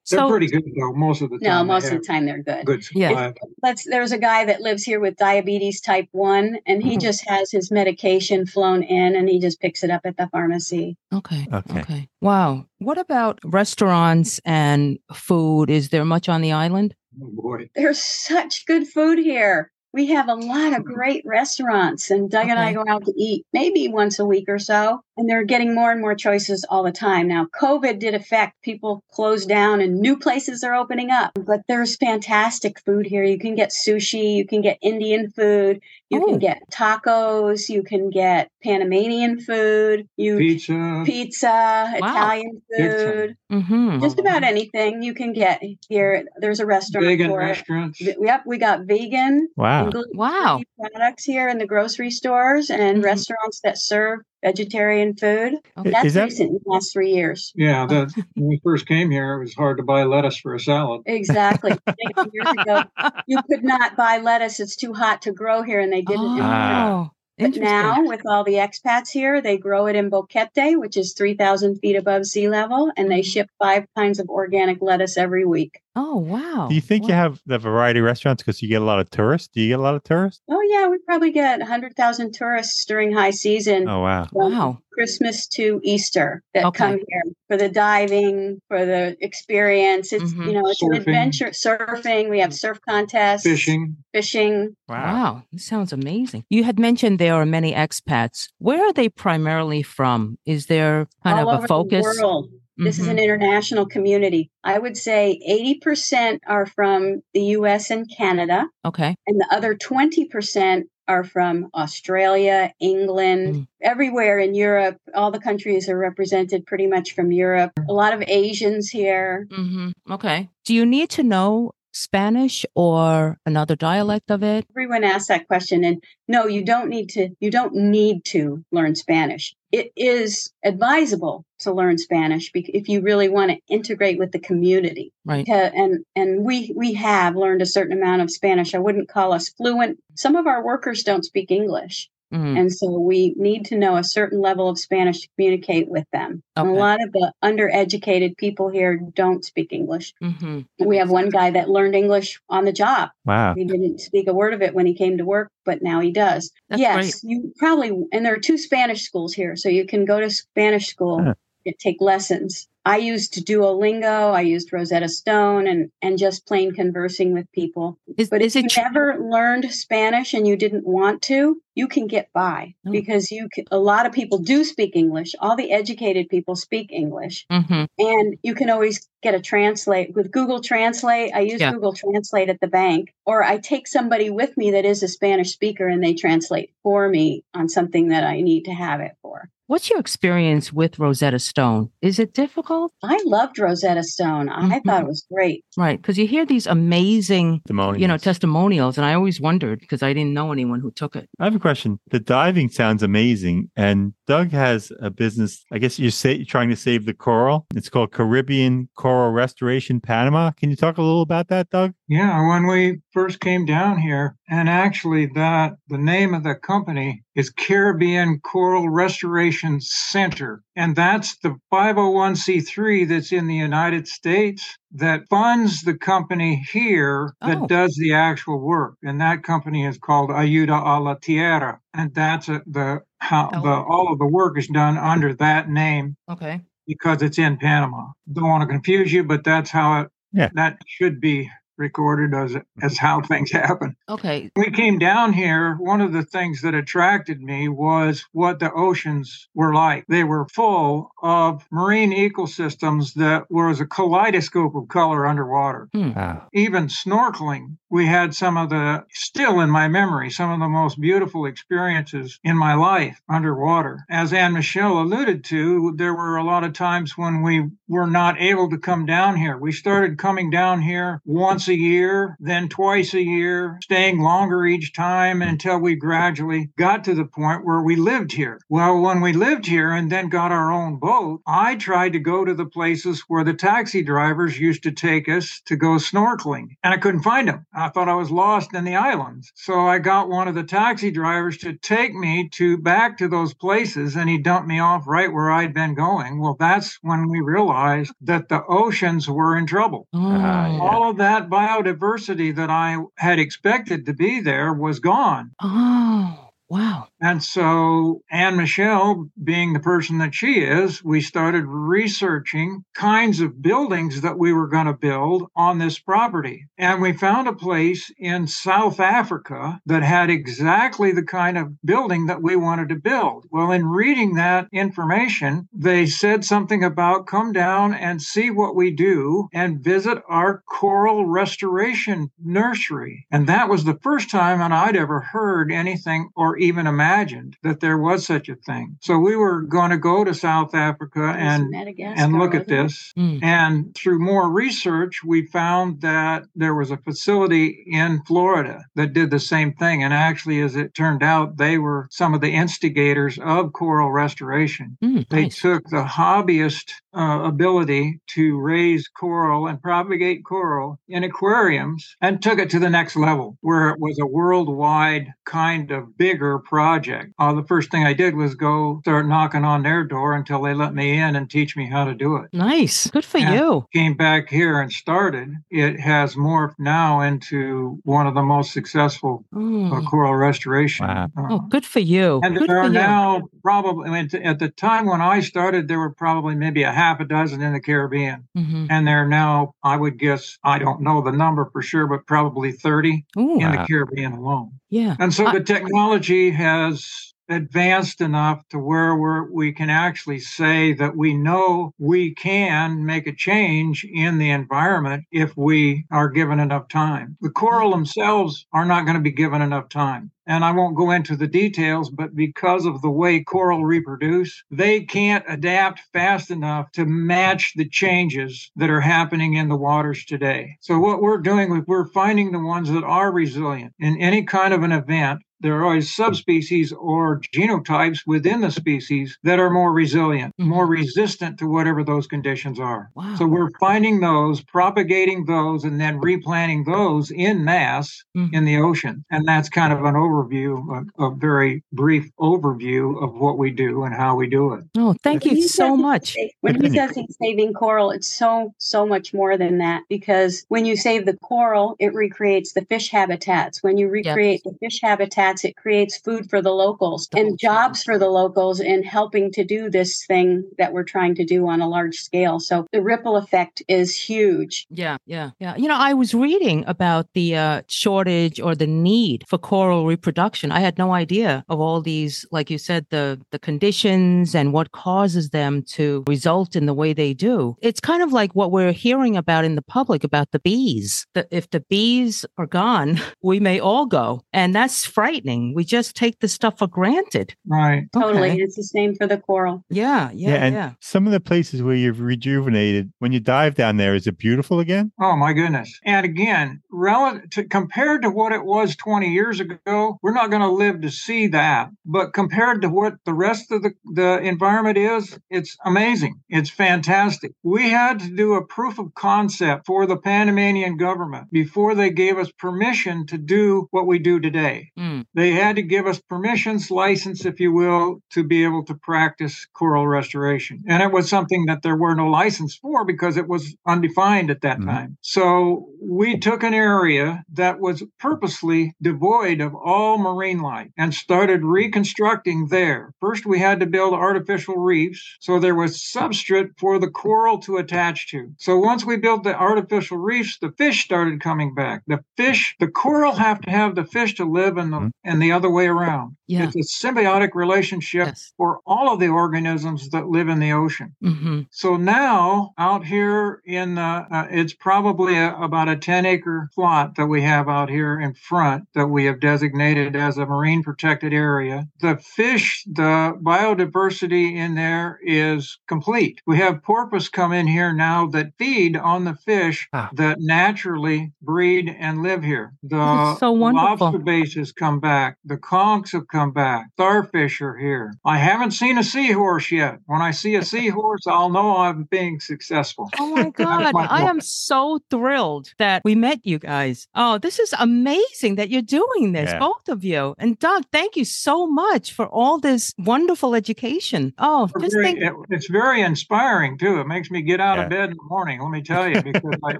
They're 0.08 0.20
So- 0.20 0.30
pretty 0.30 0.48
good 0.48 0.64
though. 0.80 0.94
Most 0.94 1.22
of 1.24 1.32
the 1.32 1.40
time, 1.40 1.48
no, 1.50 1.64
most 1.64 1.86
of 1.92 2.00
the 2.00 2.06
time 2.06 2.26
they're 2.28 2.42
good. 2.44 2.64
good 2.66 2.84
Yeah. 2.94 3.10
supply. 3.10 3.34
Let's, 3.64 3.86
there's 3.90 4.12
a 4.12 4.20
guy 4.20 4.46
that 4.46 4.62
lives 4.62 4.84
here 4.84 5.00
with 5.00 5.16
diabetes 5.18 5.82
type 5.82 6.08
1 6.12 6.60
and 6.68 6.84
he 6.84 6.96
Mhm. 6.98 7.02
just 7.02 7.28
has 7.28 7.50
his 7.52 7.72
medication 7.72 8.46
flown 8.46 8.84
in 8.84 9.16
and 9.16 9.28
he 9.28 9.40
just 9.40 9.60
picks 9.60 9.84
it 9.84 9.90
up 9.90 10.02
at 10.06 10.18
the 10.18 10.28
pharmacy 10.32 10.96
Okay. 11.14 11.48
Okay. 11.52 11.80
Okay. 11.80 12.08
Wow. 12.22 12.66
What 12.80 13.00
about 13.00 13.40
restaurants 13.44 14.40
and 14.46 15.00
food? 15.14 15.70
Is 15.72 15.90
there 15.90 16.06
much 16.06 16.30
on 16.30 16.42
the 16.42 16.52
island? 16.52 16.94
Oh 17.22 17.30
boy. 17.32 17.70
there's 17.76 18.02
such 18.02 18.66
good 18.66 18.88
food 18.88 19.20
here 19.20 19.72
we 19.96 20.08
have 20.08 20.28
a 20.28 20.36
lot 20.36 20.76
of 20.78 20.84
great 20.84 21.24
restaurants, 21.26 22.12
and 22.12 22.30
Doug 22.30 22.50
and 22.50 22.60
I 22.60 22.74
go 22.74 22.84
out 22.88 23.06
to 23.06 23.14
eat 23.18 23.46
maybe 23.54 23.88
once 23.88 24.20
a 24.20 24.26
week 24.26 24.46
or 24.50 24.60
so, 24.60 25.00
and 25.16 25.30
they're 25.30 25.46
getting 25.46 25.74
more 25.74 25.90
and 25.92 26.02
more 26.02 26.16
choices 26.16 26.66
all 26.70 26.84
the 26.84 26.92
time. 26.92 27.30
Now, 27.30 27.48
COVID 27.62 27.98
did 28.00 28.14
affect 28.14 28.62
people 28.62 29.04
closed 29.14 29.48
down, 29.48 29.80
and 29.80 29.96
new 30.02 30.18
places 30.18 30.66
are 30.66 30.76
opening 30.76 31.12
up, 31.12 31.32
but 31.46 31.62
there's 31.70 31.96
fantastic 31.96 32.78
food 32.86 33.06
here. 33.06 33.24
You 33.24 33.40
can 33.40 33.56
get 33.56 33.70
sushi, 33.70 34.36
you 34.36 34.46
can 34.46 34.62
get 34.62 34.78
Indian 34.82 35.32
food, 35.32 35.80
you 36.10 36.22
Oh. 36.22 36.26
can 36.28 36.40
get 36.40 36.62
tacos, 36.72 37.70
you 37.70 37.82
can 37.82 38.10
get 38.10 38.50
Panamanian 38.64 39.40
food, 39.40 40.08
you 40.18 40.38
Pizza. 40.38 41.04
pizza, 41.06 41.92
Italian 41.96 42.62
Pizza. 42.70 42.98
food, 42.98 43.38
Mm-hmm. 43.52 44.02
just 44.02 44.20
about 44.20 44.44
anything 44.44 45.02
you 45.04 45.14
can 45.14 45.32
get 45.32 45.62
here. 45.88 46.26
There's 46.42 46.60
a 46.60 46.66
restaurant 46.66 47.06
Vegan 47.06 47.30
for 47.30 47.42
it. 47.42 47.46
restaurants. 47.46 48.00
V- 48.02 48.16
Yep, 48.22 48.42
we 48.46 48.58
got 48.58 48.82
vegan 48.82 49.48
Wow. 49.56 49.85
And 49.94 50.06
Wow. 50.14 50.62
products 50.80 51.24
here 51.24 51.48
in 51.50 51.58
the 51.58 51.66
grocery 51.68 52.12
stores 52.12 52.70
and 52.70 53.00
Mhm. 53.02 53.06
restaurants 53.06 53.62
that 53.64 53.78
serve 53.78 54.20
vegetarian 54.44 55.16
food. 55.16 55.54
Okay. 55.78 55.90
That's 55.90 56.06
Is 56.06 56.14
that- 56.14 56.24
recent, 56.26 56.50
in 56.52 56.60
the 56.64 56.72
last 56.72 56.94
three 56.94 57.12
years. 57.12 57.52
Yeah, 57.56 57.86
that 57.88 58.12
when 58.36 58.48
we 58.48 58.60
first 58.64 58.88
came 58.88 59.10
here, 59.10 59.34
it 59.34 59.40
was 59.40 59.56
hard 59.56 59.78
to 59.78 59.84
buy 59.84 60.04
lettuce 60.04 60.38
for 60.38 60.54
a 60.54 60.60
salad. 60.60 61.02
Exactly. 61.06 61.72
Years 62.34 62.48
ago, 62.60 62.84
you 63.28 63.40
could 63.50 63.64
not 63.64 63.96
buy 63.96 64.20
lettuce; 64.20 64.60
it's 64.60 64.76
too 64.76 64.94
hot 64.94 65.22
to 65.24 65.32
grow 65.32 65.62
here, 65.64 65.80
and 65.80 65.92
they 65.92 66.02
didn't. 66.02 66.26
import. 66.38 66.44
Oh, 66.46 67.12
But 67.38 67.58
now, 67.58 68.06
with 68.06 68.22
all 68.26 68.46
the 68.46 68.54
expats 68.54 69.10
here, 69.10 69.42
they 69.42 69.58
grow 69.58 69.88
it 69.88 69.96
in 69.98 70.10
Boquete, 70.10 70.80
which 70.80 70.96
is 70.96 71.14
3,000 71.14 71.80
feet 71.80 71.98
above 71.98 72.26
sea 72.26 72.48
level, 72.48 72.92
and 72.96 73.12
they 73.12 73.20
Mhm. 73.20 73.26
ship 73.26 73.50
five 73.60 73.86
kinds 73.96 74.20
of 74.20 74.30
organic 74.30 74.82
lettuce 74.82 75.18
every 75.18 75.46
week. 75.46 75.82
Oh, 75.98 76.16
wow. 76.18 76.68
Do 76.70 76.76
you 76.76 76.82
think 76.82 77.08
you 77.08 77.14
have 77.14 77.42
the 77.46 77.58
variety 77.58 78.00
of 78.00 78.06
restaurants 78.06 78.42
because 78.42 78.62
you 78.62 78.70
get 78.70 78.82
a 78.82 78.86
lot 78.86 79.00
of 79.00 79.10
tourists? 79.10 79.50
Do 79.50 79.60
you 79.62 79.68
get 79.68 79.80
a 79.80 79.82
lot 79.82 79.96
of 79.96 80.04
tourists? 80.04 80.42
Oh, 80.50 80.62
yeah, 80.62 80.88
we 80.88 80.98
probably 81.00 81.32
get 81.32 81.60
100,000 81.60 82.34
tourists 82.34 82.86
during 82.86 83.12
high 83.12 83.32
season. 83.32 83.88
Oh 83.90 84.00
wow. 84.02 84.26
from 84.32 84.54
Wow. 84.54 84.80
Christmas 84.96 85.46
to 85.50 85.80
Easter 85.84 86.42
that 86.54 86.66
Okay. 86.66 86.78
come 86.78 86.98
here 87.08 87.24
for 87.48 87.58
the 87.58 87.70
diving, 87.70 88.60
for 88.70 88.86
the 88.86 89.16
experience. 89.20 90.14
It's 90.14 90.32
Mhm. 90.34 90.48
you 90.48 90.54
know, 90.54 90.64
it's 90.70 90.82
an 90.82 90.94
adventure. 90.94 91.50
Surfing. 91.50 92.30
We 92.30 92.40
have 92.40 92.54
surf 92.54 92.80
contests, 92.90 93.44
Fishing. 93.44 93.98
fishing. 94.14 94.76
Wow. 94.88 95.44
This 95.52 95.66
sounds 95.66 95.92
amazing. 95.92 96.44
You 96.50 96.64
had 96.64 96.80
mentioned 96.80 97.20
there 97.20 97.36
are 97.36 97.46
many 97.46 97.74
expats. 97.74 98.48
Where 98.60 98.82
are 98.86 98.94
they 98.94 99.10
primarily 99.10 99.84
from? 99.84 100.38
Is 100.46 100.68
there 100.68 101.08
kind 101.24 101.40
all 101.40 101.50
of 101.50 101.56
over 101.58 101.66
a 101.66 101.68
focus? 101.68 102.06
the 102.18 102.24
world. 102.24 102.50
This 102.78 103.00
is 103.00 103.08
Mhm. 103.08 103.12
an 103.12 103.20
international 103.20 103.86
community. 103.86 104.50
I 104.64 104.80
would 104.80 104.98
say 104.98 105.40
80% 105.46 106.42
are 106.48 106.66
from 106.66 107.22
the 107.34 107.44
US 107.60 107.90
and 107.90 108.06
Canada, 108.18 108.68
Okay. 108.86 109.16
and 109.28 109.40
the 109.40 109.48
other 109.52 109.76
20% 109.76 110.88
are 111.08 111.24
from 111.24 111.70
Australia, 111.74 112.72
England, 112.80 113.56
Mm. 113.56 113.68
everywhere 113.82 114.40
in 114.40 114.56
Europe. 114.56 114.98
All 115.14 115.32
the 115.32 115.40
countries 115.40 115.88
are 115.90 115.98
represented 115.98 116.66
pretty 116.66 116.88
much 116.88 117.14
from 117.14 117.32
Europe. 117.32 117.72
A 117.90 117.94
lot 117.94 118.14
of 118.14 118.24
Asians 118.28 118.90
here. 118.90 119.48
hmm 119.52 119.90
Okay. 120.10 120.50
Do 120.66 120.74
you 120.74 120.86
need 120.86 121.10
to 121.12 121.24
know 121.24 121.72
Spanish 121.94 122.66
or 122.76 123.38
another 123.46 123.76
dialect 123.76 124.30
of 124.30 124.44
it? 124.44 124.66
everyone 124.72 125.04
asks 125.04 125.28
that 125.30 125.48
question 125.48 125.84
and 125.86 126.04
no 126.28 126.46
you 126.46 126.64
don't 126.66 126.90
need 126.90 127.08
to 127.10 127.30
you 127.40 127.50
don't 127.50 127.74
need 127.74 128.26
to 128.26 128.64
learn 128.74 128.94
spanish 128.96 129.56
it 129.76 129.92
is 129.98 130.54
advisable 130.64 131.44
to 131.60 131.74
learn 131.74 131.98
spanish 131.98 132.50
if 132.54 132.88
you 132.88 133.02
really 133.02 133.28
want 133.28 133.52
to 133.52 133.58
integrate 133.68 134.18
with 134.18 134.32
the 134.32 134.40
community. 134.40 135.12
Right. 135.26 135.48
And 135.50 136.06
and 136.16 136.46
we 136.46 136.74
we 136.76 136.94
have 136.94 137.36
learned 137.36 137.62
a 137.62 137.66
certain 137.66 137.98
amount 137.98 138.22
of 138.22 138.32
spanish. 138.32 138.74
I 138.74 138.80
wouldn't 138.80 139.10
call 139.10 139.34
us 139.34 139.50
fluent. 139.50 140.00
Some 140.16 140.38
of 140.38 140.48
our 140.48 140.64
workers 140.64 141.04
don't 141.04 141.26
speak 141.26 141.52
english 141.52 142.10
Mhm. 142.34 142.58
and 142.58 142.74
so 142.74 142.90
we 143.00 143.34
need 143.38 143.66
to 143.66 143.78
know 143.78 143.96
a 143.98 144.04
certain 144.04 144.40
level 144.42 144.68
of 144.68 144.80
spanish 144.80 145.22
to 145.22 145.28
communicate 145.36 145.88
with 145.88 146.06
them 146.12 146.42
Okay. 146.58 146.68
a 146.70 146.72
lot 146.72 147.04
of 147.04 147.12
the 147.12 147.32
undereducated 147.44 148.36
people 148.38 148.70
here 148.70 148.98
don't 149.14 149.46
speak 149.46 149.72
english 149.72 150.14
hmm 150.22 150.62
we 150.80 150.98
have 150.98 151.10
one 151.10 151.30
guy 151.30 151.50
that 151.52 151.70
learned 151.70 151.96
english 151.96 152.40
on 152.50 152.66
the 152.66 152.74
job 152.74 153.10
Wow. 153.26 153.54
he 153.56 153.64
didn't 153.66 154.00
speak 154.02 154.28
a 154.28 154.34
word 154.34 154.54
of 154.54 154.62
it 154.62 154.74
when 154.74 154.86
he 154.86 154.94
came 154.94 155.18
to 155.18 155.26
work, 155.26 155.50
but 155.66 155.82
now 155.82 156.00
he 156.00 156.12
does. 156.12 156.52
That's 156.70 156.80
yes, 156.82 157.24
you 157.24 157.54
probably, 157.58 157.92
and 158.12 158.26
there 158.26 158.34
are 158.34 158.40
two 158.40 158.58
Spanish 158.58 159.02
schools 159.04 159.34
here, 159.34 159.56
so 159.56 159.68
you 159.70 159.86
can 159.86 160.06
go 160.06 160.20
to 160.20 160.30
Spanish 160.30 160.88
school 160.88 161.34
and 161.66 161.76
take 161.80 161.98
lessons. 162.02 162.68
I 162.86 162.98
used 162.98 163.46
Duolingo, 163.48 164.34
I 164.34 164.42
used 164.42 164.72
Rosetta 164.72 165.10
Stone, 165.10 165.68
and 165.68 165.90
and 166.04 166.18
just 166.20 166.46
plain 166.46 166.72
conversing 166.74 167.34
with 167.34 167.52
people. 167.52 167.98
Is, 168.18 168.30
But 168.30 168.42
is 168.44 168.56
if 168.56 168.64
you 168.78 168.84
never 168.84 169.18
learned 169.20 169.72
Spanish 169.72 170.34
and 170.34 170.48
you 170.48 170.56
didn't 170.56 170.86
want 170.86 171.22
to, 171.24 171.60
you 171.74 171.88
can 171.88 172.06
get 172.08 172.32
by 172.34 172.76
Oh. 172.88 172.92
because 172.92 173.32
you 173.32 173.50
can, 173.54 173.66
a 173.72 173.80
lot 173.80 174.06
of 174.06 174.12
people 174.14 174.38
do 174.38 174.64
speak 174.64 174.96
English. 174.96 175.34
All 175.40 175.56
the 175.56 175.72
educated 175.72 176.30
people 176.30 176.56
speak 176.56 176.92
English, 176.92 177.46
Mhm. 177.52 177.88
and 177.98 178.38
you 178.44 178.54
can 178.54 178.70
always 178.70 179.08
get 179.24 179.34
a 179.34 179.42
translate 179.42 180.14
with 180.14 180.32
Google 180.32 180.62
Translate. 180.62 181.32
I 181.34 181.40
use 181.42 181.60
Yeah. 181.60 181.72
Google 181.74 181.94
Translate 181.94 182.50
at 182.50 182.60
the 182.62 182.68
bank, 182.68 183.14
or 183.26 183.44
I 183.44 183.58
take 183.58 183.88
somebody 183.88 184.30
with 184.30 184.56
me 184.58 184.70
that 184.72 184.86
is 184.86 185.02
a 185.02 185.08
Spanish 185.08 185.52
speaker 185.52 185.88
and 185.88 186.04
they 186.04 186.14
translate 186.14 186.70
for 186.84 187.10
me 187.10 187.44
on 187.56 187.68
something 187.68 188.10
that 188.10 188.24
I 188.24 188.42
need 188.42 188.66
to 188.66 188.74
have 188.74 189.02
it 189.02 189.14
for. 189.24 189.50
What's 189.68 189.90
your 189.90 190.00
experience 190.00 190.72
with 190.72 191.00
Rosetta 191.00 191.40
Stone? 191.40 191.90
Is 192.04 192.20
it 192.20 192.34
difficult? 192.36 192.94
I 193.04 193.20
loved 193.26 193.58
Rosetta 193.58 194.04
Stone. 194.04 194.48
I 194.48 194.62
Mhm. 194.80 194.84
thought 194.86 195.02
it 195.02 195.08
was 195.08 195.26
great. 195.32 195.66
Right. 195.76 196.00
Because 196.00 196.20
you 196.20 196.28
hear 196.28 196.46
these 196.46 196.68
amazing, 196.68 197.62
Testimonials. 197.62 198.00
you 198.02 198.08
know, 198.08 198.18
testimonials, 198.18 198.98
and 199.00 199.06
I 199.06 199.16
always 199.16 199.42
wondered 199.42 199.80
because 199.80 200.04
I 200.04 200.14
didn't 200.14 200.36
know 200.36 200.52
anyone 200.52 200.82
who 200.82 200.92
took 200.92 201.16
it. 201.16 201.28
I 201.40 201.46
have 201.46 201.56
a 201.56 201.60
question. 201.60 202.00
The 202.12 202.20
diving 202.20 202.70
sounds 202.70 203.02
amazing, 203.02 203.72
and 203.76 204.14
Doug 204.28 204.50
has 204.52 204.92
a 205.02 205.10
business. 205.10 205.64
I 205.72 205.78
guess 205.78 206.00
you're, 206.00 206.10
sa- 206.12 206.30
you're 206.30 206.46
trying 206.46 206.70
to 206.70 206.76
save 206.76 207.06
the 207.06 207.14
coral. 207.14 207.68
It's 207.76 207.90
called 207.90 208.12
Caribbean 208.12 208.90
Coral 208.98 209.32
Restoration 209.32 210.00
Panama. 210.02 210.52
Can 210.52 210.70
you 210.70 210.76
talk 210.76 210.98
a 210.98 211.02
little 211.02 211.22
about 211.22 211.48
that, 211.50 211.70
Doug? 211.70 211.94
Yeah, 212.08 212.48
when 212.48 212.66
we 212.68 213.02
first 213.14 213.40
came 213.40 213.66
down 213.66 214.00
here, 214.00 214.36
and 214.50 214.68
actually 214.70 215.28
that 215.36 215.74
the 215.90 215.98
name 215.98 216.34
of 216.34 216.44
the 216.44 216.56
company 216.56 217.24
is 217.36 217.50
Caribbean 217.50 218.40
Coral 218.40 218.90
Restoration 218.90 219.80
Center. 219.82 220.64
And 220.76 220.96
that's 220.96 221.38
the 221.38 221.56
501c3 221.72 223.08
that's 223.08 223.32
in 223.32 223.48
the 223.48 223.56
United 223.56 224.08
States 224.08 224.78
that 224.92 225.22
funds 225.30 225.82
the 225.82 225.98
company 225.98 226.66
here 226.72 227.34
that 227.42 227.58
Oh. 227.58 227.68
does 227.68 227.96
the 228.00 228.14
actual 228.14 228.60
work. 228.60 228.96
And 229.04 229.20
that 229.22 229.44
company 229.44 229.86
is 229.86 229.98
called 229.98 230.30
Ayuda 230.30 230.82
a 230.86 231.00
la 231.02 231.16
Tierra. 231.16 231.80
And 231.94 232.14
that's 232.14 232.48
a, 232.50 232.62
the 232.66 233.02
how 233.26 233.50
the 233.50 233.70
all 233.94 234.12
of 234.14 234.20
the 234.20 234.26
work 234.28 234.58
is 234.58 234.68
done 234.68 234.98
under 234.98 235.34
that 235.36 235.70
name 235.70 236.16
Okay. 236.30 236.62
because 236.88 237.22
it's 237.22 237.40
in 237.40 237.58
Panama. 237.58 238.08
Don't 238.32 238.48
want 238.48 238.62
to 238.62 238.68
confuse 238.68 239.12
you, 239.12 239.24
but 239.24 239.44
that's 239.44 239.70
how 239.72 240.02
it 240.02 240.08
Yeah. 240.32 240.50
that 240.54 240.78
should 240.88 241.20
be 241.20 241.50
recorded 241.78 242.34
as 242.34 242.56
as 242.82 242.98
how 242.98 243.20
things 243.22 243.52
happen. 243.64 243.96
Okay. 244.08 244.50
We 244.56 244.72
came 244.72 244.98
down 244.98 245.34
here, 245.34 245.76
one 245.78 246.00
of 246.00 246.14
the 246.14 246.24
things 246.24 246.62
that 246.62 246.74
attracted 246.74 247.42
me 247.42 247.68
was 247.68 248.24
what 248.32 248.60
the 248.60 248.72
oceans 248.72 249.50
were 249.54 249.74
like. 249.74 250.06
They 250.08 250.24
were 250.24 250.48
full 250.54 251.12
of 251.22 251.66
marine 251.72 252.14
ecosystems 252.14 253.14
that 253.16 253.44
was 253.50 253.82
a 253.82 253.86
kaleidoscope 253.86 254.74
of 254.76 254.88
color 254.88 255.26
underwater. 255.28 255.90
Hmm. 255.94 256.12
Wow. 256.14 256.48
Even 256.54 256.88
snorkeling, 256.88 257.76
we 257.96 258.06
had 258.06 258.36
some 258.36 258.58
of 258.58 258.70
the 258.70 259.06
still 259.10 259.62
in 259.62 259.70
my 259.70 259.88
memory, 259.88 260.30
some 260.30 260.52
of 260.52 260.60
the 260.60 260.68
most 260.68 261.00
beautiful 261.00 261.46
experiences 261.46 262.38
in 262.44 262.58
my 262.58 262.74
life 262.74 263.22
underwater. 263.30 264.06
As 264.10 264.34
Anne 264.34 264.52
Michelle 264.52 265.00
alluded 265.00 265.46
to, 265.46 265.94
there 265.96 266.14
were 266.14 266.36
a 266.36 266.44
lot 266.44 266.66
of 266.66 266.74
times 266.74 267.18
when 267.18 267.42
we 267.42 267.70
were 267.88 268.08
not 268.08 268.42
able 268.42 268.70
to 268.70 268.78
come 268.78 269.06
down 269.06 269.38
here. 269.38 269.58
We 269.58 269.72
started 269.72 270.18
coming 270.18 270.50
down 270.50 270.82
here 270.82 271.22
once 271.24 271.70
a 271.70 271.76
year, 271.76 272.36
then 272.42 272.68
twice 272.68 273.14
a 273.14 273.22
year, 273.22 273.80
staying 273.82 274.20
longer 274.20 274.66
each 274.66 274.92
time 274.92 275.42
until 275.42 275.80
we 275.80 275.96
gradually 275.96 276.72
got 276.78 277.06
to 277.06 277.14
the 277.14 277.24
point 277.24 277.64
where 277.64 277.82
we 277.82 277.96
lived 277.96 278.34
here. 278.34 278.60
Well, 278.68 279.00
when 279.00 279.22
we 279.22 279.32
lived 279.32 279.66
here 279.66 279.94
and 279.94 280.12
then 280.12 280.28
got 280.28 280.52
our 280.52 280.70
own 280.70 280.98
boat, 280.98 281.44
I 281.48 281.76
tried 281.76 282.12
to 282.14 282.20
go 282.20 282.44
to 282.44 282.54
the 282.54 282.66
places 282.66 283.24
where 283.30 283.46
the 283.46 283.54
taxi 283.54 284.04
drivers 284.04 284.60
used 284.60 284.84
to 284.84 284.92
take 284.92 285.30
us 285.30 285.62
to 285.68 285.78
go 285.78 285.96
snorkeling, 285.96 286.76
and 286.84 286.94
I 286.94 286.98
couldn't 286.98 287.24
find 287.24 287.48
them. 287.48 287.66
Thought 287.90 288.10
I 288.10 288.16
was 288.16 288.32
lost 288.32 288.74
in 288.74 288.84
the 288.84 288.96
islands. 288.96 289.52
So 289.56 289.88
I 289.88 290.00
got 290.00 290.30
one 290.30 290.48
of 290.48 290.56
the 290.56 290.64
taxi 290.64 291.12
drivers 291.12 291.58
to 291.60 291.74
take 291.74 292.14
me 292.14 292.50
to 292.54 292.78
back 292.78 293.18
to 293.18 293.28
those 293.28 293.54
places 293.54 294.16
and 294.16 294.30
he 294.30 294.38
dumped 294.38 294.68
me 294.68 294.80
off 294.80 295.08
right 295.08 295.32
where 295.32 295.52
I'd 295.52 295.74
been 295.74 295.96
going. 295.96 296.40
Well, 296.40 296.56
that's 296.60 296.98
when 297.02 297.30
we 297.30 297.42
realized 297.42 298.14
that 298.22 298.50
the 298.50 298.64
oceans 298.66 299.30
were 299.30 299.58
in 299.58 299.66
trouble. 299.66 300.08
Oh. 300.14 300.20
Ah, 300.20 300.68
yeah. 300.68 300.80
All 300.80 301.10
of 301.10 301.18
that 301.18 301.50
biodiversity 301.50 302.56
that 302.56 302.70
I 302.70 302.98
had 303.18 303.40
expected 303.40 304.06
to 304.06 304.14
be 304.14 304.42
there 304.42 304.74
was 304.74 305.00
gone. 305.00 305.52
Oh. 305.62 306.45
Wow. 306.68 307.08
And 307.22 307.44
so 307.44 308.24
Anne 308.32 308.58
Michelle, 308.58 309.30
being 309.44 309.74
the 309.74 309.80
person 309.80 310.18
that 310.18 310.34
she 310.34 310.60
is, 310.60 311.04
we 311.04 311.22
started 311.22 311.66
researching 311.66 312.84
kinds 312.96 313.40
of 313.40 313.62
buildings 313.62 314.22
that 314.22 314.38
we 314.38 314.52
were 314.52 314.68
going 314.68 314.88
to 314.88 314.94
build 314.94 315.48
on 315.56 315.78
this 315.78 316.00
property. 316.00 316.66
And 316.78 317.02
we 317.02 317.14
found 317.14 317.48
a 317.48 317.54
place 317.54 318.12
in 318.18 318.48
South 318.48 319.00
Africa 319.00 319.80
that 319.86 320.02
had 320.04 320.30
exactly 320.30 321.12
the 321.12 321.24
kind 321.24 321.58
of 321.58 321.80
building 321.84 322.26
that 322.28 322.42
we 322.42 322.56
wanted 322.56 322.90
to 322.90 322.96
build. 322.96 323.46
Well, 323.52 323.72
in 323.72 323.86
reading 323.88 324.36
that 324.36 324.68
information, 324.72 325.68
they 325.72 326.08
said 326.08 326.44
something 326.44 326.84
about 326.84 327.28
come 327.28 327.54
down 327.54 327.94
and 327.94 328.22
see 328.22 328.50
what 328.50 328.76
we 328.76 328.92
do 328.92 329.50
and 329.54 329.84
visit 329.84 330.22
our 330.28 330.64
coral 330.68 331.26
restoration 331.26 332.32
nursery. 332.44 333.28
And 333.32 333.48
that 333.48 333.70
was 333.70 333.84
the 333.84 334.00
first 334.02 334.32
time 334.32 334.62
and 334.62 334.74
I'd 334.74 334.96
ever 334.96 335.20
heard 335.20 335.72
anything 335.72 336.30
or 336.36 336.55
even 336.58 336.88
imagined 336.88 337.58
that 337.64 337.80
there 337.80 337.98
was 337.98 338.26
such 338.26 338.50
a 338.50 338.56
thing. 338.56 338.98
So 339.02 339.18
we 339.18 339.36
were 339.36 339.62
going 339.62 339.92
to 339.92 339.98
go 339.98 340.24
to 340.24 340.34
South 340.34 340.74
Africa 340.74 341.36
and 341.38 341.74
and 341.74 342.40
look 342.40 342.56
at 342.56 342.68
this. 342.68 343.14
Mm. 343.18 343.44
And 343.44 343.96
through 343.96 344.20
more 344.20 344.50
research, 344.52 345.24
we 345.24 345.48
found 345.48 346.02
that 346.02 346.44
there 346.56 346.76
was 346.76 346.92
a 346.92 346.98
facility 346.98 347.84
in 347.88 348.22
Florida 348.24 348.84
that 348.96 349.14
did 349.14 349.32
the 349.32 349.40
same 349.40 349.74
thing. 349.74 350.04
And 350.04 350.14
actually, 350.14 350.62
as 350.62 350.76
it 350.76 350.94
turned 350.94 351.24
out, 351.24 351.58
they 351.58 351.78
were 351.78 352.08
some 352.12 352.34
of 352.34 352.42
the 352.42 352.52
instigators 352.52 353.38
of 353.40 353.74
coral 353.74 354.12
restoration. 354.12 354.98
Mm, 355.04 355.28
they 355.30 355.44
nice. 355.44 355.62
took 355.62 355.84
the 355.90 356.04
hobbyist 356.04 356.92
uh, 357.16 357.42
ability 357.44 358.20
to 358.28 358.60
raise 358.60 359.08
coral 359.08 359.68
and 359.68 359.82
propagate 359.82 360.44
coral 360.44 361.00
in 361.08 361.24
aquariums 361.24 362.16
and 362.22 362.42
took 362.42 362.60
it 362.60 362.70
to 362.70 362.80
the 362.80 362.90
next 362.90 363.16
level 363.16 363.58
where 363.62 363.90
it 363.90 364.00
was 364.00 364.20
a 364.20 364.26
worldwide 364.26 365.34
kind 365.46 365.92
of 365.92 366.18
bigger 366.18 366.45
project. 366.60 367.34
Uh, 367.40 367.54
the 367.54 367.64
first 367.64 367.92
thing 367.92 368.06
I 368.06 368.14
did 368.14 368.36
was 368.36 368.56
go 368.56 369.00
start 369.02 369.28
knocking 369.28 369.64
on 369.64 369.84
their 369.84 370.04
door 370.04 370.34
until 370.34 370.62
they 370.62 370.74
let 370.74 370.94
me 370.94 371.18
in 371.18 371.36
and 371.36 371.50
teach 371.50 371.76
me 371.76 371.90
how 371.90 372.06
to 372.06 372.14
do 372.14 372.38
it. 372.38 372.50
Nice. 372.54 373.08
Good 373.08 373.26
for 373.26 373.40
and 373.40 373.56
you. 373.56 373.86
Came 373.94 374.16
back 374.16 374.50
here 374.50 374.80
and 374.80 374.92
started. 374.92 375.50
It 375.70 376.00
has 376.00 376.36
morphed 376.36 376.76
now 376.80 377.22
into 377.22 378.00
one 378.04 378.28
of 378.28 378.36
the 378.36 378.44
most 378.44 378.72
successful 378.72 379.46
mm. 379.54 379.92
uh, 379.92 380.08
coral 380.10 380.36
restoration. 380.36 381.08
Wow. 381.08 381.30
Uh, 381.38 381.48
oh, 381.50 381.60
good 381.70 381.86
for 381.86 382.00
you. 382.00 382.40
And 382.44 382.58
good 382.58 382.70
there 382.70 382.80
are 382.80 382.90
now 382.90 383.44
probably, 383.66 384.08
I 384.08 384.12
mean, 384.12 384.44
at 384.44 384.60
the 384.60 384.70
time 384.70 385.08
when 385.08 385.22
I 385.22 385.40
started, 385.40 385.88
there 385.88 385.98
were 385.98 386.14
probably 386.14 386.54
maybe 386.54 386.84
a 386.84 386.92
half 386.92 387.20
a 387.20 387.26
dozen 387.26 387.64
in 387.64 387.74
the 387.74 387.80
Caribbean. 387.80 388.48
Mm-hmm. 388.56 388.86
And 388.92 389.08
there 389.08 389.24
are 389.24 389.28
now, 389.28 389.74
I 389.82 389.98
would 389.98 390.20
guess, 390.20 390.60
I 390.64 390.78
don't 390.78 391.02
know 391.02 391.24
the 391.24 391.32
number 391.32 391.68
for 391.74 391.82
sure, 391.82 392.06
but 392.06 392.28
probably 392.28 392.72
30 392.72 393.26
Ooh, 393.38 393.60
in 393.60 393.62
wow. 393.62 393.72
the 393.72 393.88
Caribbean 393.88 394.34
alone. 394.34 394.74
Yeah. 394.92 395.16
And 395.20 395.34
so 395.34 395.48
I, 395.48 395.54
the 395.54 395.64
technology 395.64 396.52
has 396.52 397.34
advanced 397.50 398.22
enough 398.22 398.68
to 398.70 398.80
where 398.80 399.16
we're, 399.16 399.52
we 399.52 399.72
can 399.72 399.90
actually 399.90 400.40
say 400.40 400.94
that 400.94 401.16
we 401.16 401.34
know 401.34 401.94
we 401.98 402.34
can 402.34 403.06
make 403.06 403.28
a 403.28 403.36
change 403.36 404.06
in 404.06 404.38
the 404.38 404.50
environment 404.50 405.26
if 405.32 405.56
we 405.56 406.06
are 406.12 406.30
given 406.30 406.60
enough 406.60 406.88
time. 406.88 407.38
The 407.42 407.50
coral 407.50 407.92
mm-hmm. 407.92 408.00
themselves 408.00 408.66
are 408.74 408.86
not 408.86 409.06
going 409.06 409.16
to 409.16 409.22
be 409.22 409.32
given 409.32 409.62
enough 409.62 409.90
time. 409.90 410.32
And 410.48 410.64
I 410.64 410.72
won't 410.72 410.96
go 410.96 411.10
into 411.10 411.36
the 411.36 411.48
details, 411.48 412.12
but 412.12 412.36
because 412.36 412.86
of 412.86 413.02
the 413.02 413.10
way 413.10 413.44
coral 413.44 413.84
reproduce, 413.84 414.64
they 414.70 415.02
can't 415.02 415.44
adapt 415.48 416.02
fast 416.14 416.52
enough 416.52 416.92
to 416.92 417.06
match 417.06 417.74
the 417.76 417.90
changes 417.90 418.72
that 418.76 418.92
are 418.92 419.02
happening 419.02 419.56
in 419.56 419.70
the 419.70 419.76
waters 419.76 420.24
today. 420.24 420.78
So 420.82 421.00
what 421.00 421.22
we're 421.22 421.40
doing, 421.40 421.76
is 421.76 421.84
we're 421.88 422.08
finding 422.10 422.52
the 422.52 422.60
ones 422.60 422.92
that 422.92 423.04
are 423.04 423.32
resilient 423.32 423.94
in 423.98 424.22
any 424.22 424.44
kind 424.44 424.74
of 424.74 424.84
an 424.84 424.92
event 424.92 425.42
there 425.62 425.76
are 425.80 425.86
always 425.86 426.14
subspecies 426.14 426.92
or 426.92 427.40
genotypes 427.54 428.20
within 428.26 428.62
the 428.62 428.72
species 428.72 429.38
that 429.44 429.60
are 429.60 429.70
more 429.70 429.94
resilient, 429.94 430.54
mm-hmm. 430.60 430.70
more 430.70 430.86
resistant 430.86 431.58
to 431.60 431.70
whatever 431.70 432.04
those 432.04 432.28
conditions 432.28 432.80
are. 432.80 433.10
Wow. 433.16 433.36
So 433.36 433.48
we're 433.48 433.72
finding 433.80 434.20
those, 434.20 434.62
propagating 434.64 435.46
those, 435.46 435.84
and 435.84 436.00
then 436.00 436.20
replanting 436.20 436.84
those 436.84 437.32
in 437.32 437.64
mass 437.64 438.24
mm-hmm. 438.36 438.54
in 438.54 438.66
the 438.66 438.78
ocean. 438.78 439.24
And 439.32 439.48
that's 439.48 439.70
kind 439.70 439.94
of 439.94 440.04
an 440.04 440.16
overview, 440.16 441.08
a, 441.18 441.26
a, 441.26 441.36
very 441.36 441.84
brief 441.92 442.30
overview 442.40 443.22
of 443.22 443.36
what 443.36 443.58
we 443.58 443.72
do 443.72 444.04
and 444.04 444.16
how 444.16 444.36
we 444.36 444.48
do 444.48 444.74
it. 444.74 444.86
Oh, 444.98 445.16
thank 445.24 445.46
you 445.46 445.68
so 445.68 445.96
much. 445.96 446.36
When 446.62 446.82
he 446.82 446.90
says 446.90 447.12
he's 447.12 447.36
saving 447.42 447.74
coral, 447.74 448.12
it's 448.12 448.28
so, 448.28 448.74
so 448.78 449.06
much 449.06 449.34
more 449.34 449.58
than 449.58 449.80
that 449.80 450.04
because 450.10 450.66
when 450.70 450.86
you 450.86 450.96
save 450.96 451.26
the 451.26 451.38
coral, 451.38 451.96
it 452.00 452.14
recreates 452.14 452.74
the 452.74 452.86
fish 452.86 453.10
habitats. 453.12 453.84
When 453.84 453.98
you 453.98 454.08
recreate 454.10 454.64
the 454.64 454.76
fish 454.80 455.02
habitat, 455.02 455.45
it 455.64 455.76
creates 455.76 456.18
food 456.18 456.50
for 456.50 456.62
the 456.62 456.72
locals 456.72 457.28
and 457.36 457.58
jobs 457.60 458.04
for 458.04 458.18
the 458.18 458.30
locals 458.30 458.80
in 458.80 459.04
helping 459.04 459.52
to 459.52 459.64
do 459.64 459.90
this 459.90 460.26
thing 460.26 460.64
that 460.78 460.94
we're 460.94 461.04
trying 461.04 461.36
to 461.36 461.46
do 461.46 461.68
on 461.68 461.82
a 461.82 461.88
large 461.88 462.16
scale. 462.16 462.60
So 462.60 462.88
the 462.92 463.02
ripple 463.02 463.38
effect 463.38 463.84
is 463.88 464.16
huge. 464.16 464.86
Yeah, 464.90 465.18
yeah, 465.26 465.52
yeah. 465.60 465.76
You 465.76 465.88
know, 465.88 465.98
I 465.98 466.14
was 466.14 466.34
reading 466.34 466.84
about 466.88 467.28
the 467.34 467.56
uh, 467.56 467.82
shortage 467.88 468.60
or 468.60 468.76
the 468.76 468.88
need 468.88 469.44
for 469.48 469.58
coral 469.58 470.06
reproduction. 470.06 470.72
I 470.72 470.80
had 470.80 470.98
no 470.98 471.14
idea 471.14 471.64
of 471.70 471.80
all 471.80 472.02
these, 472.02 472.46
like 472.52 472.70
you 472.70 472.78
said, 472.78 473.06
the 473.10 473.40
the 473.52 473.60
conditions 473.60 474.56
and 474.56 474.74
what 474.74 474.92
causes 474.92 475.50
them 475.50 475.84
to 475.84 476.24
result 476.28 476.76
in 476.76 476.86
the 476.86 476.94
way 476.94 477.14
they 477.14 477.34
do. 477.34 477.76
It's 477.82 478.00
kind 478.00 478.24
of 478.24 478.34
like 478.34 478.54
what 478.54 478.72
we're 478.72 478.92
hearing 478.92 479.38
about 479.38 479.66
in 479.66 479.76
the 479.76 479.82
public 479.82 480.24
about 480.24 480.52
the 480.52 480.60
bees. 480.60 481.26
That 481.34 481.48
if 481.52 481.70
the 481.70 481.82
bees 481.82 482.46
are 482.58 482.68
gone, 482.68 483.20
we 483.42 483.60
may 483.60 483.80
all 483.80 484.06
go, 484.06 484.42
and 484.52 484.74
that's 484.74 485.06
frightening 485.06 485.35
frightening. 485.36 485.74
We 485.74 485.84
just 485.84 486.16
take 486.16 486.40
the 486.40 486.48
stuff 486.48 486.80
for 486.80 486.88
granted. 486.88 487.56
Right. 487.68 488.04
Totally. 488.14 488.52
Okay. 488.52 488.62
It's 488.62 488.76
the 488.76 488.84
same 488.84 489.16
for 489.16 489.28
the 489.28 489.38
coral. 489.38 489.84
Yeah. 489.90 490.30
Yeah. 490.34 490.50
Yeah. 490.50 490.56
And 490.56 490.76
yeah. 490.76 490.92
some 491.00 491.26
of 491.26 491.34
the 491.34 491.40
places 491.40 491.82
where 491.82 491.96
you've 491.96 492.22
rejuvenated, 492.22 493.12
when 493.20 493.32
you 493.32 493.40
dive 493.40 493.76
down 493.76 493.98
there, 493.98 494.16
is 494.16 494.28
it 494.28 494.38
beautiful 494.38 494.80
again? 494.80 495.12
Oh, 495.20 495.36
my 495.36 495.54
goodness. 495.54 496.00
And 496.06 496.26
again, 496.26 496.82
relative 496.92 497.50
to, 497.52 497.64
compared 497.66 498.22
to 498.24 498.30
what 498.30 498.54
it 498.54 498.64
was 498.64 498.96
20 498.96 499.32
years 499.32 499.60
ago, 499.60 500.18
we're 500.22 500.34
not 500.34 500.50
going 500.50 500.62
to 500.62 500.72
live 500.72 501.02
to 501.02 501.12
see 501.12 501.48
that. 501.48 501.90
But 502.06 502.34
compared 502.34 502.82
to 502.82 502.90
what 502.90 503.16
the 503.26 503.34
rest 503.34 503.72
of 503.72 503.84
the, 503.84 503.92
the 504.06 504.40
environment 504.40 504.98
is, 504.98 505.38
it's 505.50 505.76
amazing. 505.86 506.42
It's 506.50 506.70
fantastic. 506.70 507.52
We 507.64 507.90
had 507.90 508.20
to 508.20 508.30
do 508.30 508.54
a 508.54 508.66
proof 508.66 509.00
of 509.00 509.14
concept 509.16 509.86
for 509.86 510.06
the 510.06 510.18
Panamanian 510.18 510.98
government 510.98 511.52
before 511.52 511.96
they 511.96 512.10
gave 512.10 512.38
us 512.38 512.52
permission 512.58 513.26
to 513.28 513.38
do 513.38 513.88
what 513.92 514.08
we 514.08 514.20
do 514.20 514.40
today. 514.40 514.92
Mm. 514.98 515.25
They 515.34 515.52
had 515.52 515.76
to 515.78 515.82
give 515.82 516.08
us 516.08 516.20
permissions, 516.20 516.92
license, 516.92 517.46
if 517.46 517.60
you 517.60 517.72
will, 517.72 518.22
to 518.32 518.44
be 518.44 518.64
able 518.64 518.86
to 518.86 518.96
practice 518.96 519.66
coral 519.74 520.08
restoration. 520.08 520.84
And 520.88 521.02
it 521.02 521.12
was 521.12 521.30
something 521.30 521.66
that 521.66 521.82
there 521.82 521.96
were 521.96 522.16
no 522.16 522.28
license 522.28 522.76
for 522.76 523.06
because 523.06 523.38
it 523.38 523.48
was 523.48 523.76
undefined 523.86 524.52
at 524.52 524.62
that 524.62 524.80
mm-hmm. 524.80 524.90
time. 524.90 525.18
So 525.22 525.90
we 526.02 526.38
took 526.38 526.64
an 526.64 526.74
area 526.74 527.44
that 527.54 527.80
was 527.80 528.04
purposely 528.20 528.94
devoid 529.02 529.62
of 529.62 529.74
all 529.76 530.18
marine 530.18 530.60
life 530.60 530.90
and 530.98 531.14
started 531.14 531.64
reconstructing 531.64 532.68
there. 532.68 533.14
First, 533.20 533.46
we 533.46 533.60
had 533.60 533.80
to 533.80 533.86
build 533.86 534.14
artificial 534.14 534.76
reefs. 534.76 535.38
So 535.40 535.60
there 535.60 535.76
was 535.76 535.98
substrate 535.98 536.72
for 536.78 537.00
the 537.00 537.10
coral 537.10 537.60
to 537.60 537.78
attach 537.78 538.30
to. 538.32 538.52
So 538.58 538.78
once 538.78 539.06
we 539.06 539.18
built 539.18 539.44
the 539.44 539.56
artificial 539.56 540.18
reefs, 540.18 540.58
the 540.60 540.72
fish 540.78 541.04
started 541.04 541.42
coming 541.42 541.74
back. 541.74 542.04
The 542.08 542.24
fish, 542.38 542.76
the 542.80 542.88
coral 542.88 543.34
have 543.34 543.62
to 543.62 543.72
have 543.72 543.96
the 543.96 544.06
fish 544.06 544.36
to 544.36 544.46
live 544.46 544.78
in 544.78 544.92
the 544.92 544.98
mm-hmm. 544.98 545.10
And 545.24 545.42
the 545.42 545.52
other 545.52 545.70
way 545.70 545.88
around. 545.88 546.38
Yeah. 546.48 546.68
It's 546.68 546.76
a 546.76 547.08
symbiotic 547.08 547.56
relationship 547.56 548.28
yes. 548.28 548.54
for 548.56 548.80
all 548.86 549.12
of 549.12 549.20
the 549.20 549.30
organisms 549.30 550.10
that 550.10 550.28
live 550.28 550.48
in 550.48 550.60
the 550.60 550.72
ocean. 550.72 551.16
Mm-hmm. 551.24 551.62
So 551.72 551.98
now 551.98 552.74
out 552.78 553.04
here 553.06 553.62
in 553.66 553.96
the, 553.96 554.02
uh, 554.02 554.48
it's 554.52 554.74
probably 554.74 555.38
a, 555.38 555.56
about 555.56 555.90
a 555.90 555.98
10 555.98 556.26
acre 556.26 556.70
plot 556.76 557.16
that 557.16 557.26
we 557.26 557.42
have 557.42 557.68
out 557.68 557.90
here 557.90 558.20
in 558.20 558.36
front 558.36 558.88
that 558.94 559.08
we 559.08 559.26
have 559.26 559.40
designated 559.40 560.16
as 560.16 560.38
a 560.38 560.46
marine 560.46 560.84
protected 560.84 561.34
area. 561.34 561.88
The 562.00 562.18
fish, 562.18 562.84
the 562.86 563.36
biodiversity 563.42 564.56
in 564.56 564.76
there 564.76 565.20
is 565.24 565.80
complete. 565.88 566.42
We 566.46 566.58
have 566.58 566.84
porpoise 566.84 567.30
come 567.30 567.52
in 567.52 567.66
here 567.66 567.94
now 567.94 568.28
that 568.28 568.54
feed 568.60 568.96
on 568.96 569.26
the 569.26 569.34
fish 569.34 569.88
ah. 569.94 570.10
that 570.14 570.38
naturally 570.40 571.32
breed 571.42 571.90
and 572.00 572.22
live 572.22 572.44
here. 572.44 572.74
The 572.84 573.36
so 573.38 573.52
lobster 573.52 574.20
bases 574.20 574.72
come 574.72 575.00
back. 575.06 575.38
The 575.46 575.58
conchs 575.58 576.14
have 576.14 576.28
come 576.28 576.52
back. 576.52 576.88
Starfish 576.94 577.62
are 577.62 577.78
here. 577.78 578.16
I 578.26 578.40
haven't 578.40 578.72
seen 578.72 578.98
a 578.98 579.04
seahorse 579.04 579.72
yet. 579.72 580.00
When 580.08 580.20
I 580.20 580.32
see 580.32 580.56
a 580.56 580.66
seahorse, 580.66 581.28
I'll 581.28 581.52
know 581.52 581.78
I'm 581.78 582.06
being 582.10 582.40
successful. 582.40 583.12
Oh 583.20 583.36
my 583.36 583.50
God. 583.56 583.94
my 583.94 584.08
I 584.08 584.24
am 584.24 584.42
so 584.42 585.00
thrilled 585.12 585.74
that 585.78 586.02
we 586.04 586.16
met 586.16 586.40
you 586.44 586.58
guys. 586.58 587.08
Oh, 587.14 587.38
this 587.38 587.60
is 587.60 587.72
amazing 587.78 588.56
that 588.56 588.72
you're 588.72 588.82
doing 588.82 589.34
this, 589.34 589.52
yeah. 589.52 589.60
both 589.60 589.88
of 589.90 590.04
you. 590.04 590.34
And 590.40 590.58
Doug, 590.58 590.86
thank 590.92 591.16
you 591.16 591.24
so 591.26 591.68
much 591.68 592.12
for 592.12 592.26
all 592.26 592.58
this 592.58 592.92
wonderful 592.98 593.54
education. 593.54 594.34
Oh, 594.40 594.68
just 594.80 594.96
very, 594.96 595.06
think- 595.06 595.20
it, 595.20 595.34
it's 595.52 595.70
very 595.70 596.02
inspiring 596.02 596.80
too. 596.80 597.00
It 597.00 597.06
makes 597.06 597.30
me 597.30 597.44
get 597.44 597.60
out 597.60 597.78
yeah. 597.78 597.84
of 597.84 597.90
bed 597.92 598.10
in 598.10 598.18
the 598.18 598.24
morning, 598.24 598.60
let 598.60 598.72
me 598.72 598.82
tell 598.82 599.08
you, 599.08 599.22
because 599.22 599.54
I, 599.64 599.76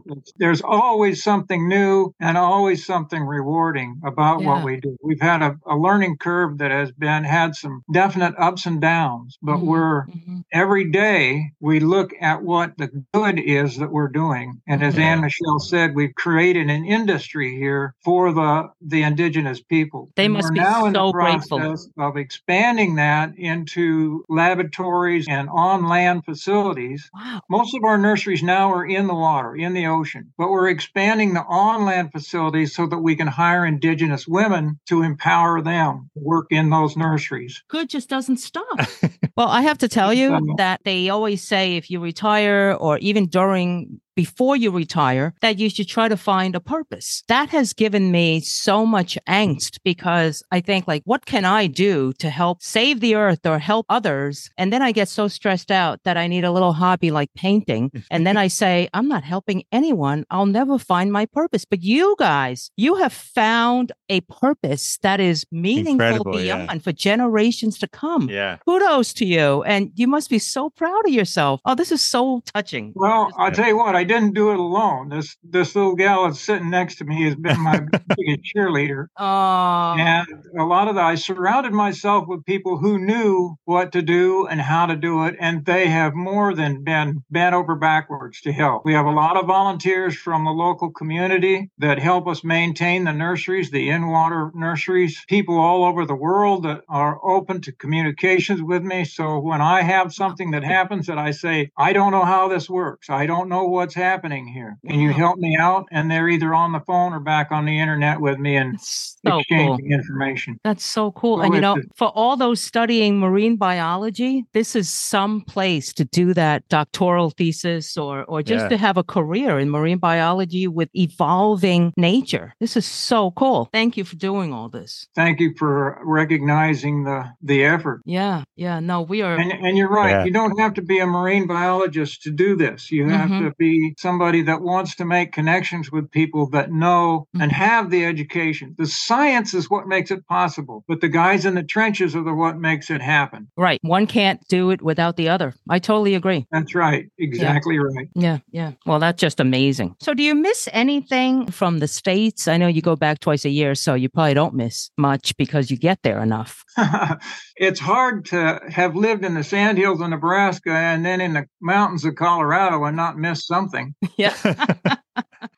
there's 0.38 0.62
always 0.62 1.24
something 1.24 1.68
new 1.68 2.14
and 2.20 2.38
always 2.38 2.86
something 2.86 3.24
rewarding 3.24 4.00
about 4.06 4.42
yeah. 4.42 4.48
what 4.48 4.64
we 4.64 4.80
do. 4.80 4.96
We 5.02 5.15
we've 5.16 5.30
had 5.30 5.42
a, 5.42 5.58
a 5.68 5.76
learning 5.78 6.18
curve 6.18 6.58
that 6.60 6.72
has 6.72 6.92
been 6.92 7.24
had 7.24 7.56
some 7.56 7.84
definite 7.94 8.36
ups 8.38 8.66
and 8.66 8.82
downs, 8.82 9.38
but 9.42 9.58
Mhm, 9.58 9.66
we're 9.66 10.06
mhm. 10.08 10.44
every 10.54 10.92
day 10.92 11.52
we 11.62 11.80
look 11.80 12.12
at 12.22 12.44
what 12.44 12.78
the 12.78 12.90
good 13.14 13.40
is 13.40 13.78
that 13.78 13.92
we're 13.92 14.10
doing. 14.10 14.62
And 14.68 14.84
as 14.84 14.98
Yeah. 14.98 15.06
Anne 15.06 15.22
Michelle 15.22 15.60
said, 15.60 15.96
we've 15.96 16.16
created 16.16 16.70
an 16.70 16.86
industry 16.86 17.56
here 17.58 17.96
for 18.04 18.34
the 18.34 18.70
the 18.82 19.04
indigenous 19.04 19.62
people. 19.62 20.10
They 20.16 20.28
must 20.28 20.50
we're 20.50 20.54
be 20.54 20.60
now 20.60 20.86
in 20.86 20.94
the 20.94 21.00
so 21.00 21.12
grateful. 21.12 21.60
of 21.98 22.18
expanding 22.18 22.96
that 22.96 23.34
into 23.38 24.24
laboratories 24.30 25.28
and 25.30 25.50
on 25.52 25.88
land 25.88 26.26
facilities. 26.26 27.10
Wow. 27.14 27.42
Most 27.50 27.76
of 27.76 27.84
our 27.86 27.98
nurseries 27.98 28.44
now 28.44 28.72
are 28.74 28.86
in 28.86 29.08
the 29.08 29.16
water, 29.16 29.56
in 29.56 29.74
the 29.74 29.88
ocean, 29.88 30.34
but 30.38 30.50
we're 30.52 30.70
expanding 30.70 31.34
the 31.34 31.44
on 31.46 31.86
land 31.86 32.12
facilities 32.12 32.76
so 32.76 32.88
that 32.88 33.00
we 33.00 33.16
can 33.16 33.28
hire 33.28 33.66
indigenous 33.66 34.28
women 34.28 34.80
to 34.88 35.04
empower 35.06 35.62
them 35.62 36.10
to 36.14 36.20
work 36.24 36.48
in 36.50 36.70
those 36.70 36.98
nurseries. 36.98 37.64
Good 37.68 37.90
just 37.90 38.10
doesn't 38.10 38.38
stop. 38.38 38.80
well, 39.38 39.48
I 39.48 39.62
have 39.62 39.78
to 39.80 39.88
tell 39.88 40.14
you 40.14 40.56
that 40.58 40.82
they 40.84 41.10
always 41.10 41.44
say 41.44 41.78
if 41.78 41.90
you 41.90 42.00
retire 42.00 42.76
or 42.80 42.98
even 43.00 43.28
during 43.28 44.02
before 44.16 44.56
you 44.56 44.72
retire 44.72 45.34
that 45.42 45.60
you 45.60 45.70
should 45.70 45.88
try 45.88 46.08
to 46.08 46.18
find 46.18 46.56
a 46.56 46.60
purpose. 46.60 47.24
That 47.28 47.50
has 47.50 47.74
given 47.74 48.12
me 48.12 48.40
so 48.40 48.86
much 48.86 49.18
angst 49.28 49.80
because 49.84 50.44
I 50.52 50.62
think 50.62 50.88
like 50.88 51.04
what 51.06 51.26
can 51.26 51.46
I 51.46 51.68
do 51.68 52.14
to 52.14 52.30
help 52.30 52.62
save 52.62 53.00
the 53.00 53.16
earth 53.16 53.46
or 53.46 53.60
help 53.60 53.86
others? 53.90 54.50
And 54.58 54.72
then 54.72 54.82
I 54.82 54.92
get 54.92 55.10
so 55.10 55.28
stressed 55.28 55.72
out 55.72 56.00
that 56.04 56.18
I 56.18 56.28
need 56.28 56.44
a 56.44 56.52
little 56.52 56.74
hobby 56.74 57.12
like 57.12 57.34
painting. 57.36 57.92
And 58.12 58.26
then 58.26 58.38
I 58.38 58.48
say 58.48 58.88
I'm 58.94 59.08
not 59.10 59.24
helping 59.24 59.64
anyone. 59.72 60.26
I'll 60.30 60.46
never 60.46 60.78
find 60.78 61.12
my 61.12 61.26
purpose. 61.26 61.66
But 61.66 61.84
you 61.84 62.16
guys, 62.18 62.72
you 62.78 62.96
have 62.96 63.12
found 63.12 63.92
a 64.10 64.22
purpose 64.22 64.98
that 65.02 65.20
is 65.20 65.46
meaningful 65.52 65.92
Incredible, 66.06 66.40
yeah. 66.40 66.66
beyond 66.66 66.84
for 66.84 66.92
generations 66.94 67.78
to 67.80 67.88
come. 67.88 68.30
Yeah. 68.30 68.58
Kudos 68.66 69.12
to 69.16 69.26
you. 69.26 69.64
And 69.64 69.92
you 69.96 70.08
must 70.08 70.30
be 70.30 70.40
so 70.40 70.70
proud 70.70 71.06
of 71.06 71.12
yourself. 71.12 71.60
Oh, 71.66 71.76
this 71.76 71.92
is 71.92 72.02
so 72.02 72.42
touching. 72.54 72.94
Well, 72.96 73.32
I'll 73.38 73.52
tell 73.52 73.68
you 73.68 73.78
what, 73.78 73.96
I 73.96 74.05
didn't 74.06 74.34
do 74.34 74.52
it 74.52 74.60
alone. 74.60 75.10
This 75.10 75.38
this 75.44 75.76
little 75.76 75.96
gal 75.96 76.26
that's 76.26 76.42
sitting 76.42 76.70
next 76.70 76.98
to 76.98 77.06
me 77.06 77.24
has 77.26 77.36
been 77.36 77.60
my 77.60 77.80
biggest 78.18 78.56
cheerleader. 78.56 79.08
Oh, 79.18 79.96
And 79.98 80.28
a 80.60 80.64
lot 80.64 80.88
of 80.88 80.96
that, 80.96 81.06
I 81.06 81.16
surrounded 81.16 81.74
myself 81.74 82.26
with 82.28 82.46
people 82.46 82.78
who 82.78 83.00
knew 83.00 83.56
what 83.66 83.92
to 83.94 84.02
do 84.02 84.48
and 84.48 84.62
how 84.62 84.86
to 84.88 84.96
do 84.96 85.26
it. 85.26 85.36
And 85.40 85.66
they 85.66 85.88
have 85.88 86.14
more 86.14 86.54
than 86.56 86.84
been 86.84 87.24
bent 87.32 87.56
over 87.56 87.76
backwards 87.76 88.42
to 88.42 88.54
help. 88.54 88.84
We 88.86 88.94
have 88.94 89.06
a 89.06 89.12
lot 89.12 89.38
of 89.38 89.48
volunteers 89.48 90.16
from 90.16 90.46
the 90.46 90.52
local 90.52 90.92
community 90.92 91.72
that 91.80 92.00
help 92.00 92.28
us 92.28 92.44
maintain 92.44 93.06
the 93.06 93.14
nurseries, 93.14 93.72
the 93.72 93.90
in 93.90 94.08
water 94.08 94.52
nurseries, 94.54 95.24
people 95.28 95.60
all 95.60 95.86
over 95.86 96.06
the 96.06 96.16
world 96.16 96.64
that 96.64 96.82
are 96.90 97.20
open 97.26 97.62
to 97.62 97.72
communications 97.72 98.62
with 98.62 98.84
me. 98.84 99.06
So 99.06 99.40
when 99.40 99.62
I 99.62 99.82
have 99.82 100.14
something 100.14 100.52
that 100.52 100.64
happens 100.64 101.08
that 101.08 101.18
I 101.18 101.32
say, 101.32 101.72
I 101.78 101.94
don't 101.94 102.12
know 102.12 102.26
how 102.26 102.48
this 102.48 102.70
works, 102.70 103.10
I 103.10 103.26
don't 103.26 103.50
know 103.50 103.66
what's 103.66 103.95
happening 103.96 104.46
here. 104.48 104.78
Can 104.88 105.00
you 105.00 105.12
help 105.12 105.38
me 105.40 105.58
out? 105.58 105.86
And 105.92 106.10
they're 106.12 106.30
either 106.30 106.54
on 106.54 106.72
the 106.72 106.80
phone 106.82 107.14
or 107.14 107.20
back 107.20 107.52
on 107.52 107.66
the 107.66 107.80
internet 107.80 108.20
with 108.22 108.38
me 108.38 108.56
and 108.58 108.76
that's 108.76 109.18
so 109.26 109.32
cool. 109.32 109.40
exchanging 109.40 109.92
information. 109.92 110.60
That's 110.64 110.86
so 110.86 111.12
cool. 111.14 111.38
Well, 111.38 111.46
and 111.46 111.56
you 111.56 111.62
know, 111.62 111.76
it's 111.78 111.88
for 111.96 112.10
all 112.10 112.38
those 112.38 112.62
studying 112.62 113.20
marine 113.20 113.56
biology, 113.56 114.46
this 114.54 114.76
is 114.76 114.90
some 114.90 115.42
place 115.42 115.94
to 115.94 116.06
do 116.06 116.34
that 116.36 116.68
doctoral 116.70 117.32
thesis 117.32 117.98
or 117.98 118.24
or 118.26 118.44
just 118.44 118.64
Yeah. 118.64 118.70
to 118.70 118.78
have 118.78 118.98
a 118.98 119.04
career 119.04 119.58
in 119.60 119.70
marine 119.70 119.98
biology 119.98 120.68
with 120.68 120.90
evolving 120.94 121.94
nature. 121.98 122.54
This 122.60 122.78
is 122.78 122.86
so 122.86 123.32
cool. 123.32 123.70
Thank 123.72 123.98
you 123.98 124.04
for 124.04 124.16
doing 124.16 124.54
all 124.54 124.70
this. 124.70 125.08
Thank 125.16 125.40
you 125.40 125.54
for 125.58 126.00
recognizing 126.04 127.04
the 127.04 127.26
the 127.42 127.64
effort. 127.64 128.02
Yeah. 128.06 128.44
Yeah. 128.56 128.80
No, 128.80 129.02
we 129.02 129.22
are 129.22 129.36
And 129.36 129.52
and 129.52 129.78
you're 129.78 129.90
right. 129.90 130.10
Yeah. 130.12 130.26
You 130.26 130.32
don't 130.32 130.60
have 130.60 130.74
to 130.76 130.82
be 130.82 131.00
a 131.00 131.06
marine 131.08 131.48
biologist 131.48 132.22
to 132.24 132.32
do 132.32 132.56
this. 132.56 132.92
You 132.92 133.10
have 133.10 133.30
Mhm. 133.30 133.40
to 133.50 133.56
be 133.58 133.85
somebody 133.98 134.42
that 134.44 134.62
wants 134.62 134.96
to 134.96 135.06
make 135.06 135.32
connections 135.32 135.92
with 135.92 136.10
people 136.12 136.50
that 136.52 136.72
know 136.72 137.28
and 137.40 137.52
Mhm. 137.52 137.56
have 137.56 137.90
the 137.92 138.06
education. 138.06 138.76
The 138.78 138.86
science 138.88 139.54
is 139.54 139.70
what 139.70 139.88
makes 139.88 140.12
it 140.12 140.26
possible, 140.28 140.84
but 140.88 141.02
the 141.02 141.10
guys 141.10 141.46
in 141.46 141.56
the 141.56 141.64
trenches 141.64 142.16
are 142.16 142.24
the 142.24 142.34
what 142.34 142.58
makes 142.60 142.90
it 142.90 143.02
happen. 143.02 143.48
right. 143.58 143.80
One 143.82 144.08
can't 144.08 144.40
do 144.50 144.72
it 144.72 144.82
without 144.82 145.16
the 145.18 145.30
other. 145.30 145.54
I 145.70 145.80
totally 145.80 146.16
agree. 146.16 146.46
That's 146.52 146.74
right. 146.76 147.06
Exactly 147.20 147.78
right. 147.80 148.08
Yeah, 148.16 148.38
yeah. 148.52 148.72
Well, 148.86 149.00
that's 149.00 149.20
just 149.22 149.40
amazing. 149.40 149.96
So, 150.00 150.14
do 150.14 150.24
you 150.24 150.36
miss 150.36 150.68
anything 150.72 151.48
from 151.52 151.80
the 151.80 151.88
States? 151.88 152.48
I 152.48 152.58
know 152.58 152.68
you 152.68 152.82
go 152.82 152.96
back 152.96 153.20
twice 153.20 153.46
a 153.46 153.50
year, 153.50 153.76
so 153.76 153.94
you 153.94 154.10
probably 154.10 154.34
don't 154.34 154.54
miss 154.56 154.90
much 154.98 155.36
because 155.38 155.70
you 155.72 155.78
get 155.78 156.00
there 156.04 156.22
enough. 156.22 156.64
it's 157.58 157.80
hard 157.80 158.26
to 158.26 158.60
have 158.70 158.96
lived 158.96 159.24
in 159.26 159.34
the 159.34 159.44
sandhills 159.44 160.02
of 160.02 160.10
Nebraska 160.10 160.72
and 160.72 161.06
then 161.06 161.22
in 161.22 161.34
the 161.34 161.46
mountains 161.62 162.06
of 162.06 162.16
Colorado 162.16 162.84
and 162.84 162.96
not 162.98 163.18
miss 163.18 163.46
something. 163.46 163.75
Yeah. 164.18 164.36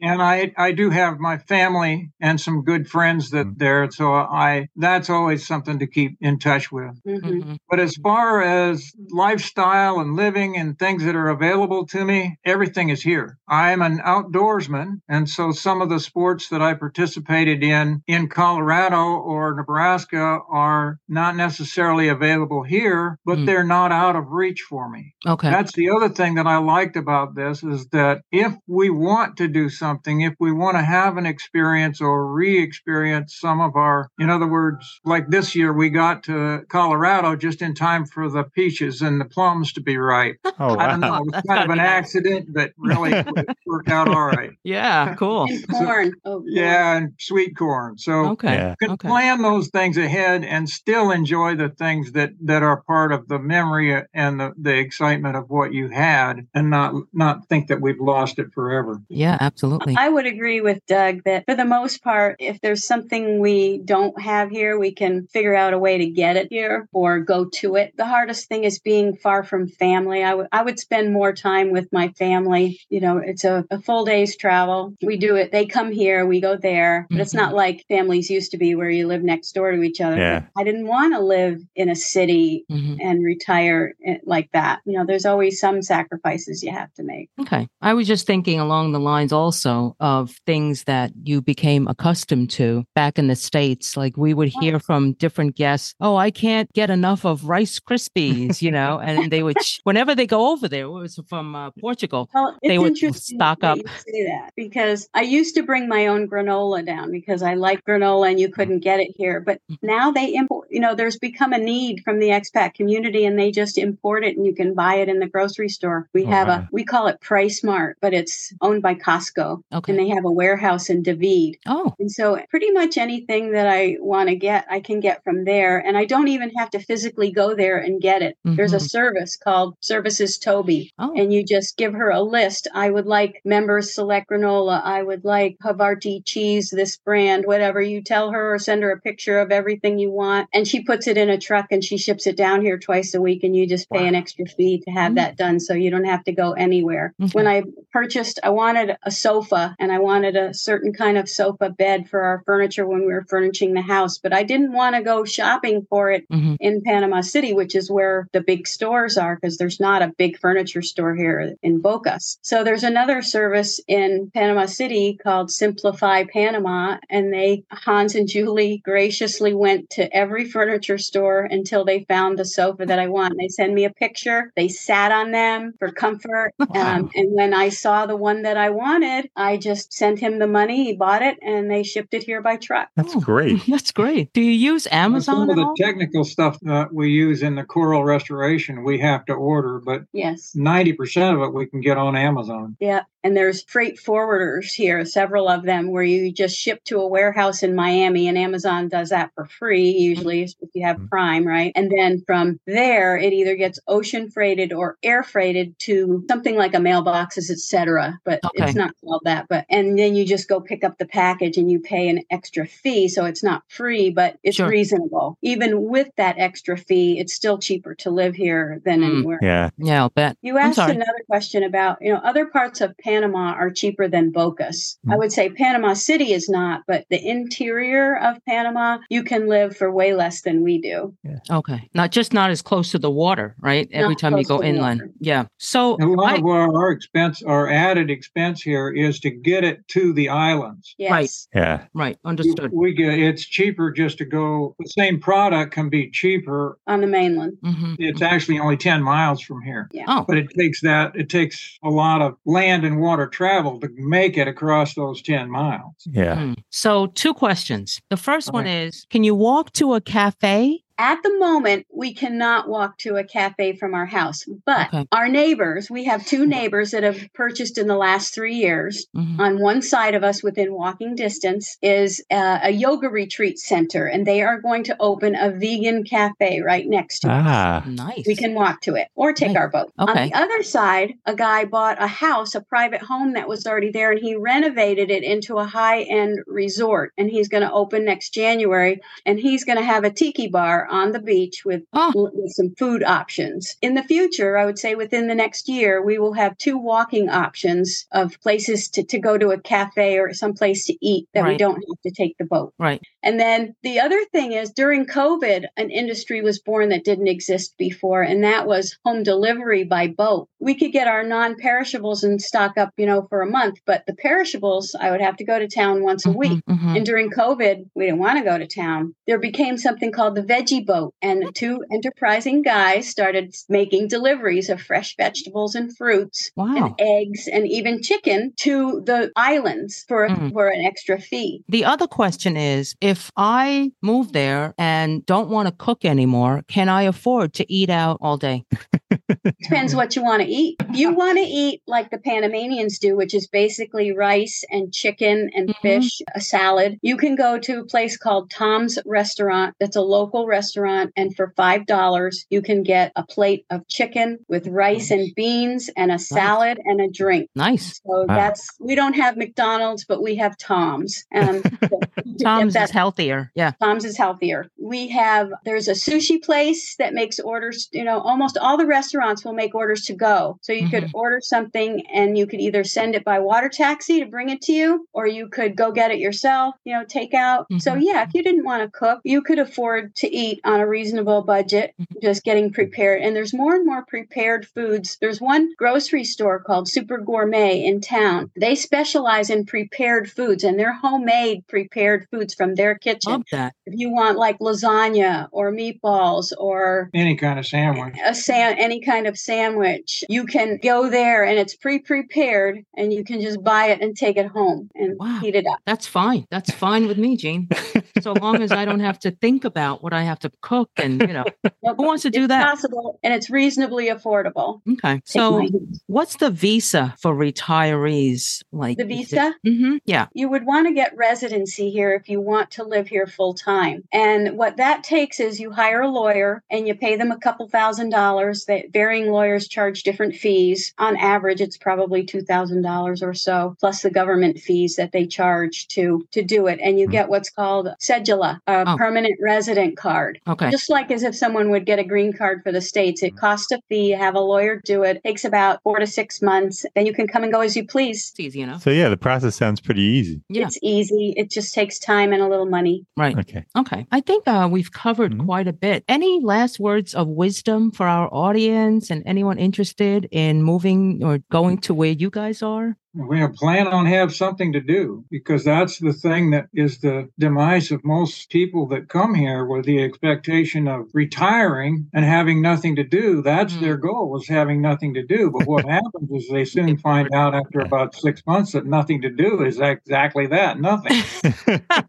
and 0.01 0.21
I 0.21 0.51
I 0.57 0.71
do 0.71 0.89
have 0.89 1.19
my 1.19 1.37
family 1.37 2.11
and 2.21 2.39
some 2.39 2.63
good 2.63 2.87
friends 2.89 3.29
that 3.31 3.47
Mm. 3.47 3.57
there, 3.57 3.91
so 3.91 4.13
I 4.13 4.67
that's 4.75 5.09
always 5.09 5.45
something 5.47 5.79
to 5.79 5.87
keep 5.87 6.17
in 6.21 6.39
touch 6.39 6.71
with. 6.71 6.93
Mhm. 7.07 7.21
Mhm. 7.23 7.57
But 7.69 7.79
as 7.79 7.95
far 7.97 8.41
as 8.41 8.91
lifestyle 9.11 9.99
and 9.99 10.15
living 10.15 10.57
and 10.57 10.77
things 10.77 11.03
that 11.05 11.15
are 11.15 11.29
available 11.29 11.85
to 11.87 12.03
me, 12.05 12.37
everything 12.45 12.89
is 12.89 13.01
here. 13.01 13.37
I'm 13.47 13.81
an 13.81 13.99
outdoorsman, 13.99 15.01
and 15.07 15.29
so 15.29 15.51
some 15.51 15.81
of 15.81 15.89
the 15.89 15.99
sports 15.99 16.49
that 16.49 16.61
I 16.61 16.73
participated 16.73 17.63
in 17.63 18.01
in 18.07 18.27
Colorado 18.27 19.03
or 19.31 19.55
Nebraska 19.55 20.39
are 20.49 20.97
not 21.07 21.35
necessarily 21.35 22.07
available 22.09 22.63
here, 22.63 23.17
but 23.25 23.37
Mm. 23.39 23.45
they're 23.45 23.63
not 23.77 23.91
out 23.91 24.15
of 24.15 24.31
reach 24.31 24.61
for 24.69 24.89
me. 24.89 25.13
Okay. 25.25 25.49
That's 25.49 25.73
the 25.73 25.89
other 25.91 26.09
thing 26.09 26.35
that 26.35 26.47
I 26.47 26.57
liked 26.57 26.97
about 26.97 27.35
this 27.35 27.63
is 27.63 27.87
that 27.89 28.06
if 28.31 28.53
we 28.67 28.89
want 28.89 29.37
to 29.37 29.47
do 29.47 29.69
something, 29.69 30.21
if 30.21 30.33
we 30.39 30.51
want 30.51 30.77
to 30.77 30.83
have 30.83 31.17
an 31.17 31.25
experience 31.25 32.01
or 32.01 32.31
re-experience 32.33 33.37
some 33.39 33.61
of 33.61 33.75
our, 33.75 34.09
in 34.19 34.29
other 34.29 34.47
words, 34.47 34.99
like 35.05 35.29
this 35.29 35.55
year 35.55 35.73
we 35.73 35.89
got 35.89 36.23
to 36.23 36.61
Colorado 36.69 37.35
just 37.35 37.61
in 37.61 37.73
time 37.73 38.05
for 38.05 38.29
the 38.29 38.43
peaches 38.43 39.01
and 39.01 39.19
the 39.21 39.25
plums 39.25 39.73
to 39.73 39.81
be 39.81 39.97
ripe. 39.97 40.37
Oh, 40.59 40.73
wow. 40.75 40.79
I 40.79 40.87
don't 40.87 41.01
know, 41.01 41.15
it 41.17 41.25
was 41.25 41.43
kind 41.47 41.63
of 41.63 41.69
an 41.69 41.79
accident, 41.81 42.47
but 42.51 42.71
really 42.77 43.23
worked 43.65 43.89
out 43.89 44.07
all 44.09 44.25
right. 44.25 44.51
yeah. 44.63 45.13
Cool. 45.15 45.43
And 45.43 45.67
corn. 45.69 46.13
Oh. 46.25 46.43
Yeah, 46.47 46.97
and 46.97 47.13
sweet 47.19 47.55
corn. 47.55 47.97
So 47.97 48.29
Okay. 48.31 48.53
Yeah. 48.55 48.75
can 48.81 48.91
Okay. 48.91 49.07
plan 49.07 49.41
those 49.43 49.69
things 49.69 49.97
ahead 49.97 50.43
and 50.43 50.67
still 50.69 51.11
enjoy 51.11 51.55
the 51.55 51.69
things 51.69 52.13
that 52.13 52.31
that 52.45 52.63
are 52.63 52.81
part 52.83 53.11
of 53.11 53.27
the 53.27 53.39
memory 53.39 54.03
and 54.13 54.39
the, 54.39 54.53
the 54.57 54.77
excitement 54.77 55.35
of 55.35 55.45
what 55.49 55.73
you 55.73 55.89
had 55.89 56.47
and 56.53 56.69
not 56.69 56.93
not 57.13 57.47
think 57.49 57.67
that 57.67 57.81
we've 57.87 58.01
lost 58.01 58.37
it 58.39 58.47
forever 58.53 59.01
Yeah. 59.09 59.37
Absolutely. 59.39 59.95
I 59.97 60.09
would 60.09 60.25
agree 60.25 60.61
with 60.61 60.79
Doug 60.87 61.23
that 61.23 61.45
for 61.45 61.55
the 61.55 61.65
most 61.77 62.03
part, 62.03 62.35
if 62.39 62.59
there's 62.61 62.83
something 62.85 63.39
we 63.39 63.77
don't 63.93 64.19
have 64.21 64.49
here, 64.49 64.77
we 64.77 64.91
can 64.91 65.27
figure 65.27 65.55
out 65.55 65.73
a 65.73 65.79
way 65.79 65.97
to 65.99 66.07
get 66.07 66.35
it 66.35 66.47
here 66.49 66.87
or 66.91 67.19
go 67.19 67.45
to 67.61 67.75
it. 67.75 67.95
The 67.97 68.05
hardest 68.05 68.47
thing 68.49 68.63
is 68.65 68.79
being 68.79 69.15
far 69.15 69.43
from 69.43 69.67
family. 69.67 70.23
I 70.23 70.61
would 70.61 70.79
spend 70.79 71.13
more 71.13 71.33
time 71.33 71.71
with 71.71 71.87
my 71.91 72.09
family. 72.23 72.79
You 72.89 72.99
know, 72.99 73.17
it's 73.19 73.45
a, 73.45 73.65
a 73.71 73.79
full 73.79 74.03
day's 74.05 74.35
travel. 74.35 74.93
We 75.01 75.17
do 75.17 75.35
it. 75.35 75.51
They 75.51 75.65
come 75.65 75.91
here, 75.91 76.25
we 76.25 76.41
go 76.41 76.57
there, 76.57 77.07
but 77.09 77.19
it's 77.19 77.33
not 77.33 77.53
like 77.53 77.85
families 77.87 78.29
used 78.29 78.51
to 78.51 78.57
be 78.57 78.75
where 78.75 78.89
you 78.89 79.07
live 79.07 79.23
next 79.23 79.53
door 79.53 79.71
to 79.71 79.81
each 79.81 80.01
other. 80.01 80.17
Yeah. 80.17 80.43
I 80.57 80.63
didn't 80.63 80.87
want 80.87 81.13
to 81.13 81.21
live 81.21 81.61
in 81.75 81.89
a 81.89 81.95
city 81.95 82.65
Mhm. 82.71 82.97
and 83.01 83.23
retire 83.23 83.93
like 84.25 84.49
that. 84.51 84.81
You 84.85 84.93
know, 84.97 85.05
there's 85.05 85.25
always 85.25 85.59
some 85.59 85.81
sacrifices 85.81 86.63
you 86.63 86.71
have 86.71 86.93
to 86.95 87.03
make. 87.03 87.29
Okay. 87.39 87.67
I 87.79 87.93
was 87.93 88.07
just 88.07 88.25
thinking 88.25 88.59
along 88.59 88.91
the 88.91 88.99
lines 88.99 89.31
also 89.31 89.95
of 89.99 90.31
things 90.47 90.85
that 90.85 91.11
you 91.23 91.41
became 91.43 91.87
accustomed 91.87 92.49
to 92.51 92.83
back 92.95 93.19
in 93.19 93.27
the 93.27 93.35
States. 93.35 93.95
Like 93.95 94.17
we 94.17 94.33
would 94.33 94.47
hear 94.47 94.79
from 94.79 95.13
different 95.13 95.55
guests, 95.55 95.93
oh, 95.99 96.15
I 96.15 96.31
can't 96.31 96.71
get 96.73 96.89
enough 96.89 97.23
of 97.23 97.45
Rice 97.45 97.79
Krispies, 97.79 98.63
you 98.63 98.71
know, 98.71 98.99
and 98.99 99.31
they 99.31 99.43
would, 99.43 99.57
whenever 99.83 100.15
they 100.15 100.25
go 100.25 100.51
over 100.51 100.67
there, 100.67 100.85
it 100.85 100.89
was 100.89 101.19
from 101.29 101.55
uh, 101.55 101.69
Portugal. 101.79 102.29
Well, 102.33 102.57
They 102.63 102.79
would 102.79 102.97
stock 102.97 103.63
up. 103.63 103.77
Say 104.07 104.23
that 104.25 104.53
because 104.55 105.07
I 105.13 105.21
used 105.21 105.53
to 105.55 105.63
bring 105.63 105.87
my 105.87 106.07
own 106.07 106.27
granola 106.27 106.83
down 106.83 107.11
because 107.11 107.43
I 107.43 107.53
like 107.53 107.85
granola 107.85 108.29
and 108.31 108.39
you 108.39 108.49
couldn't 108.49 108.79
get 108.79 108.99
it 108.99 109.13
here. 109.15 109.39
But 109.39 109.61
Mm-hmm. 109.69 109.85
now 109.87 110.11
they 110.11 110.33
import. 110.33 110.67
You 110.71 110.79
know, 110.79 110.95
there's 110.95 111.17
become 111.17 111.51
a 111.51 111.57
need 111.57 112.01
from 112.03 112.19
the 112.19 112.29
expat 112.29 112.73
community, 112.73 113.25
and 113.25 113.37
they 113.37 113.51
just 113.51 113.77
import 113.77 114.23
it, 114.23 114.37
and 114.37 114.45
you 114.45 114.55
can 114.55 114.73
buy 114.73 114.95
it 114.95 115.09
in 115.09 115.19
the 115.19 115.27
grocery 115.27 115.67
store. 115.67 116.07
We 116.13 116.23
Oh, 116.23 116.27
have 116.27 116.47
wow. 116.47 116.53
a 116.59 116.67
we 116.71 116.85
call 116.85 117.07
it 117.07 117.19
Price 117.19 117.63
PetSmart, 117.67 117.93
but 118.01 118.13
it's 118.13 118.53
owned 118.61 118.81
by 118.81 118.95
Costco. 118.95 119.61
Okay. 119.73 119.91
And 119.91 119.99
they 119.99 120.09
have 120.09 120.25
a 120.25 120.31
warehouse 120.31 120.89
in 120.89 121.03
David. 121.03 121.57
oh, 121.65 121.93
And 121.99 122.11
so 122.11 122.39
pretty 122.49 122.71
much 122.71 122.97
anything 122.97 123.51
that 123.51 123.67
I 123.67 123.97
want 123.99 124.29
to 124.29 124.35
get, 124.35 124.65
I 124.69 124.79
can 124.79 124.99
get 124.99 125.23
from 125.23 125.45
there. 125.45 125.77
And 125.79 125.97
I 125.97 126.05
don't 126.05 126.27
even 126.27 126.51
have 126.51 126.69
to 126.71 126.79
physically 126.79 127.31
go 127.31 127.55
there 127.55 127.77
and 127.77 128.01
get 128.01 128.21
it. 128.21 128.37
There's 128.43 128.73
a 128.73 128.77
Mhm. 128.77 128.89
service 128.89 129.35
called 129.35 129.75
Services 129.81 130.37
Toby. 130.37 130.91
oh, 130.99 131.13
And 131.15 131.33
you 131.33 131.43
just 131.43 131.77
give 131.77 131.93
her 131.93 132.09
a 132.09 132.21
list. 132.21 132.67
I 132.73 132.89
would 132.89 133.05
like 133.05 133.41
members 133.45 133.93
select 133.93 134.29
granola. 134.29 134.81
I 134.83 135.03
would 135.03 135.23
like 135.25 135.57
Havarti 135.63 136.23
cheese, 136.25 136.69
this 136.69 136.97
brand, 136.97 137.45
whatever. 137.45 137.81
You 137.81 138.01
tell 138.01 138.31
her 138.31 138.53
or 138.55 138.59
send 138.59 138.83
her 138.83 138.91
a 138.91 138.99
picture 138.99 139.39
of 139.39 139.51
everything 139.51 139.99
you 139.99 140.11
want. 140.11 140.47
And 140.53 140.67
she 140.67 140.81
puts 140.83 141.07
it 141.07 141.17
in 141.17 141.29
a 141.29 141.37
truck 141.37 141.67
and 141.71 141.83
she 141.83 141.97
ships 141.97 142.27
it 142.27 142.37
down 142.37 142.61
here 142.61 142.77
twice 142.77 143.13
a 143.13 143.21
week. 143.21 143.43
And 143.43 143.55
you 143.55 143.65
just 143.67 143.89
pay 143.89 144.07
an 144.07 144.15
extra 144.15 144.45
fee 144.45 144.79
to 144.85 144.91
have 144.91 145.13
Mm. 145.13 145.15
that 145.15 145.37
done. 145.37 145.59
So 145.59 145.73
you 145.73 145.89
don't 145.89 146.03
have 146.05 146.23
to 146.25 146.31
go 146.31 146.51
anywhere. 146.53 147.13
Okay. 147.21 147.31
When 147.33 147.47
I 147.47 147.56
purchased, 147.91 148.39
I 148.43 148.49
wanted 148.49 148.97
a 149.03 149.11
sofa 149.11 149.75
and 149.79 149.91
I 149.91 149.99
wanted 149.99 150.35
a 150.35 150.53
certain 150.53 150.93
kind 150.93 151.17
of 151.17 151.29
sofa 151.29 151.69
bed 151.69 152.09
for 152.09 152.21
our 152.21 152.43
furniture 152.45 152.87
when 152.87 153.01
we 153.01 153.13
were 153.13 153.25
furnishing 153.29 153.73
the 153.73 153.81
house. 153.81 154.17
But 154.17 154.33
I 154.33 154.43
didn't 154.43 154.73
want 154.73 154.95
to 154.95 155.01
go 155.01 155.23
shopping 155.25 155.85
for 155.89 156.11
it 156.11 156.25
Mhm. 156.29 156.57
in 156.59 156.81
Panama 156.81 157.21
City, 157.21 157.53
which 157.53 157.75
is 157.75 157.91
where 157.91 158.27
the 158.33 158.41
big 158.41 158.67
stores 158.67 159.17
are, 159.17 159.35
because 159.35 159.57
there's 159.57 159.79
not 159.79 160.01
a 160.01 160.13
big 160.17 160.37
furniture 160.39 160.81
store 160.81 161.15
here 161.15 161.53
in 161.61 161.81
Bocas. 161.81 162.37
So 162.41 162.63
there's 162.63 162.83
another 162.83 163.21
service 163.21 163.79
in 163.87 164.31
Panama 164.33 164.65
City 164.65 165.17
called 165.21 165.51
Simplify 165.51 166.25
Panama, 166.31 166.97
and 167.09 167.33
they 167.33 167.63
Hans 167.71 168.15
and 168.15 168.27
Julie 168.27 168.81
graciously 168.83 169.53
went 169.53 169.89
to 169.91 170.13
every 170.15 170.45
furniture 170.45 170.97
store 170.97 171.47
until 171.49 171.85
they 171.85 172.05
found 172.07 172.37
the 172.37 172.45
sofa 172.45 172.85
that 172.85 172.99
I 172.99 173.07
want. 173.07 173.35
They 173.37 173.47
send 173.47 173.73
me 173.73 173.85
a 173.85 173.89
picture. 173.89 174.51
They 174.55 174.67
sat 174.67 175.11
on 175.11 175.31
them 175.31 175.73
for 175.79 175.91
comfort. 175.91 176.53
Wow. 176.59 176.97
Um, 176.97 177.11
and 177.15 177.31
when 177.31 177.46
I 177.53 177.69
saw 177.69 178.05
the 178.05 178.15
one 178.15 178.41
that 178.43 178.57
I 178.57 178.69
wanted, 178.69 179.29
I 179.35 179.57
just 179.57 179.93
sent 179.93 180.19
him 180.19 180.39
the 180.39 180.47
money. 180.47 180.85
He 180.85 180.93
bought 180.95 181.21
it, 181.21 181.37
and 181.41 181.69
they 181.69 181.83
shipped 181.83 182.13
it 182.13 182.23
here 182.23 182.41
by 182.41 182.57
truck. 182.57 182.89
That's 182.95 183.15
Oh. 183.15 183.19
great. 183.19 183.65
That's 183.67 183.91
great. 183.91 184.33
Do 184.33 184.41
you 184.41 184.51
use 184.51 184.83
Some 184.83 184.93
Amazon 184.93 185.49
of 185.49 185.55
the 185.55 185.63
all? 185.63 185.75
technical 185.75 186.23
stuff 186.23 186.59
that 186.61 186.93
we 186.93 187.09
use 187.09 187.43
in 187.43 187.55
the 187.55 187.63
coral 187.63 188.03
restoration, 188.03 188.83
we 188.83 188.99
have 188.99 189.25
to 189.25 189.33
order, 189.33 189.79
but 189.83 190.03
Yes. 190.13 190.53
90% 190.55 191.35
of 191.35 191.41
it 191.41 191.53
we 191.53 191.65
can 191.65 191.81
get 191.81 191.97
on 191.97 192.15
Amazon. 192.15 192.75
Yeah. 192.79 193.01
And 193.27 193.35
there's 193.35 193.61
freight 193.63 193.99
forwarders 193.99 194.71
here, 194.71 195.03
several 195.03 195.49
of 195.49 195.63
them, 195.63 195.91
where 195.91 196.01
you 196.03 196.31
just 196.31 196.55
ship 196.57 196.81
to 196.85 196.99
a 196.99 197.07
warehouse 197.07 197.61
in 197.61 197.75
Miami, 197.75 198.29
and 198.29 198.37
Amazon 198.37 198.87
does 198.87 199.09
that 199.09 199.31
for 199.35 199.43
free, 199.45 199.89
usually 199.89 200.43
if 200.43 200.69
you 200.73 200.85
have 200.85 200.95
Mhm. 200.95 201.09
Prime, 201.09 201.45
right? 201.45 201.73
And 201.75 201.91
then 201.91 202.23
from 202.25 202.57
there, 202.65 203.17
it 203.17 203.33
either 203.33 203.55
gets 203.57 203.81
ocean 203.85 204.29
freighted 204.29 204.71
or 204.71 204.95
air 205.03 205.23
freighted 205.23 205.77
to 205.79 206.23
something 206.29 206.55
like 206.55 206.73
a 206.73 206.77
mailboxes, 206.77 207.51
etc. 207.51 208.17
But 208.23 208.39
Okay. 208.45 208.63
it's 208.63 208.75
not 208.75 208.93
called 209.03 209.23
that. 209.25 209.47
But 209.49 209.65
and 209.69 209.99
then 209.99 210.15
you 210.15 210.23
just 210.23 210.47
go 210.47 210.61
pick 210.61 210.85
up 210.85 210.97
the 210.97 211.05
package 211.05 211.57
and 211.57 211.69
you 211.69 211.81
pay 211.81 212.07
an 212.07 212.21
extra 212.31 212.65
fee, 212.65 213.09
so 213.09 213.25
it's 213.25 213.43
not 213.43 213.63
free, 213.67 214.09
but 214.09 214.37
it's 214.41 214.55
Sure. 214.55 214.69
reasonable. 214.69 215.37
Even 215.41 215.89
with 215.89 216.07
that 216.15 216.35
extra 216.39 216.77
fee, 216.77 217.19
it's 217.19 217.33
still 217.33 217.57
cheaper 217.57 217.93
to 217.95 218.09
live 218.09 218.35
here 218.35 218.81
than 218.85 219.01
Mm. 219.01 219.11
anywhere. 219.17 219.39
Yeah. 219.41 219.69
Yeah, 219.77 220.03
I'll 220.03 220.11
bet. 220.11 220.37
You 220.41 220.57
asked 220.57 220.77
another 220.79 221.23
question 221.29 221.63
about, 221.63 221.97
you 221.99 222.13
know, 222.13 222.21
other 222.23 222.45
parts 222.45 222.79
of 222.79 222.95
Panama 223.17 223.53
are 223.53 223.71
cheaper 223.71 224.07
than 224.07 224.31
Bocas. 224.31 224.97
I 225.09 225.15
Mhm. 225.15 225.17
would 225.17 225.31
say 225.31 225.49
Panama 225.49 225.93
City 225.93 226.33
is 226.33 226.47
not, 226.49 226.83
but 226.87 227.05
the 227.09 227.19
interior 227.27 228.15
of 228.17 228.37
Panama, 228.47 228.99
you 229.09 229.23
can 229.23 229.47
live 229.47 229.75
for 229.75 229.91
way 229.91 230.13
less 230.13 230.41
than 230.43 230.63
we 230.63 230.79
do. 230.79 231.13
Okay. 231.49 231.81
Not 231.95 232.11
just 232.11 232.31
not 232.33 232.51
as 232.51 232.61
close 232.61 232.91
to 232.91 232.99
the 232.99 233.09
water, 233.09 233.55
right? 233.59 233.87
Every 233.91 234.15
time 234.15 234.37
you 234.37 234.43
go 234.43 234.61
inland. 234.61 235.01
water. 235.01 235.11
Yeah. 235.19 235.45
So 235.57 235.97
A 235.99 236.05
lot 236.05 236.33
I- 236.33 236.37
of 236.37 236.45
our, 236.45 236.75
our 236.77 236.91
expense, 236.91 237.41
our 237.41 237.69
added 237.71 238.11
expense 238.11 238.61
here 238.61 238.89
is 238.89 239.19
to 239.21 239.31
get 239.31 239.63
it 239.63 239.87
to 239.89 240.13
the 240.13 240.29
islands. 240.29 240.93
Yes. 240.99 241.47
Yeah. 241.55 241.85
right, 241.95 242.17
understood. 242.23 242.71
we 242.71 242.93
get 242.93 243.17
it's 243.17 243.43
cheaper 243.45 243.91
just 243.91 244.17
to 244.19 244.25
go. 244.25 244.75
The 244.79 244.89
same 244.89 245.19
product 245.19 245.73
can 245.73 245.89
be 245.89 246.11
cheaper. 246.11 246.77
On 246.87 247.01
the 247.01 247.07
mainland. 247.07 247.57
hmm 247.63 247.95
It's 247.97 248.21
actually 248.21 248.59
only 248.59 248.77
10 248.77 249.01
miles 249.01 249.41
from 249.41 249.61
here. 249.63 249.89
Yeah. 249.91 250.03
Oh, 250.07 250.25
But 250.27 250.37
it 250.37 250.47
takes 250.57 250.81
that, 250.81 251.15
it 251.15 251.29
takes 251.29 251.79
a 251.83 251.89
lot 251.89 252.21
of 252.21 252.35
land 252.45 252.85
and 252.85 252.99
water 252.99 253.06
travel 253.27 253.79
to 253.79 253.89
make 253.95 254.37
it 254.37 254.47
across 254.47 254.93
those 254.95 255.21
10 255.21 255.49
miles. 255.49 255.93
Yeah. 256.05 256.35
hmm. 256.35 256.53
so 256.69 257.07
two 257.07 257.33
questions. 257.33 257.99
The 258.09 258.17
first 258.17 258.51
one 258.51 258.67
is 258.67 259.05
Can 259.09 259.23
you 259.23 259.35
walk 259.35 259.71
to 259.73 259.93
a 259.93 260.01
cafe? 260.01 260.83
At 260.99 261.21
the 261.21 261.37
moment, 261.37 261.85
we 261.93 262.13
cannot 262.13 262.67
walk 262.67 262.97
to 262.99 263.17
a 263.17 263.23
cafe 263.23 263.73
from 263.73 263.93
our 263.93 264.07
house, 264.07 264.45
but 264.65 264.87
Okay. 264.87 265.05
our 265.11 265.27
neighbors, 265.27 265.91
we 265.91 266.05
have 266.05 266.25
two 266.25 266.45
neighbors 266.45 266.89
that 266.91 267.03
have 267.03 267.19
purchased 267.33 267.77
in 267.77 267.85
the 267.87 267.95
last 267.95 268.33
three 268.33 268.55
years. 268.55 269.05
Mhm. 269.15 269.39
On 269.39 269.59
one 269.59 269.81
side 269.83 270.15
of 270.15 270.23
us, 270.23 270.41
within 270.41 270.73
walking 270.73 271.13
distance, 271.15 271.77
is 271.83 272.23
uh, 272.31 272.59
a 272.63 272.71
yoga 272.71 273.09
retreat 273.09 273.59
center, 273.59 274.05
and 274.07 274.25
they 274.25 274.41
are 274.41 274.59
going 274.59 274.83
to 274.83 274.95
open 274.99 275.35
a 275.35 275.51
vegan 275.51 276.03
cafe 276.03 276.61
right 276.61 276.87
next 276.87 277.19
to 277.19 277.29
us. 277.29 277.43
Ah. 277.47 277.83
Nice. 277.87 278.25
We 278.25 278.35
can 278.35 278.53
walk 278.55 278.81
to 278.81 278.95
it 278.95 279.07
or 279.15 279.33
take 279.33 279.49
Nice. 279.49 279.57
our 279.57 279.69
boat. 279.69 279.91
On 279.99 280.07
the 280.15 280.33
other 280.33 280.63
side, 280.63 281.13
a 281.25 281.35
guy 281.35 281.65
bought 281.65 282.01
a 282.01 282.07
house, 282.07 282.55
a 282.55 282.61
private 282.61 283.01
home 283.01 283.33
that 283.33 283.47
was 283.47 283.67
already 283.67 283.91
there, 283.91 284.11
and 284.11 284.19
he 284.19 284.35
renovated 284.35 285.11
it 285.11 285.23
into 285.23 285.57
a 285.57 285.65
high 285.65 286.01
end 286.01 286.39
resort. 286.47 287.13
And 287.17 287.29
he's 287.29 287.47
going 287.47 287.63
to 287.63 287.71
open 287.71 288.03
next 288.05 288.31
January, 288.33 288.99
and 289.25 289.39
he's 289.39 289.63
going 289.63 289.77
to 289.77 289.83
have 289.83 290.03
a 290.03 290.09
tiki 290.09 290.47
bar 290.47 290.86
on 290.89 291.11
the 291.11 291.19
beach 291.19 291.63
with, 291.65 291.83
Oh. 291.93 292.11
with 292.33 292.51
some 292.51 292.73
food 292.77 293.03
options. 293.03 293.75
In 293.81 293.93
the 293.95 294.03
future, 294.03 294.57
I 294.57 294.65
would 294.65 294.79
say 294.79 294.95
within 294.95 295.27
the 295.27 295.35
next 295.35 295.67
year, 295.69 296.03
we 296.03 296.17
will 296.19 296.33
have 296.33 296.57
two 296.57 296.77
walking 296.77 297.29
options 297.29 298.05
of 298.11 298.39
places 298.41 298.89
to, 298.89 299.03
to 299.03 299.19
go 299.19 299.37
to 299.37 299.49
a 299.49 299.59
cafe 299.59 300.17
or 300.17 300.33
someplace 300.33 300.85
to 300.85 300.95
eat 301.01 301.27
that 301.33 301.45
we 301.45 301.57
don't 301.57 301.75
have 301.75 302.01
to 302.03 302.11
take 302.11 302.35
the 302.37 302.45
boat. 302.45 302.73
Right. 302.79 303.01
And 303.23 303.39
then 303.39 303.75
the 303.83 303.99
other 303.99 304.23
thing 304.31 304.53
is 304.53 304.71
during 304.71 305.05
COVID, 305.05 305.65
an 305.75 305.89
industry 305.89 306.41
was 306.41 306.59
born 306.59 306.89
that 306.89 307.03
didn't 307.03 307.27
exist 307.27 307.75
before, 307.77 308.21
and 308.21 308.43
that 308.43 308.67
was 308.67 308.97
home 309.05 309.23
delivery 309.23 309.83
by 309.83 310.07
boat. 310.07 310.47
We 310.59 310.75
could 310.75 310.91
get 310.91 311.07
our 311.07 311.23
non 311.23 311.55
perishables 311.55 312.23
and 312.23 312.41
stock 312.41 312.77
up, 312.77 312.91
you 312.97 313.05
know, 313.05 313.27
for 313.29 313.41
a 313.41 313.49
month, 313.49 313.79
but 313.85 314.05
the 314.07 314.15
perishables, 314.15 314.95
I 314.99 315.11
would 315.11 315.21
have 315.21 315.37
to 315.37 315.43
go 315.45 315.59
to 315.59 315.67
town 315.67 316.03
once 316.03 316.25
a 316.25 316.31
week. 316.31 316.61
Mhm, 316.69 316.79
mhm. 316.79 316.95
And 316.97 317.05
during 317.05 317.29
COVID, 317.31 317.85
we 317.95 318.05
didn't 318.05 318.19
want 318.19 318.37
to 318.39 318.43
go 318.43 318.57
to 318.57 318.67
town. 318.67 319.13
There 319.25 319.39
became 319.39 319.77
something 319.77 320.11
called 320.11 320.35
the 320.35 320.43
veggie 320.43 320.76
boat, 320.81 321.13
and 321.21 321.53
two 321.55 321.83
enterprising 321.91 322.61
guys 322.61 323.07
started 323.07 323.55
making 323.69 324.07
deliveries 324.07 324.69
of 324.69 324.81
fresh 324.81 325.15
vegetables 325.17 325.75
and 325.75 325.95
fruits 325.95 326.51
Wow. 326.55 326.75
and 326.75 326.93
eggs 326.99 327.47
and 327.47 327.67
even 327.67 328.01
chicken 328.01 328.53
to 328.57 329.01
the 329.05 329.31
islands 329.35 330.05
for, 330.07 330.27
Mm. 330.27 330.51
for 330.51 330.67
an 330.67 330.83
extra 330.85 331.19
fee. 331.19 331.63
The 331.69 331.85
other 331.85 332.07
question 332.07 332.57
is 332.57 332.95
if 333.01 333.31
I 333.37 333.91
move 334.01 334.33
there 334.33 334.73
and 334.77 335.25
don't 335.25 335.49
want 335.49 335.67
to 335.69 335.73
cook 335.73 336.03
anymore, 336.05 336.63
can 336.67 336.89
I 336.89 337.03
afford 337.03 337.53
to 337.55 337.71
eat 337.73 337.89
out 337.89 338.17
all 338.21 338.37
day? 338.37 338.65
Depends 339.61 339.95
what 339.95 340.15
you 340.15 340.23
want 340.23 340.41
to 340.41 340.47
eat. 340.47 340.75
If 340.89 340.97
you 340.97 341.13
want 341.13 341.37
to 341.37 341.43
eat 341.43 341.81
like 341.87 342.09
the 342.11 342.17
Panamanians 342.17 342.99
do, 342.99 343.15
which 343.15 343.33
is 343.33 343.47
basically 343.47 344.11
rice 344.11 344.63
and 344.69 344.91
chicken 344.93 345.49
and 345.55 345.69
Mhm. 345.69 345.81
fish, 345.81 346.21
a 346.35 346.41
salad, 346.41 346.97
you 347.01 347.17
can 347.17 347.35
go 347.35 347.57
to 347.59 347.79
a 347.79 347.85
place 347.85 348.17
called 348.17 348.49
Tom's 348.51 348.99
Restaurant. 349.05 349.75
That's 349.79 349.95
a 349.95 350.01
local 350.01 350.45
restaurant. 350.45 350.66
And 351.15 351.35
for 351.35 351.53
$5, 351.57 352.45
you 352.49 352.61
can 352.61 352.83
get 352.83 353.11
a 353.15 353.23
plate 353.23 353.65
of 353.69 353.87
chicken 353.87 354.39
with 354.47 354.67
rice 354.67 355.11
and 355.11 355.33
beans 355.35 355.89
and 355.95 356.11
a 356.11 356.19
salad 356.19 356.79
and 356.83 357.01
a 357.01 357.09
drink. 357.09 357.49
Nice. 357.55 358.01
So 358.05 358.25
that's, 358.27 358.67
we 358.79 358.95
don't 358.95 359.13
have 359.13 359.37
McDonald's, 359.37 360.05
but 360.05 360.21
we 360.21 360.35
have 360.35 360.57
Tom's. 360.57 361.25
Um, 361.33 361.61
get 362.25 362.41
Tom's 362.41 362.75
is 362.75 362.91
healthier. 362.91 363.51
Yeah. 363.55 363.71
Tom's 363.81 364.05
is 364.05 364.17
healthier. 364.17 364.67
We 364.87 365.09
have 365.09 365.51
there's 365.65 365.89
a 365.89 365.91
sushi 365.91 366.41
place 366.41 366.95
that 366.95 367.13
makes 367.13 367.39
orders, 367.41 367.89
you 367.91 368.05
know, 368.05 368.19
almost 368.21 368.57
all 368.57 368.77
the 368.77 368.85
restaurants 368.85 369.43
will 369.43 369.51
make 369.53 369.75
orders 369.75 370.03
to 370.05 370.13
go. 370.13 370.57
So 370.61 370.71
you 370.71 370.87
could 370.89 371.03
Mhm. 371.03 371.11
order 371.13 371.41
something 371.41 372.05
and 372.13 372.37
you 372.37 372.47
could 372.47 372.61
either 372.61 372.85
send 372.85 373.13
it 373.13 373.25
by 373.25 373.37
water 373.39 373.67
taxi 373.67 374.21
to 374.21 374.25
bring 374.25 374.47
it 374.49 374.61
to 374.61 374.71
you 374.73 375.05
or 375.11 375.27
you 375.27 375.49
could 375.49 375.75
go 375.75 375.91
get 375.91 376.11
it 376.11 376.19
yourself, 376.19 376.75
you 376.85 376.93
know, 376.93 377.03
take 377.03 377.33
out. 377.33 377.65
So 377.79 377.95
Mhm. 377.95 378.01
yeah, 378.01 378.23
if 378.23 378.29
you 378.33 378.41
didn't 378.41 378.63
want 378.63 378.81
to 378.83 378.97
cook, 378.97 379.19
you 379.25 379.41
could 379.41 379.59
afford 379.59 380.15
to 380.15 380.33
eat 380.33 380.61
on 380.63 380.79
a 380.79 380.87
reasonable 380.87 381.41
budget, 381.41 381.93
Mhm. 381.99 382.21
just 382.21 382.45
getting 382.45 382.71
prepared. 382.71 383.21
And 383.21 383.35
there's 383.35 383.53
more 383.53 383.75
and 383.75 383.85
more 383.85 384.05
prepared 384.07 384.65
foods. 384.67 385.17
There's 385.19 385.41
one 385.41 385.73
grocery 385.77 386.23
store 386.23 386.59
called 386.59 386.87
Super 386.87 387.17
Gourmet 387.17 387.83
in 387.83 387.99
town. 387.99 388.51
They 388.55 388.73
specialize 388.75 389.49
in 389.49 389.65
prepared 389.65 390.31
foods 390.31 390.63
and 390.63 390.79
they're 390.79 390.93
homemade 390.93 391.67
prepared 391.67 392.25
foods 392.31 392.53
from 392.53 392.75
their 392.75 392.95
kitchen 392.95 393.31
Love 393.33 393.43
that. 393.51 393.73
if 393.85 393.93
you 393.97 394.09
want 394.09 394.37
like 394.37 394.57
lasagna 394.59 394.76
or 394.83 395.71
meatballs 395.71 396.51
or 396.57 397.09
Any 397.13 397.35
kind 397.35 397.59
of 397.59 397.65
sandwich. 397.65 398.15
a 398.25 398.33
sam- 398.35 398.75
any 398.77 399.01
kind 399.01 399.27
of 399.27 399.37
sandwich, 399.37 400.23
you 400.29 400.45
can 400.45 400.79
go 400.81 401.09
there 401.09 401.43
and 401.43 401.57
it's 401.59 401.75
pre-prepared 401.75 402.83
and 402.95 403.13
you 403.13 403.23
can 403.23 403.41
just 403.41 403.63
buy 403.63 403.87
it 403.87 404.01
and 404.01 404.15
take 404.15 404.37
it 404.37 404.47
home 404.47 404.89
and 404.95 405.17
Wow. 405.19 405.39
heat 405.41 405.55
it 405.55 405.65
up. 405.67 405.79
That's 405.85 406.07
fine. 406.07 406.45
That's 406.51 406.71
fine 406.71 407.07
with 407.07 407.17
me, 407.17 407.37
Gene. 407.37 407.67
so 408.21 408.33
long 408.33 408.61
as 408.61 408.71
I 408.71 408.85
don't 408.85 408.99
have 408.99 409.19
to 409.19 409.31
think 409.31 409.65
about 409.65 410.03
what 410.03 410.13
I 410.13 410.23
have 410.23 410.39
to 410.39 410.51
cook 410.61 410.89
and, 410.97 411.21
you 411.21 411.33
know, 411.33 411.45
Well, 411.81 411.95
who 411.95 412.03
wants 412.05 412.23
to 412.23 412.29
do 412.29 412.41
it's 412.43 412.47
that? 412.49 412.65
Possible, 412.67 413.19
and 413.23 413.33
it's 413.33 413.49
reasonably 413.49 414.09
affordable. 414.09 414.81
Okay. 414.93 415.21
So 415.25 415.67
what's 416.07 416.35
the 416.37 416.49
visa 416.49 417.15
for 417.21 417.33
retirees? 417.33 418.63
Like 418.71 418.97
the 418.97 419.05
visa. 419.05 419.55
Mm-hmm. 419.65 419.97
Yeah. 420.05 420.27
You 420.33 420.49
would 420.49 420.65
want 420.65 420.87
to 420.87 420.93
get 420.93 421.15
residency 421.15 421.89
here 421.91 422.13
if 422.13 422.29
you 422.29 422.41
want 422.41 422.71
to 422.71 422.83
live 422.83 423.07
here 423.07 423.25
full 423.27 423.53
time. 423.53 424.03
And 424.11 424.57
what 424.57 424.77
that 424.77 425.03
takes 425.03 425.39
is 425.39 425.59
you 425.59 425.71
hire 425.71 426.01
a 426.01 426.09
lawyer 426.09 426.63
and 426.69 426.87
you 426.87 426.95
pay 426.95 427.15
them 427.15 427.31
a 427.31 427.37
couple 427.39 427.67
thousand 427.69 428.09
dollars. 428.09 428.65
That 428.65 428.91
varying 428.91 429.31
lawyers 429.31 429.67
charge 429.67 430.03
different 430.03 430.35
fees. 430.35 430.93
On 430.97 431.15
average, 431.17 431.61
it's 431.61 431.77
probably 431.77 432.23
two 432.25 432.41
thousand 432.41 432.81
dollars 432.81 433.23
or 433.23 433.33
so, 433.33 433.75
plus 433.79 434.01
the 434.01 434.09
government 434.11 434.59
fees 434.59 434.95
that 434.95 435.11
they 435.11 435.25
charge 435.25 435.87
to 435.89 436.27
to 436.31 436.43
do 436.43 436.67
it. 436.67 436.79
And 436.81 436.99
you 436.99 437.05
Hmm. 437.05 437.11
get 437.11 437.29
what's 437.29 437.49
called 437.49 437.89
cedula, 438.07 438.59
a 438.67 438.83
Oh. 438.87 438.95
permanent 438.97 439.35
resident 439.41 439.97
card. 439.97 440.39
Okay. 440.47 440.69
Just 440.71 440.89
like 440.89 441.11
as 441.11 441.23
if 441.23 441.35
someone 441.35 441.69
would 441.71 441.85
get 441.85 441.99
a 441.99 442.03
green 442.03 442.33
card 442.33 442.61
for 442.63 442.71
the 442.71 442.81
states, 442.81 443.23
it 443.23 443.35
costs 443.37 443.71
a 443.71 443.79
fee. 443.89 444.09
Have 444.11 444.35
a 444.35 444.39
lawyer 444.39 444.81
do 444.85 445.03
it. 445.03 445.21
Takes 445.25 445.43
about 445.45 445.81
four 445.83 445.99
to 445.99 446.07
six 446.07 446.41
months. 446.41 446.85
Then 446.95 447.05
you 447.05 447.13
can 447.13 447.27
come 447.27 447.43
and 447.43 447.51
go 447.51 447.61
as 447.61 447.75
you 447.75 447.85
please. 447.85 448.29
It's 448.31 448.39
easy 448.39 448.61
enough. 448.61 448.83
So 448.83 448.89
yeah, 448.91 449.09
the 449.09 449.17
process 449.17 449.55
sounds 449.55 449.81
pretty 449.81 450.01
easy. 450.01 450.41
Yeah. 450.49 450.65
It's 450.67 450.77
easy. 450.81 451.33
It 451.35 451.49
just 451.49 451.73
takes 451.73 451.99
time 451.99 452.33
and 452.33 452.41
a 452.41 452.47
little 452.47 452.65
money. 452.65 453.05
Right. 453.17 453.37
Okay. 453.37 453.65
Okay. 453.77 454.05
I 454.11 454.21
think 454.21 454.47
uh, 454.47 454.67
we've 454.71 454.91
covered 454.91 455.33
Mhm. 455.33 455.45
quite 455.45 455.67
a 455.67 455.73
bit. 455.73 456.03
Any 456.07 456.39
last 456.41 456.79
words 456.79 457.13
of 457.13 457.27
wisdom 457.27 457.91
for 457.91 458.07
our 458.07 458.29
audience 458.33 459.09
and 459.09 459.23
anyone 459.25 459.57
interested 459.57 460.27
in 460.31 460.63
moving 460.63 461.21
or 461.23 461.39
going 461.51 461.77
to 461.79 461.93
where 461.93 462.11
you 462.11 462.29
guys 462.29 462.61
are? 462.61 462.95
We 463.17 463.39
have 463.39 463.55
plan 463.55 463.87
on 463.87 464.05
have 464.05 464.33
something 464.33 464.73
to 464.73 464.79
do 464.79 465.25
because 465.31 465.63
that's 465.63 465.97
the 465.97 466.13
thing 466.13 466.51
that 466.51 466.67
is 466.73 466.99
the 466.99 467.29
demise 467.39 467.91
of 467.91 468.05
most 468.05 468.49
people 468.51 468.87
that 468.89 469.09
come 469.09 469.33
here 469.33 469.65
with 469.65 469.85
the 469.85 470.03
expectation 470.03 470.87
of 470.87 471.07
retiring 471.13 472.07
and 472.13 472.23
having 472.23 472.61
nothing 472.61 472.95
to 472.97 473.03
do. 473.03 473.41
That's 473.41 473.73
Mm. 473.75 473.79
their 473.81 473.97
goal 473.97 474.37
is 474.39 474.47
having 474.47 474.81
nothing 474.81 475.13
to 475.15 475.23
do. 475.25 475.49
But 475.51 475.65
what 475.65 475.85
happens 475.89 476.29
is 476.31 476.47
they 476.49 476.65
soon 476.65 476.97
find 476.97 477.33
out 477.33 477.55
after 477.55 477.81
about 477.81 478.15
six 478.15 478.41
months 478.45 478.73
that 478.73 478.85
nothing 478.85 479.21
to 479.21 479.29
do 479.29 479.63
is 479.63 479.79
exactly 479.79 480.47
that, 480.47 480.79
nothing. 480.79 481.23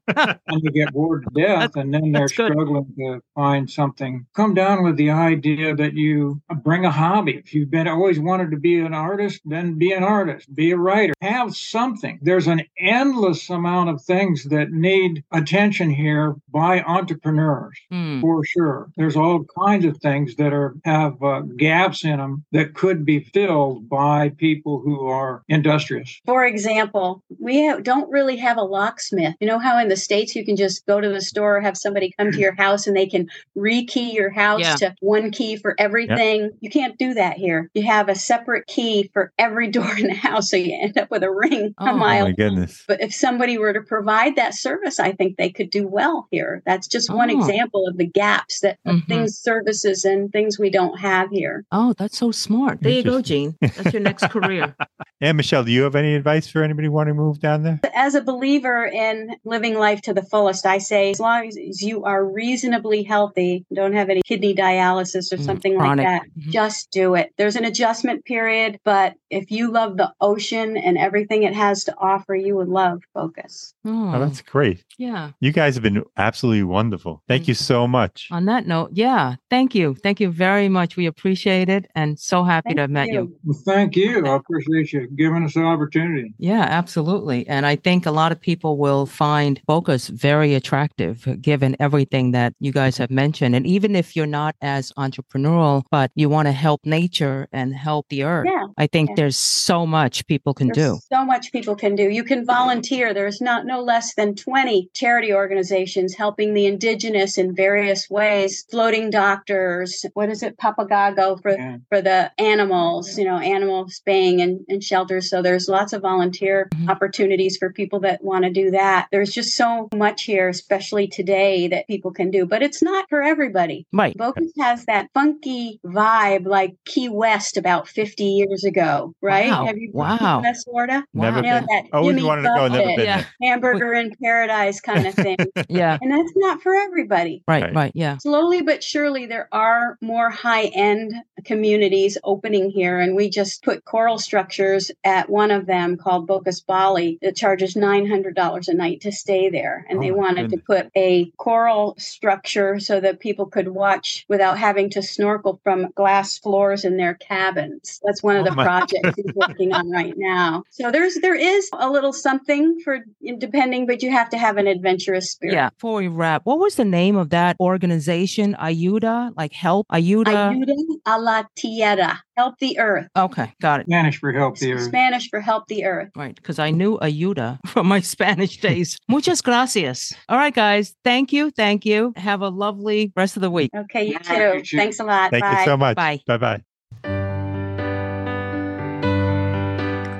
and 0.08 0.62
they 0.62 0.70
get 0.70 0.92
bored 0.92 1.24
to 1.24 1.40
death 1.40 1.76
and 1.76 1.92
then 1.92 2.12
they're 2.12 2.28
struggling 2.28 2.86
to 2.98 3.20
find 3.34 3.70
something 3.70 4.26
come 4.34 4.54
down 4.54 4.82
with 4.84 4.96
the 4.96 5.10
idea 5.10 5.74
that 5.74 5.94
you 5.94 6.40
bring 6.62 6.84
a 6.84 6.90
hobby 6.90 7.36
if 7.36 7.54
you've 7.54 7.70
been 7.70 7.86
always 7.88 8.18
wanted 8.18 8.50
to 8.50 8.56
be 8.56 8.78
an 8.80 8.94
artist 8.94 9.40
then 9.44 9.74
be 9.78 9.92
an 9.92 10.02
artist 10.04 10.52
be 10.54 10.70
a 10.70 10.76
writer 10.76 10.97
have 11.20 11.54
something 11.56 12.18
there's 12.22 12.46
an 12.46 12.62
endless 12.78 13.50
amount 13.50 13.88
of 13.90 14.00
things 14.02 14.44
that 14.44 14.70
need 14.70 15.22
attention 15.32 15.90
here 15.90 16.34
by 16.50 16.80
entrepreneurs 16.82 17.76
Hmm. 17.90 18.20
for 18.20 18.44
sure 18.44 18.90
there's 18.96 19.16
all 19.16 19.44
kinds 19.66 19.84
of 19.84 19.96
things 19.98 20.34
that 20.36 20.52
are 20.52 20.74
have 20.84 21.22
uh, 21.22 21.40
gaps 21.56 22.04
in 22.04 22.18
them 22.18 22.44
that 22.52 22.74
could 22.74 23.04
be 23.04 23.20
filled 23.20 23.88
by 23.88 24.30
people 24.30 24.80
who 24.80 25.06
are 25.06 25.42
industrious 25.48 26.20
For 26.26 26.44
example, 26.44 27.22
we 27.40 27.58
have, 27.66 27.82
don't 27.82 28.10
really 28.10 28.36
have 28.36 28.56
a 28.56 28.62
locksmith. 28.62 29.34
You 29.40 29.46
know 29.46 29.58
how 29.58 29.78
in 29.78 29.88
the 29.88 29.96
States 29.96 30.34
you 30.36 30.44
can 30.44 30.56
just 30.56 30.84
go 30.86 31.00
to 31.00 31.08
the 31.08 31.20
store, 31.20 31.60
have 31.60 31.76
somebody 31.76 32.12
come 32.18 32.30
to 32.32 32.38
your 32.38 32.54
house 32.54 32.86
and 32.86 32.96
they 32.96 33.06
can 33.06 33.28
rekey 33.56 34.12
your 34.12 34.30
house 34.30 34.60
Yeah. 34.60 34.76
to 34.76 34.94
one 35.00 35.30
key 35.30 35.56
for 35.56 35.74
everything? 35.78 36.50
You 36.60 36.70
can't 36.70 36.96
do 36.98 37.14
that 37.14 37.36
here. 37.36 37.70
You 37.74 37.82
have 37.84 38.08
a 38.08 38.14
separate 38.14 38.66
key 38.66 39.10
for 39.12 39.32
every 39.38 39.68
door 39.78 39.96
in 39.98 40.06
the 40.08 40.14
house. 40.14 40.50
So 40.50 40.56
you 40.56 40.77
end 40.82 40.96
up 40.98 41.10
with 41.10 41.22
a 41.22 41.30
ring 41.30 41.74
Oh, 41.78 41.86
a 41.86 41.92
my 41.94 42.20
oh 42.20 42.24
my 42.24 42.32
goodness. 42.32 42.84
But 42.88 43.00
if 43.00 43.14
somebody 43.14 43.58
were 43.58 43.72
to 43.72 43.80
provide 43.82 44.36
that 44.36 44.54
service, 44.54 44.98
I 45.00 45.12
think 45.12 45.36
they 45.36 45.50
could 45.50 45.70
do 45.70 45.86
well 45.86 46.26
here. 46.30 46.62
That's 46.66 46.86
just 46.86 47.10
one 47.12 47.30
Oh. 47.30 47.38
example 47.38 47.86
of 47.86 47.96
the 47.98 48.06
gaps 48.06 48.60
that 48.60 48.78
of 48.86 48.96
Mhm. 48.96 49.06
things, 49.08 49.38
services, 49.38 50.04
and 50.04 50.30
things 50.32 50.58
we 50.58 50.70
don't 50.70 50.98
have 50.98 51.30
here. 51.30 51.64
Oh, 51.72 51.94
that's 51.98 52.16
so 52.18 52.30
smart. 52.30 52.80
There 52.82 52.92
you 52.92 53.02
go, 53.02 53.20
Gene. 53.20 53.56
That's 53.60 53.92
your 53.92 54.02
next 54.02 54.28
career. 54.30 54.74
Anne 55.20 55.36
Michelle, 55.36 55.64
do 55.64 55.72
you 55.72 55.82
have 55.82 55.96
any 55.96 56.14
advice 56.14 56.46
for 56.46 56.62
anybody 56.62 56.88
wanting 56.88 57.14
to 57.14 57.20
move 57.20 57.40
down 57.40 57.64
there? 57.64 57.80
As 57.92 58.14
a 58.14 58.20
believer 58.22 58.84
in 58.86 59.34
living 59.44 59.74
life 59.74 60.00
to 60.02 60.14
the 60.14 60.22
fullest, 60.22 60.64
I 60.64 60.78
say 60.78 61.10
as 61.10 61.18
long 61.18 61.48
as 61.48 61.82
you 61.82 62.04
are 62.04 62.24
reasonably 62.24 63.02
healthy, 63.02 63.64
don't 63.74 63.94
have 63.94 64.10
any 64.10 64.22
kidney 64.24 64.54
dialysis 64.54 65.32
or 65.32 65.36
Mm, 65.38 65.44
something 65.44 65.76
chronic. 65.76 66.06
like 66.06 66.22
that, 66.22 66.28
Mhm. 66.40 66.52
just 66.52 66.90
do 66.92 67.16
it. 67.16 67.32
There's 67.36 67.56
an 67.56 67.64
adjustment 67.64 68.24
period, 68.24 68.78
but 68.84 69.14
if 69.28 69.50
you 69.50 69.72
love 69.72 69.96
the 69.96 70.12
ocean 70.20 70.67
and 70.76 70.98
everything 70.98 71.42
it 71.44 71.54
has 71.54 71.84
to 71.84 71.94
offer, 71.98 72.34
you 72.34 72.54
would 72.56 72.68
love 72.68 73.00
Bocas. 73.16 73.72
Oh, 73.84 74.12
Oh, 74.14 74.18
that's 74.20 74.40
great. 74.42 74.84
yeah. 74.98 75.30
You 75.40 75.52
guys 75.52 75.74
have 75.74 75.82
been 75.82 76.02
absolutely 76.16 76.62
wonderful. 76.64 77.22
Thank 77.28 77.48
you 77.48 77.54
so 77.54 77.86
much. 77.88 78.28
On 78.30 78.44
that 78.46 78.66
note, 78.66 78.90
yeah. 78.92 79.36
Thank 79.50 79.74
you. 79.74 79.94
Thank 80.02 80.20
you 80.20 80.30
very 80.30 80.68
much. 80.68 80.96
We 80.96 81.06
appreciate 81.06 81.68
it 81.68 81.86
and 81.94 82.18
so 82.18 82.44
happy 82.44 82.74
to 82.74 82.80
have 82.82 82.90
met 82.90 83.08
you. 83.08 83.34
well, 83.44 83.58
thank 83.64 83.96
you 83.96 84.26
i 84.26 84.36
appreciate 84.36 84.92
you 84.92 85.06
giving 85.16 85.44
us 85.44 85.54
the 85.54 85.62
opportunity 85.62 86.34
Yeah, 86.38 86.62
absolutely. 86.62 87.46
And 87.48 87.64
I 87.66 87.76
think 87.76 88.06
a 88.06 88.10
lot 88.10 88.32
of 88.32 88.40
people 88.40 88.76
will 88.78 89.06
find 89.06 89.60
Bocas 89.68 90.08
very 90.10 90.54
attractive 90.54 91.26
given 91.40 91.76
everything 91.80 92.32
that 92.32 92.54
you 92.60 92.72
guys 92.72 92.96
have 92.98 93.10
mentioned. 93.10 93.54
And 93.54 93.66
even 93.66 93.94
if 93.96 94.14
you're 94.16 94.26
not 94.26 94.54
as 94.60 94.92
entrepreneurial, 94.98 95.82
but 95.90 96.10
you 96.14 96.28
want 96.28 96.46
to 96.46 96.52
help 96.52 96.80
nature 96.84 97.48
and 97.52 97.74
help 97.74 98.08
the 98.08 98.22
earth, 98.24 98.46
Yeah. 98.46 98.66
I 98.76 98.86
think 98.86 99.10
Yeah. 99.10 99.14
there's 99.16 99.36
so 99.38 99.86
much 99.86 100.26
people 100.26 100.54
can 100.58 100.68
do. 100.68 100.98
So 101.12 101.24
much 101.24 101.52
people 101.52 101.74
can 101.76 101.94
do. 101.94 102.08
You 102.08 102.24
can 102.24 102.44
volunteer. 102.44 103.14
There's 103.14 103.40
not 103.40 103.64
no 103.66 103.80
less 103.82 104.14
than 104.14 104.34
20 104.34 104.90
charity 104.94 105.32
organizations 105.32 106.14
helping 106.14 106.54
the 106.54 106.66
indigenous 106.66 107.38
in 107.38 107.54
various 107.54 108.08
ways. 108.10 108.64
Floating 108.70 109.10
doctors, 109.10 110.04
what 110.14 110.28
is 110.28 110.42
it, 110.42 110.56
Papagago 110.58 111.40
for 111.40 111.52
Yeah. 111.52 111.76
for 111.88 112.00
the 112.02 112.30
animals, 112.38 113.18
you 113.18 113.24
know, 113.24 113.38
animal 113.38 113.88
spaying 113.88 114.40
and, 114.40 114.60
and 114.68 114.82
shelters. 114.82 115.30
So 115.30 115.42
there's 115.42 115.68
lots 115.68 115.92
of 115.92 116.02
volunteer 116.02 116.68
Mhm. 116.74 116.90
opportunities 116.90 117.56
for 117.56 117.72
people 117.72 118.00
that 118.00 118.22
want 118.22 118.44
to 118.44 118.50
do 118.50 118.70
that. 118.72 119.06
There's 119.12 119.30
just 119.32 119.54
so 119.56 119.88
much 119.94 120.24
here, 120.24 120.48
especially 120.48 121.06
today, 121.06 121.68
that 121.68 121.86
people 121.86 122.10
can 122.10 122.30
do. 122.30 122.46
But 122.46 122.62
it's 122.62 122.82
not 122.82 123.08
for 123.08 123.22
everybody. 123.22 123.86
Right. 123.92 124.16
Bocas 124.16 124.50
has 124.58 124.84
that 124.86 125.08
funky 125.14 125.80
vibe 125.84 126.46
like 126.46 126.74
Key 126.84 127.08
West 127.08 127.56
about 127.56 127.88
50 127.88 128.24
years 128.24 128.64
ago, 128.64 129.12
right? 129.22 129.50
Wow. 129.50 129.66
Have 129.66 129.76
you 129.78 129.90
Wow. 129.92 130.40
Key 130.54 130.60
Florida? 130.64 131.04
Never 131.14 131.36
You 131.38 131.42
know, 131.42 131.58
been. 131.60 131.66
that 131.66 131.84
Always 131.96 132.16
Jimmy 132.16 132.26
wanted 132.28 132.42
to 132.42 132.48
go, 132.48 132.54
never 132.68 132.78
Buffett, 132.78 132.96
been 132.96 133.04
Yeah. 133.06 133.24
hamburger 133.42 133.92
in 133.94 134.14
paradise 134.22 134.80
kind 134.80 135.06
of 135.06 135.14
thing. 135.14 135.36
Yeah. 135.68 135.98
and 136.00 136.10
that's 136.10 136.32
not 136.36 136.62
for 136.62 136.74
everybody. 136.74 137.42
Right. 137.46 137.62
Right. 137.64 137.74
Right. 137.74 137.92
Yeah. 137.94 138.16
Slowly 138.18 138.62
but 138.62 138.82
surely, 138.82 139.26
there 139.26 139.48
are 139.52 139.98
more 140.00 140.30
high 140.30 140.64
end 140.66 141.14
communities 141.44 142.16
opening 142.24 142.70
here. 142.70 142.98
And 143.00 143.14
we 143.16 143.28
just 143.30 143.62
put 143.62 143.84
coral 143.84 144.18
structures 144.18 144.90
at 145.04 145.28
one 145.28 145.50
of 145.50 145.66
them 145.66 145.96
called 145.96 146.28
Bocas 146.28 146.64
Bali 146.64 147.18
that 147.22 147.36
charges 147.36 147.74
$900 147.74 148.68
a 148.68 148.74
night 148.74 149.00
to 149.02 149.12
stay 149.12 149.48
there. 149.50 149.84
And 149.88 149.98
Oh 149.98 150.02
they 150.02 150.10
my 150.10 150.16
wanted 150.16 150.50
to 150.50 150.56
put 150.58 150.88
a 150.96 151.30
coral 151.36 151.94
structure 151.98 152.78
so 152.78 153.00
that 153.00 153.20
people 153.20 153.46
could 153.46 153.68
watch 153.68 154.24
without 154.28 154.58
having 154.58 154.90
to 154.90 155.02
snorkel 155.02 155.60
from 155.64 155.90
glass 155.94 156.38
floors 156.38 156.84
in 156.84 156.96
their 156.96 157.14
cabins. 157.14 158.00
That's 158.04 158.22
one 158.22 158.36
of 158.36 158.46
Oh 158.46 158.50
the 158.50 158.56
my- 158.56 158.64
projects 158.64 159.10
he's 159.16 159.34
working 159.34 159.72
on 159.72 159.90
right 159.90 160.14
now. 160.16 160.37
So 160.70 160.90
there's 160.90 161.14
there 161.16 161.34
is 161.34 161.68
a 161.72 161.90
little 161.90 162.12
something 162.12 162.78
for 162.84 163.00
depending, 163.38 163.86
but 163.86 164.02
you 164.02 164.10
have 164.10 164.28
to 164.30 164.38
have 164.38 164.56
an 164.56 164.66
adventurous 164.66 165.30
spirit. 165.32 165.54
Yeah. 165.54 165.70
Before 165.70 165.96
we 165.96 166.08
wrap, 166.08 166.42
what 166.44 166.58
was 166.58 166.76
the 166.76 166.84
name 166.84 167.16
of 167.16 167.30
that 167.30 167.56
organization? 167.60 168.56
Ayuda? 168.60 169.32
Like 169.36 169.52
help? 169.52 169.86
Ayuda? 169.88 170.54
Ayuda 170.54 170.74
a 171.06 171.18
la 171.18 171.44
tierra, 171.56 172.22
help 172.36 172.58
the 172.58 172.78
earth. 172.78 173.08
Okay. 173.16 173.52
Got 173.60 173.80
it. 173.80 173.86
spanish 173.86 174.18
for 174.18 174.32
help 174.32 174.58
the 174.58 174.72
earth 174.72 174.82
Spanish 174.82 175.28
for 175.30 175.40
help 175.40 175.66
the 175.68 175.84
earth. 175.84 176.10
Right, 176.16 176.34
because 176.34 176.58
I 176.58 176.70
knew 176.70 176.98
Ayuda 176.98 177.58
from 177.66 177.88
my 177.88 178.00
Spanish 178.00 178.58
days. 178.60 178.96
Muchas 179.08 179.42
gracias. 179.42 180.12
All 180.28 180.36
right, 180.36 180.54
guys. 180.54 180.94
Thank 181.04 181.32
you. 181.32 181.50
Thank 181.50 181.86
you. 181.86 182.12
Have 182.16 182.42
a 182.42 182.48
lovely 182.48 183.12
rest 183.16 183.36
of 183.36 183.42
the 183.42 183.50
week. 183.50 183.70
Okay, 183.74 184.06
you 184.08 184.18
too. 184.18 184.34
you 184.34 184.62
too. 184.62 184.76
Thanks 184.76 185.00
a 185.00 185.04
lot. 185.04 185.30
Thank 185.30 185.44
Bye. 185.44 185.60
you 185.60 185.64
so 185.64 185.76
much. 185.76 185.96
Bye. 185.96 186.20
Bye 186.26 186.38
bye. 186.38 186.67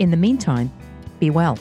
In 0.00 0.10
the 0.10 0.16
meantime, 0.16 0.72
be 1.18 1.28
well. 1.28 1.58